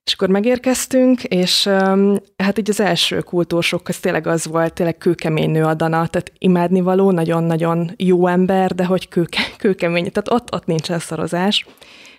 [0.04, 4.96] és akkor megérkeztünk, és um, hát így az első kultúrsok, az tényleg az volt, tényleg
[4.96, 10.54] kőkemény nő a Dana, tehát imádnivaló, nagyon-nagyon jó ember, de hogy kőke, kőkemény, tehát ott,
[10.54, 11.66] ott nincsen szarozás.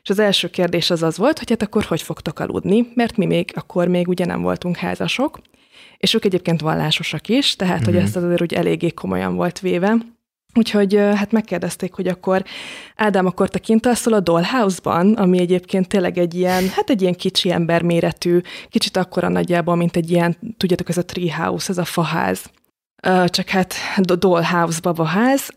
[0.01, 3.25] És az első kérdés az az volt, hogy hát akkor hogy fogtok aludni, mert mi
[3.25, 5.39] még akkor még ugye nem voltunk házasok,
[5.97, 7.85] és ők egyébként vallásosak is, tehát mm-hmm.
[7.85, 9.95] hogy ezt azért úgy eléggé komolyan volt véve.
[10.55, 12.43] Úgyhogy hát megkérdezték, hogy akkor
[12.95, 17.13] Ádám, akkor te kint alszol a Dollhouse-ban, ami egyébként tényleg egy ilyen, hát egy ilyen
[17.13, 18.39] kicsi emberméretű,
[18.69, 22.51] kicsit akkora nagyjából, mint egy ilyen, tudjátok, ez a treehouse, ez a faház.
[23.25, 25.49] Csak hát do- Dollhouse babaház,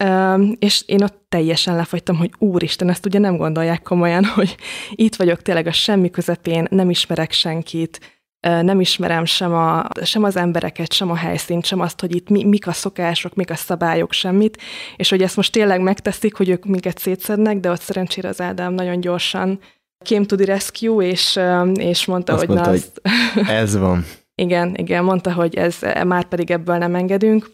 [0.59, 4.56] és én ott teljesen lefagytam, hogy úristen, ezt ugye nem gondolják komolyan, hogy
[4.90, 10.36] itt vagyok tényleg a semmi közepén, nem ismerek senkit, nem ismerem sem, a, sem az
[10.36, 14.12] embereket, sem a helyszínt, sem azt, hogy itt mi, mik a szokások, mik a szabályok,
[14.12, 14.62] semmit,
[14.96, 18.72] és hogy ezt most tényleg megteszik, hogy ők minket szétszednek, de ott szerencsére az Ádám
[18.72, 19.60] nagyon gyorsan
[20.04, 21.38] came to the rescue, és,
[21.74, 22.90] és mondta, Azt hogy mondta, na, hogy-
[23.34, 24.04] azt, Ez van.
[24.34, 27.50] igen, igen, mondta, hogy ez már pedig ebből nem engedünk,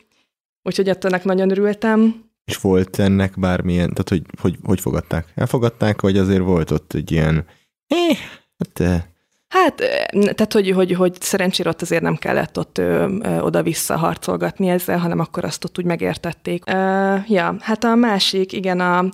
[0.62, 2.24] úgyhogy attól nagyon örültem.
[2.44, 5.26] És volt ennek bármilyen, tehát hogy, hogy, hogy fogadták?
[5.34, 7.44] Elfogadták, vagy azért volt ott egy ilyen,
[7.86, 8.16] eh,
[8.59, 9.02] hát eh,
[9.53, 9.74] Hát,
[10.11, 12.81] tehát, hogy, hogy, hogy szerencsére ott azért nem kellett ott
[13.41, 16.62] oda-vissza harcolgatni ezzel, hanem akkor azt ott úgy megértették.
[16.66, 19.05] Ö, ja, hát a másik, igen, a,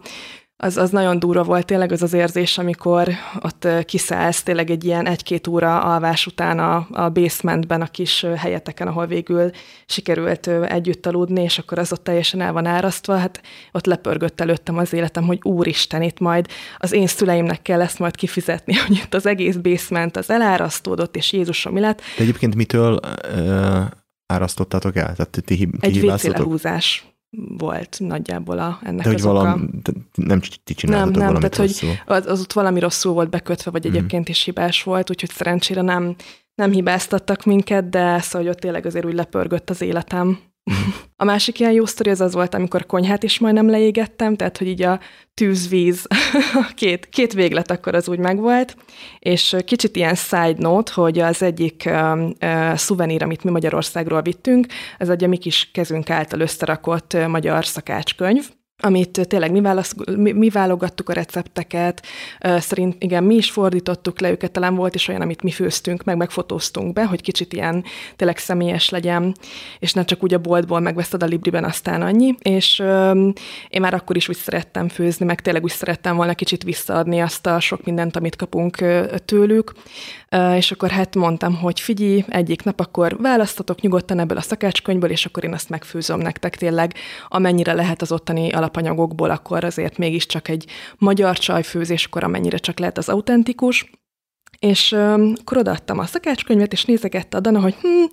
[0.61, 3.09] az, az nagyon durva volt tényleg az az érzés, amikor
[3.41, 8.23] ott ö, kiszállsz tényleg egy ilyen egy-két óra alvás után a, a basementben, a kis
[8.23, 9.51] ö, helyeteken, ahol végül
[9.87, 13.41] sikerült ö, együtt aludni, és akkor az ott teljesen el van árasztva, hát
[13.73, 16.47] ott lepörgött előttem az életem, hogy úristen, itt majd
[16.79, 21.33] az én szüleimnek kell ezt majd kifizetni, hogy itt az egész basement az elárasztódott, és
[21.33, 22.01] Jézusom mi lett.
[22.17, 23.01] de egyébként mitől
[23.35, 23.85] uh,
[24.27, 25.15] árasztottátok el?
[25.15, 27.18] Tehát ti, ti Egy WC lehúzás
[27.59, 29.35] volt nagyjából a, ennek De hogy az oka.
[29.35, 31.99] valami, de nem ti csináltatok nem, valamit tehát, hogy.
[32.07, 33.95] Az, az ott valami rosszul volt bekötve, vagy Mhm.
[33.95, 36.15] egyébként is hibás volt, úgyhogy szerencsére nem,
[36.55, 40.39] nem hibáztattak minket, de szóval hogy ott tényleg azért úgy lepörgött az életem.
[41.17, 44.67] A másik ilyen jó sztori az az volt, amikor konyhát is majdnem leégettem, tehát hogy
[44.67, 45.01] így a
[45.35, 46.07] tűzvíz,
[46.75, 48.77] két, két véglet akkor az úgy megvolt,
[49.19, 54.67] és kicsit ilyen side note, hogy az egyik uh, uh, szuvenír, amit mi Magyarországról vittünk,
[54.99, 58.51] ez egy a mi kis kezünk által összerakott uh, magyar szakácskönyv,
[58.81, 62.07] amit tényleg mi, válasz, mi, mi válogattuk a recepteket,
[62.41, 66.17] szerint igen, mi is fordítottuk le őket, talán volt is olyan, amit mi főztünk, meg
[66.17, 67.85] megfotóztunk be, hogy kicsit ilyen
[68.17, 69.35] tényleg személyes legyen,
[69.79, 73.29] és ne csak úgy a boltból megveszed a Libriben, aztán annyi, és ö,
[73.69, 77.47] én már akkor is úgy szerettem főzni, meg tényleg úgy szerettem volna kicsit visszaadni azt
[77.47, 78.77] a sok mindent, amit kapunk
[79.25, 79.73] tőlük,
[80.57, 85.27] és akkor hát mondtam, hogy figyelj, egyik nap akkor választatok nyugodtan ebből a szakácskönyvből, és
[85.27, 86.95] akkor én azt megfőzöm nektek tényleg,
[87.29, 90.67] amennyire lehet az ottani alapanyagokból, akkor azért mégiscsak egy
[90.99, 93.91] magyar csajfőzés, akkor amennyire csak lehet az autentikus.
[94.59, 98.05] És ö, akkor odaadtam a szakácskönyvet, és nézegette a Dana, hogy hm,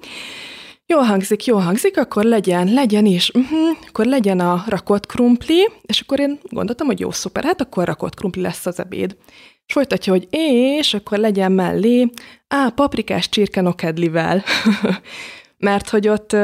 [0.85, 5.99] jól hangzik, jól hangzik, akkor legyen, legyen is, uh-huh, akkor legyen a rakott krumpli, és
[5.99, 9.17] akkor én gondoltam, hogy jó, szuper, hát akkor rakott krumpli lesz az ebéd.
[9.65, 12.09] És folytatja, hogy és akkor legyen mellé,
[12.47, 14.43] á, paprikás csirke nokedlivel.
[15.57, 16.35] Mert hogy ott,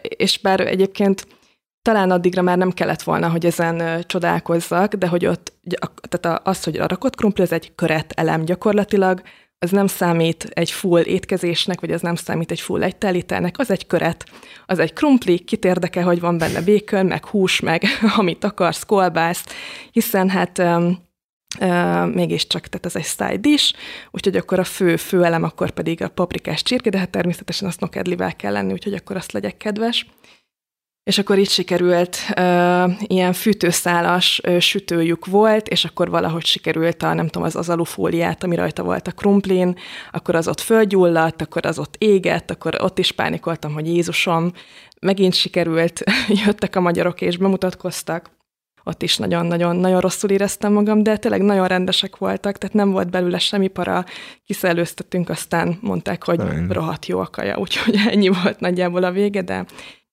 [0.00, 1.26] és bár egyébként
[1.86, 5.52] talán addigra már nem kellett volna, hogy ezen csodálkozzak, de hogy ott,
[6.08, 9.22] tehát az, hogy a rakott krumpli, ez egy köret elem gyakorlatilag,
[9.58, 13.86] az nem számít egy full étkezésnek, vagy az nem számít egy full egytelítelnek, az egy
[13.86, 14.24] köret.
[14.66, 17.82] Az egy krumpli, kit érdeke, hogy van benne békön, meg hús, meg
[18.16, 19.44] amit akarsz, kolbász,
[19.90, 21.04] hiszen hát um,
[21.60, 23.74] Uh, mégiscsak, tehát ez egy side dish,
[24.10, 27.80] úgyhogy akkor a fő, fő elem akkor pedig a paprikás csirke, de hát természetesen azt
[27.80, 30.06] nokedlivel kell lenni, úgyhogy akkor azt legyek kedves.
[31.06, 32.18] És akkor itt sikerült,
[32.98, 38.56] ilyen fűtőszálas sütőjük volt, és akkor valahogy sikerült a, nem tudom, az, az alufóliát, ami
[38.56, 39.76] rajta volt a krumplin,
[40.10, 44.52] akkor az ott földgyulladt, akkor az ott égett, akkor ott is pánikoltam, hogy Jézusom,
[45.00, 46.04] megint sikerült,
[46.44, 48.30] jöttek a magyarok és bemutatkoztak
[48.88, 53.10] ott is nagyon-nagyon nagyon rosszul éreztem magam, de tényleg nagyon rendesek voltak, tehát nem volt
[53.10, 54.04] belőle semmi para,
[54.44, 56.72] kiszelőztettünk, aztán mondták, hogy Szerint.
[56.72, 59.64] rohadt jó a kaja, úgyhogy ennyi volt nagyjából a vége, de...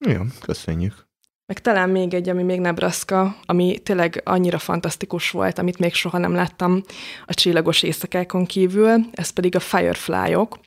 [0.08, 1.08] Jó, köszönjük.
[1.46, 6.18] Meg talán még egy, ami még Nebraska, ami tényleg annyira fantasztikus volt, amit még soha
[6.18, 6.84] nem láttam
[7.26, 10.60] a csillagos éjszakákon kívül, ez pedig a Firefly-ok.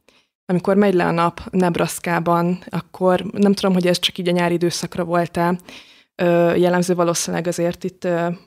[0.46, 4.54] Amikor megy le a nap Nebraskában, akkor nem tudom, hogy ez csak így a nyári
[4.54, 5.58] időszakra volt-e,
[6.56, 8.02] jellemző valószínűleg azért itt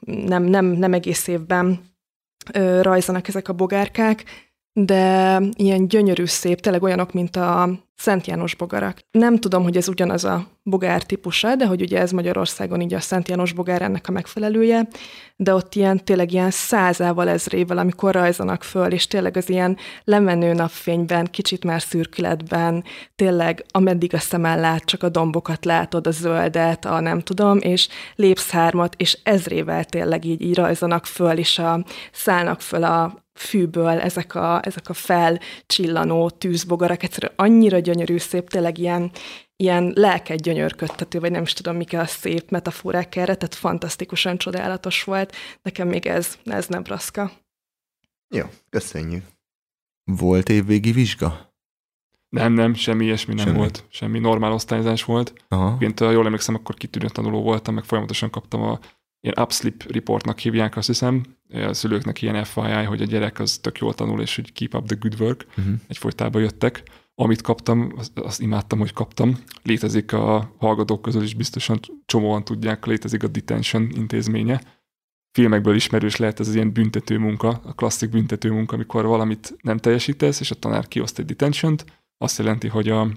[0.05, 1.79] nem, nem, nem egész évben
[2.81, 4.48] rajzanak ezek a bogárkák,
[4.85, 8.99] de ilyen gyönyörű szép, tényleg olyanok, mint a Szent János bogarak.
[9.11, 12.99] Nem tudom, hogy ez ugyanaz a bogár típusa, de hogy ugye ez Magyarországon így a
[12.99, 14.87] Szent János bogár ennek a megfelelője,
[15.35, 20.53] de ott ilyen tényleg ilyen százával, ezrével, amikor rajzanak föl, és tényleg az ilyen lemenő
[20.53, 22.83] napfényben, kicsit már szürkületben,
[23.15, 27.87] tényleg ameddig a szemen lát, csak a dombokat látod, a zöldet, a nem tudom, és
[28.15, 33.99] lépsz hármat, és ezrével tényleg így, így rajzanak föl, és a, szállnak föl a fűből
[33.99, 39.11] ezek a, ezek a felcsillanó tűzbogarak, egyszerűen annyira gyönyörű, szép, tényleg ilyen,
[39.55, 45.03] ilyen lelket gyönyörködtető, vagy nem is tudom, mik a szép metaforák erre, tehát fantasztikusan csodálatos
[45.03, 45.35] volt.
[45.61, 47.31] Nekem még ez, ez Nebraska.
[48.35, 49.25] Jó, köszönjük.
[50.03, 51.47] Volt évvégi vizsga?
[52.29, 53.57] Nem, nem, semmi ilyesmi nem semmi.
[53.57, 53.85] volt.
[53.89, 55.33] Semmi normál osztályzás volt.
[55.47, 55.77] Aha.
[55.79, 58.79] Én jól emlékszem, akkor kitűnő tanuló voltam, meg folyamatosan kaptam a
[59.21, 63.77] ilyen upslip reportnak hívják, azt hiszem, a szülőknek ilyen FYI, hogy a gyerek az tök
[63.77, 65.45] jól tanul, és hogy keep up the good work.
[65.57, 65.73] Uh-huh.
[65.87, 66.83] Egyfolytában jöttek.
[67.15, 69.37] Amit kaptam, azt, azt imádtam, hogy kaptam.
[69.63, 74.61] Létezik a hallgatók közül is biztosan csomóan tudják, létezik a detention intézménye.
[75.31, 79.77] Filmekből ismerős lehet ez az ilyen büntető munka, a klasszik büntető munka, amikor valamit nem
[79.77, 81.75] teljesítesz, és a tanár kioszt egy detention
[82.17, 83.07] azt jelenti, hogy a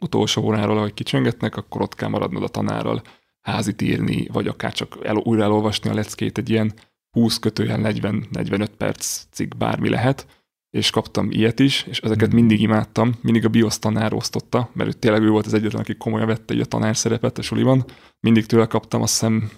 [0.00, 3.02] utolsó óráról, ahogy kicsöngetnek, akkor ott kell maradnod a tanárral
[3.50, 6.72] házit írni, vagy akár csak el, újra elolvasni a leckét, egy ilyen
[7.10, 10.26] 20 kötőjel 40-45 perc cikk bármi lehet,
[10.70, 12.34] és kaptam ilyet is, és ezeket mm.
[12.34, 15.96] mindig imádtam, mindig a BIOS tanár osztotta, mert ő tényleg ő volt az egyetlen, aki
[15.96, 17.84] komolyan vette egy a tanár szerepet a suliban.
[18.20, 19.50] Mindig tőle kaptam, azt hiszem,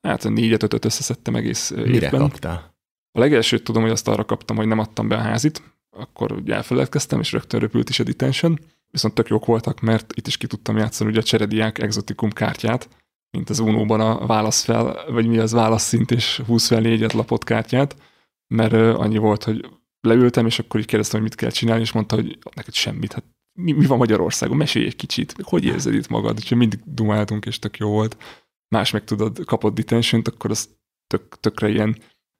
[0.00, 2.20] hát négyet, ötöt összeszedtem egész Mire évben.
[2.20, 2.76] kaptál?
[3.12, 7.20] A legelsőt tudom, hogy azt arra kaptam, hogy nem adtam be a házit, akkor elfeledkeztem,
[7.20, 8.58] és rögtön röpült is a detention,
[8.90, 12.88] viszont tök jók voltak, mert itt is ki tudtam játszani ugye a cserediák exotikum kártyát,
[13.30, 17.96] mint az Unóban a válaszfel, vagy mi az válaszszint, és 20 fel négyet lapott kártyát,
[18.54, 19.68] mert annyi volt, hogy
[20.00, 23.24] leültem, és akkor így kérdeztem, hogy mit kell csinálni, és mondta, hogy neked semmit, hát
[23.58, 27.58] mi, mi van Magyarországon, mesélj egy kicsit, hogy érzed itt magad, úgyhogy mindig dumáltunk, és
[27.58, 28.16] tök jó volt.
[28.68, 30.68] Más meg tudod, kapott detention akkor az
[31.06, 31.96] tök, tökre ilyen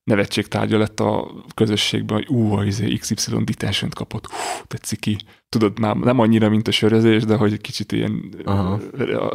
[0.08, 5.16] nevetségtárgya lett a közösségben, hogy ú, a izé XY detention kapott, hú, tetszik ki.
[5.48, 8.34] Tudod, már nem annyira, mint a sörözés, de hogy kicsit ilyen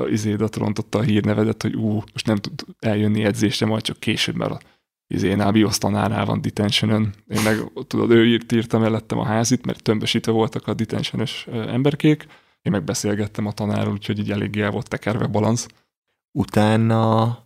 [0.10, 4.52] izédat rontotta a hírnevedet, hogy ú, most nem tud eljönni edzésre, majd csak később, mert
[4.52, 4.60] a
[5.08, 10.32] izénál biosztanánál van detention Én meg, tudod, ő írt, írta mellettem a házit, mert tömbösítve
[10.32, 12.26] voltak a detention emberkék,
[12.62, 15.68] én meg beszélgettem a tanárról, úgyhogy így eléggé el volt tekerve balansz.
[16.32, 17.38] Utána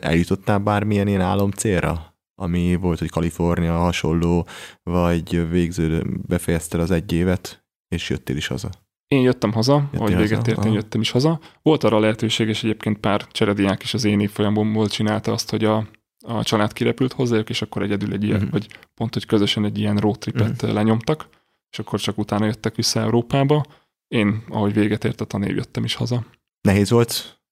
[0.00, 2.16] eljutottál bármilyen ilyen álom célra?
[2.34, 4.46] Ami volt, hogy Kalifornia hasonló,
[4.82, 8.70] vagy végző, befejezted az egy évet, és jöttél is haza?
[9.06, 11.40] Én jöttem haza, Jöttél ahogy véget értem, jöttem is haza.
[11.62, 15.88] Volt arra lehetőség, és egyébként pár cserediák is az én évfolyamból csinálta azt, hogy a,
[16.26, 18.50] a család kirepült hozzájuk, és akkor egyedül egy ilyen, uh-huh.
[18.50, 20.72] vagy pont, hogy közösen egy ilyen road tripet uh-huh.
[20.72, 21.28] lenyomtak,
[21.70, 23.64] és akkor csak utána jöttek vissza Európába.
[24.08, 26.24] Én, ahogy véget ért a tanév, jöttem is haza.
[26.60, 27.42] Nehéz volt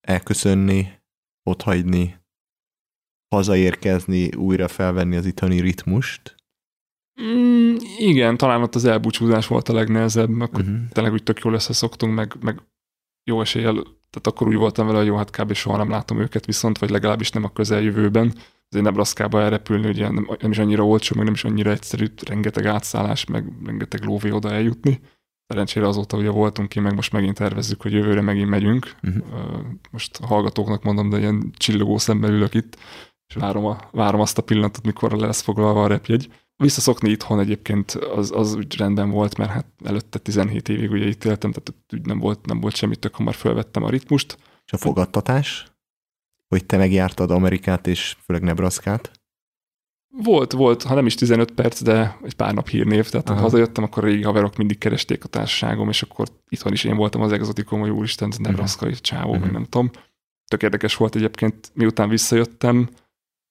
[0.00, 0.99] elköszönni
[1.50, 2.16] ott hagyni,
[3.34, 6.34] hazaérkezni, újra felvenni az itthoni ritmust?
[7.22, 10.88] Mm, igen, talán ott az elbúcsúzás volt a legnehezebb, akkor uh-huh.
[10.88, 12.60] tényleg úgy tök jól összeszoktunk, meg, meg
[13.30, 13.72] jó eséllyel,
[14.10, 15.52] tehát akkor úgy voltam vele, hogy jó, hát kb.
[15.52, 18.34] soha nem látom őket viszont, vagy legalábbis nem a közeljövőben.
[18.68, 22.66] Azért Nebraska-ba elrepülni, ugye nem, nem is annyira olcsó, meg nem is annyira egyszerű, rengeteg
[22.66, 25.00] átszállás, meg rengeteg lóvé oda eljutni.
[25.50, 28.94] Szerencsére azóta ugye voltunk ki, meg most megint tervezzük, hogy jövőre megint megyünk.
[29.02, 29.24] Uh-huh.
[29.90, 32.76] Most a hallgatóknak mondom, de ilyen csillogó szemmel ülök itt.
[33.26, 36.32] és várom, a, várom azt a pillanatot, mikor le lesz foglalva a repjegy.
[36.56, 41.24] Visszaszokni itthon egyébként az, az úgy rendben volt, mert hát előtte 17 évig ugye itt
[41.24, 44.38] éltem, tehát úgy nem volt, nem volt semmi, tök hamar felvettem a ritmust.
[44.64, 45.66] És a fogadtatás?
[46.48, 49.19] Hogy te megjártad Amerikát és főleg Nebraskát?
[50.12, 53.84] Volt, volt, ha nem is 15 perc, de egy pár nap hírnév, tehát ha hazajöttem,
[53.84, 57.32] akkor a régi haverok mindig keresték a társaságom, és akkor itthon is én voltam az
[57.32, 59.50] exotikum, hogy úristen, nebraskai csávó, uh-huh.
[59.50, 59.90] nem tudom.
[60.46, 62.88] Tök érdekes volt egyébként, miután visszajöttem,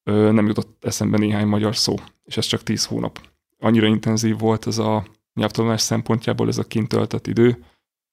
[0.04, 3.20] nem jutott eszembe néhány magyar szó, és ez csak 10 hónap.
[3.60, 7.64] Annyira intenzív volt ez a nyelvtanulás szempontjából ez a kint töltött idő,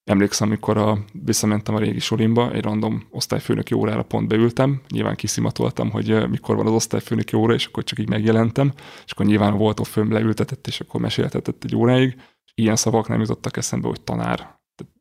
[0.07, 5.91] Emlékszem, amikor a, visszamentem a régi solimba, egy random osztályfőnöki órára pont beültem, nyilván kiszimatoltam,
[5.91, 8.73] hogy mikor van az osztályfőnöki óra, és akkor csak így megjelentem,
[9.05, 12.17] és akkor nyilván volt ott fönn leültetett, és akkor meséltetett egy óráig.
[12.55, 14.59] Ilyen szavak nem jutottak eszembe, hogy tanár,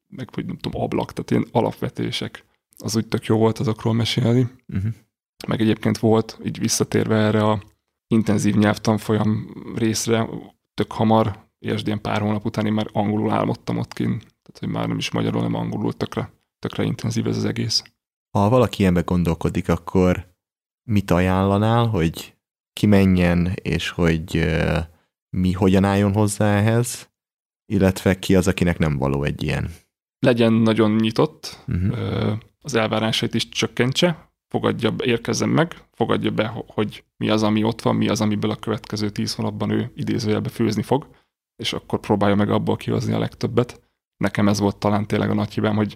[0.07, 2.45] meg hogy nem tudom, ablak, tehát ilyen alapvetések.
[2.77, 4.47] Az úgy tök jó volt azokról mesélni.
[4.67, 4.91] Uh-huh.
[5.47, 7.61] Meg egyébként volt, így visszatérve erre a
[8.07, 10.29] intenzív nyelvtanfolyam részre,
[10.73, 14.81] tök hamar, és ilyen pár hónap után én már angolul álmodtam ott kint tehát, hogy
[14.81, 17.83] már nem is magyarul, nem angolul, tökre, tökre intenzív ez az egész.
[18.37, 20.35] Ha valaki ilyenbe gondolkodik, akkor
[20.89, 22.35] mit ajánlanál, hogy
[22.73, 24.45] ki menjen, és hogy
[25.29, 27.11] mi hogyan álljon hozzá ehhez,
[27.65, 29.71] illetve ki az, akinek nem való egy ilyen?
[30.19, 32.37] Legyen nagyon nyitott, uh-huh.
[32.61, 37.95] az elvárásait is csökkentse, fogadja, érkezzen meg, fogadja be, hogy mi az, ami ott van,
[37.95, 41.07] mi az, amiből a következő tíz hónapban ő idézőjelbe főzni fog,
[41.55, 43.84] és akkor próbálja meg abból kihozni a legtöbbet
[44.17, 45.95] nekem ez volt talán tényleg a nagy hibám, hogy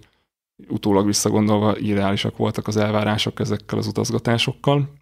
[0.68, 4.94] utólag visszagondolva ideálisak voltak az elvárások ezekkel az utazgatásokkal,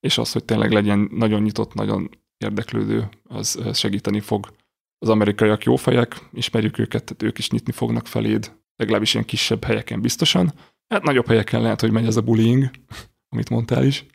[0.00, 2.10] és az, hogy tényleg legyen nagyon nyitott, nagyon
[2.44, 4.52] érdeklődő, az segíteni fog.
[4.98, 9.64] Az amerikaiak jó fejek, ismerjük őket, tehát ők is nyitni fognak feléd, legalábbis ilyen kisebb
[9.64, 10.52] helyeken biztosan.
[10.88, 12.70] Hát nagyobb helyeken lehet, hogy megy ez a bullying,
[13.34, 14.06] amit mondtál is.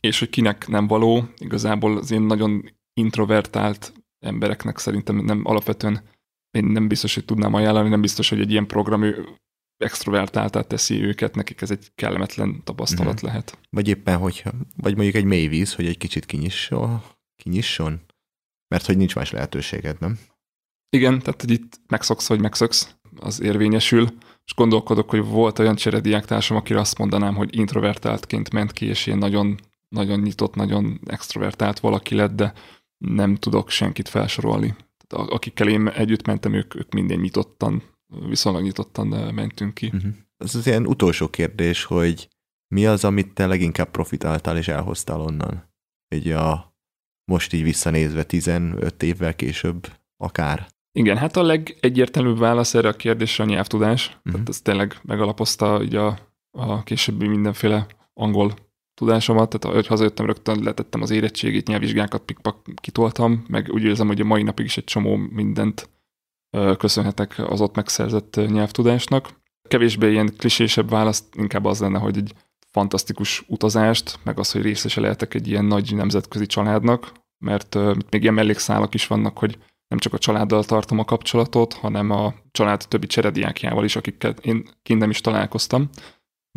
[0.00, 6.02] És hogy kinek nem való, igazából az én nagyon introvertált embereknek szerintem nem alapvetően
[6.54, 9.26] én nem biztos, hogy tudnám ajánlani, nem biztos, hogy egy ilyen program ő
[9.76, 13.28] extrovertáltá teszi őket, nekik ez egy kellemetlen tapasztalat uh-huh.
[13.28, 13.58] lehet.
[13.70, 17.02] Vagy éppen, hogyha, vagy mondjuk egy mély víz, hogy egy kicsit kinyisson,
[17.36, 18.00] kinyisson,
[18.68, 20.18] mert hogy nincs más lehetőséged, nem?
[20.88, 24.08] Igen, tehát hogy itt megszoksz, vagy megszöksz, az érvényesül,
[24.44, 29.18] és gondolkodok, hogy volt olyan cserediáktársam, akire azt mondanám, hogy introvertáltként ment ki, és ilyen
[29.18, 32.52] nagyon, nagyon nyitott, nagyon extrovertált valaki lett, de
[32.98, 34.76] nem tudok senkit felsorolni
[35.08, 37.82] akikkel én együtt mentem, ők, ők minden nyitottan,
[38.28, 39.86] viszonylag nyitottan mentünk ki.
[39.94, 40.12] Uh-huh.
[40.36, 42.28] Ez az ilyen utolsó kérdés, hogy
[42.74, 45.72] mi az, amit te leginkább profitáltál és elhoztál onnan?
[46.08, 46.74] Egy a
[47.24, 50.66] most így visszanézve 15 évvel később akár.
[50.92, 54.06] Igen, hát a legegyértelműbb válasz erre a kérdésre a nyelvtudás.
[54.06, 54.32] Uh-huh.
[54.32, 56.18] Tehát ez tényleg megalapozta így a,
[56.50, 58.54] a későbbi mindenféle angol
[58.94, 64.20] tudásomat, tehát ahogy hazajöttem, rögtön letettem az érettségét, nyelvvizsgákat pikpak kitoltam, meg úgy érzem, hogy
[64.20, 65.88] a mai napig is egy csomó mindent
[66.78, 69.42] köszönhetek az ott megszerzett nyelvtudásnak.
[69.68, 72.34] Kevésbé ilyen klisésebb választ inkább az lenne, hogy egy
[72.70, 77.12] fantasztikus utazást, meg az, hogy részese lehetek egy ilyen nagy nemzetközi családnak,
[77.44, 77.74] mert
[78.10, 79.58] még ilyen mellékszálak is vannak, hogy
[79.88, 84.68] nem csak a családdal tartom a kapcsolatot, hanem a család többi cserediákjával is, akikkel én
[84.82, 85.88] kint nem is találkoztam.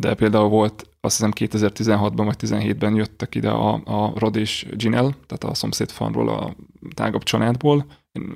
[0.01, 5.15] De például volt azt hiszem 2016-ban vagy 17-ben jöttek ide a, a Rod és Ginel,
[5.25, 6.55] tehát a szomszéd fanról, a
[6.93, 7.85] tágabb családból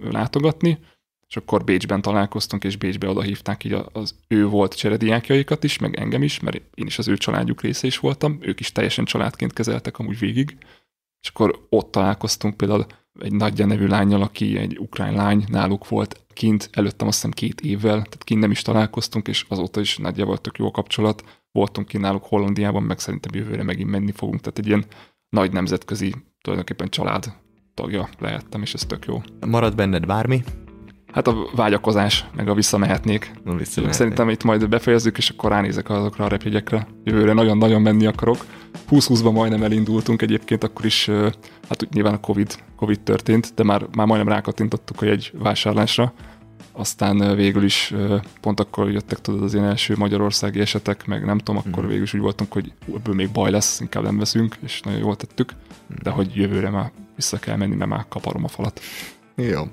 [0.03, 0.80] látogatni,
[1.27, 5.99] és akkor Bécsben találkoztunk, és Bécsbe oda hívták így az ő volt cserediákjaikat is, meg
[5.99, 9.53] engem is, mert én is az ő családjuk része is voltam, ők is teljesen családként
[9.53, 10.57] kezeltek amúgy végig,
[11.22, 12.85] és akkor ott találkoztunk például
[13.19, 17.61] egy Nagyja nevű lányjal, aki egy ukrán lány, náluk volt kint, előttem azt hiszem két
[17.61, 21.88] évvel, tehát kint nem is találkoztunk, és azóta is volt tök jó a kapcsolat, voltunk
[21.88, 24.86] ki náluk Hollandiában, meg szerintem jövőre megint menni fogunk, tehát egy ilyen
[25.30, 27.34] nagy nemzetközi, tulajdonképpen család
[27.73, 29.22] tagja lehettem, és ez tök jó.
[29.48, 30.44] Marad benned bármi?
[31.14, 33.32] Hát a vágyakozás, meg a visszamehetnék.
[33.44, 33.91] Visszamehetnék.
[33.91, 36.88] Szerintem itt majd befejezzük, és akkor ránézek azokra a repjegyekre.
[37.03, 38.45] Jövőre nagyon-nagyon menni akarok.
[38.90, 41.10] 20-20-ban majdnem elindultunk egyébként, akkor is,
[41.69, 46.14] hát nyilván a Covid, COVID történt, de már, már majdnem rákattintottuk egy vásárlásra
[46.71, 47.93] aztán végül is
[48.41, 51.88] pont akkor jöttek tudod az én első magyarországi esetek, meg nem tudom, akkor mm.
[51.88, 55.15] végül is úgy voltunk, hogy ebből még baj lesz, inkább nem veszünk, és nagyon jól
[55.15, 55.53] tettük,
[56.03, 58.79] de hogy jövőre már vissza kell menni, mert már kaparom a falat.
[59.35, 59.63] Jó.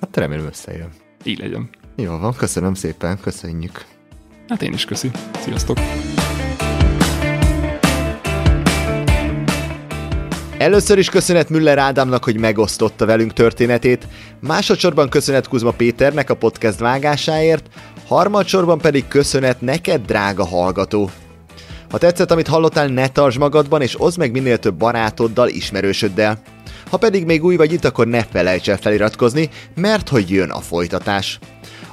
[0.00, 0.88] Hát remélem összejön.
[1.24, 1.68] Így legyen.
[1.96, 3.84] Jó van, köszönöm szépen, köszönjük.
[4.48, 5.10] Hát én is köszi.
[5.34, 5.78] Sziasztok!
[10.62, 14.06] Először is köszönet Müller Ádámnak, hogy megosztotta velünk történetét,
[14.40, 17.66] másodszorban köszönet Kuzma Péternek a podcast vágásáért,
[18.06, 21.10] harmadsorban pedig köszönet neked, drága hallgató.
[21.90, 26.42] Ha tetszett, amit hallottál, ne tartsd magadban, és oszd meg minél több barátoddal, ismerősöddel.
[26.90, 30.60] Ha pedig még új vagy itt, akkor ne felejts el feliratkozni, mert hogy jön a
[30.60, 31.38] folytatás.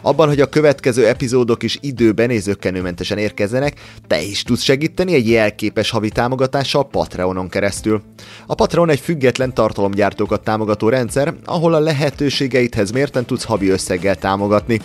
[0.01, 5.29] Abban, hogy a következő epizódok is időben és zöggenőmentesen érkezzenek, te is tudsz segíteni egy
[5.29, 8.01] jelképes havi támogatással Patreonon keresztül.
[8.47, 14.81] A Patreon egy független tartalomgyártókat támogató rendszer, ahol a lehetőségeidhez mérten tudsz havi összeggel támogatni.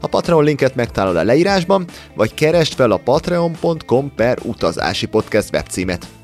[0.00, 1.84] A Patreon linket megtalálod a leírásban,
[2.14, 6.19] vagy keresd fel a patreon.com per utazási podcast webcímet.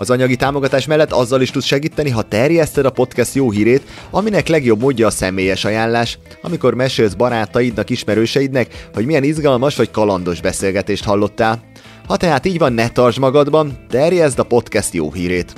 [0.00, 4.48] Az anyagi támogatás mellett azzal is tudsz segíteni, ha terjeszted a podcast jó hírét, aminek
[4.48, 11.04] legjobb módja a személyes ajánlás, amikor mesélsz barátaidnak, ismerőseidnek, hogy milyen izgalmas vagy kalandos beszélgetést
[11.04, 11.62] hallottál.
[12.06, 15.52] Ha tehát így van, ne tartsd magadban, terjeszd a podcast jó hírét.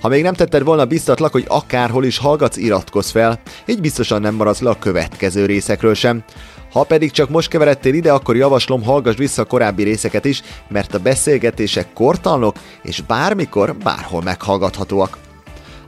[0.00, 4.34] Ha még nem tetted volna, biztatlak, hogy akárhol is hallgatsz, iratkozz fel, így biztosan nem
[4.34, 6.24] maradsz le a következő részekről sem.
[6.74, 10.94] Ha pedig csak most keveredtél ide, akkor javaslom, hallgass vissza a korábbi részeket is, mert
[10.94, 15.18] a beszélgetések kortalnok és bármikor, bárhol meghallgathatóak.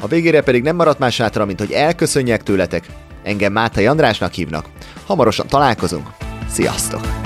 [0.00, 2.86] A végére pedig nem maradt más hátra, mint hogy elköszönjek tőletek.
[3.22, 4.66] Engem Mátai Andrásnak hívnak.
[5.06, 6.08] Hamarosan találkozunk.
[6.48, 7.25] Sziasztok!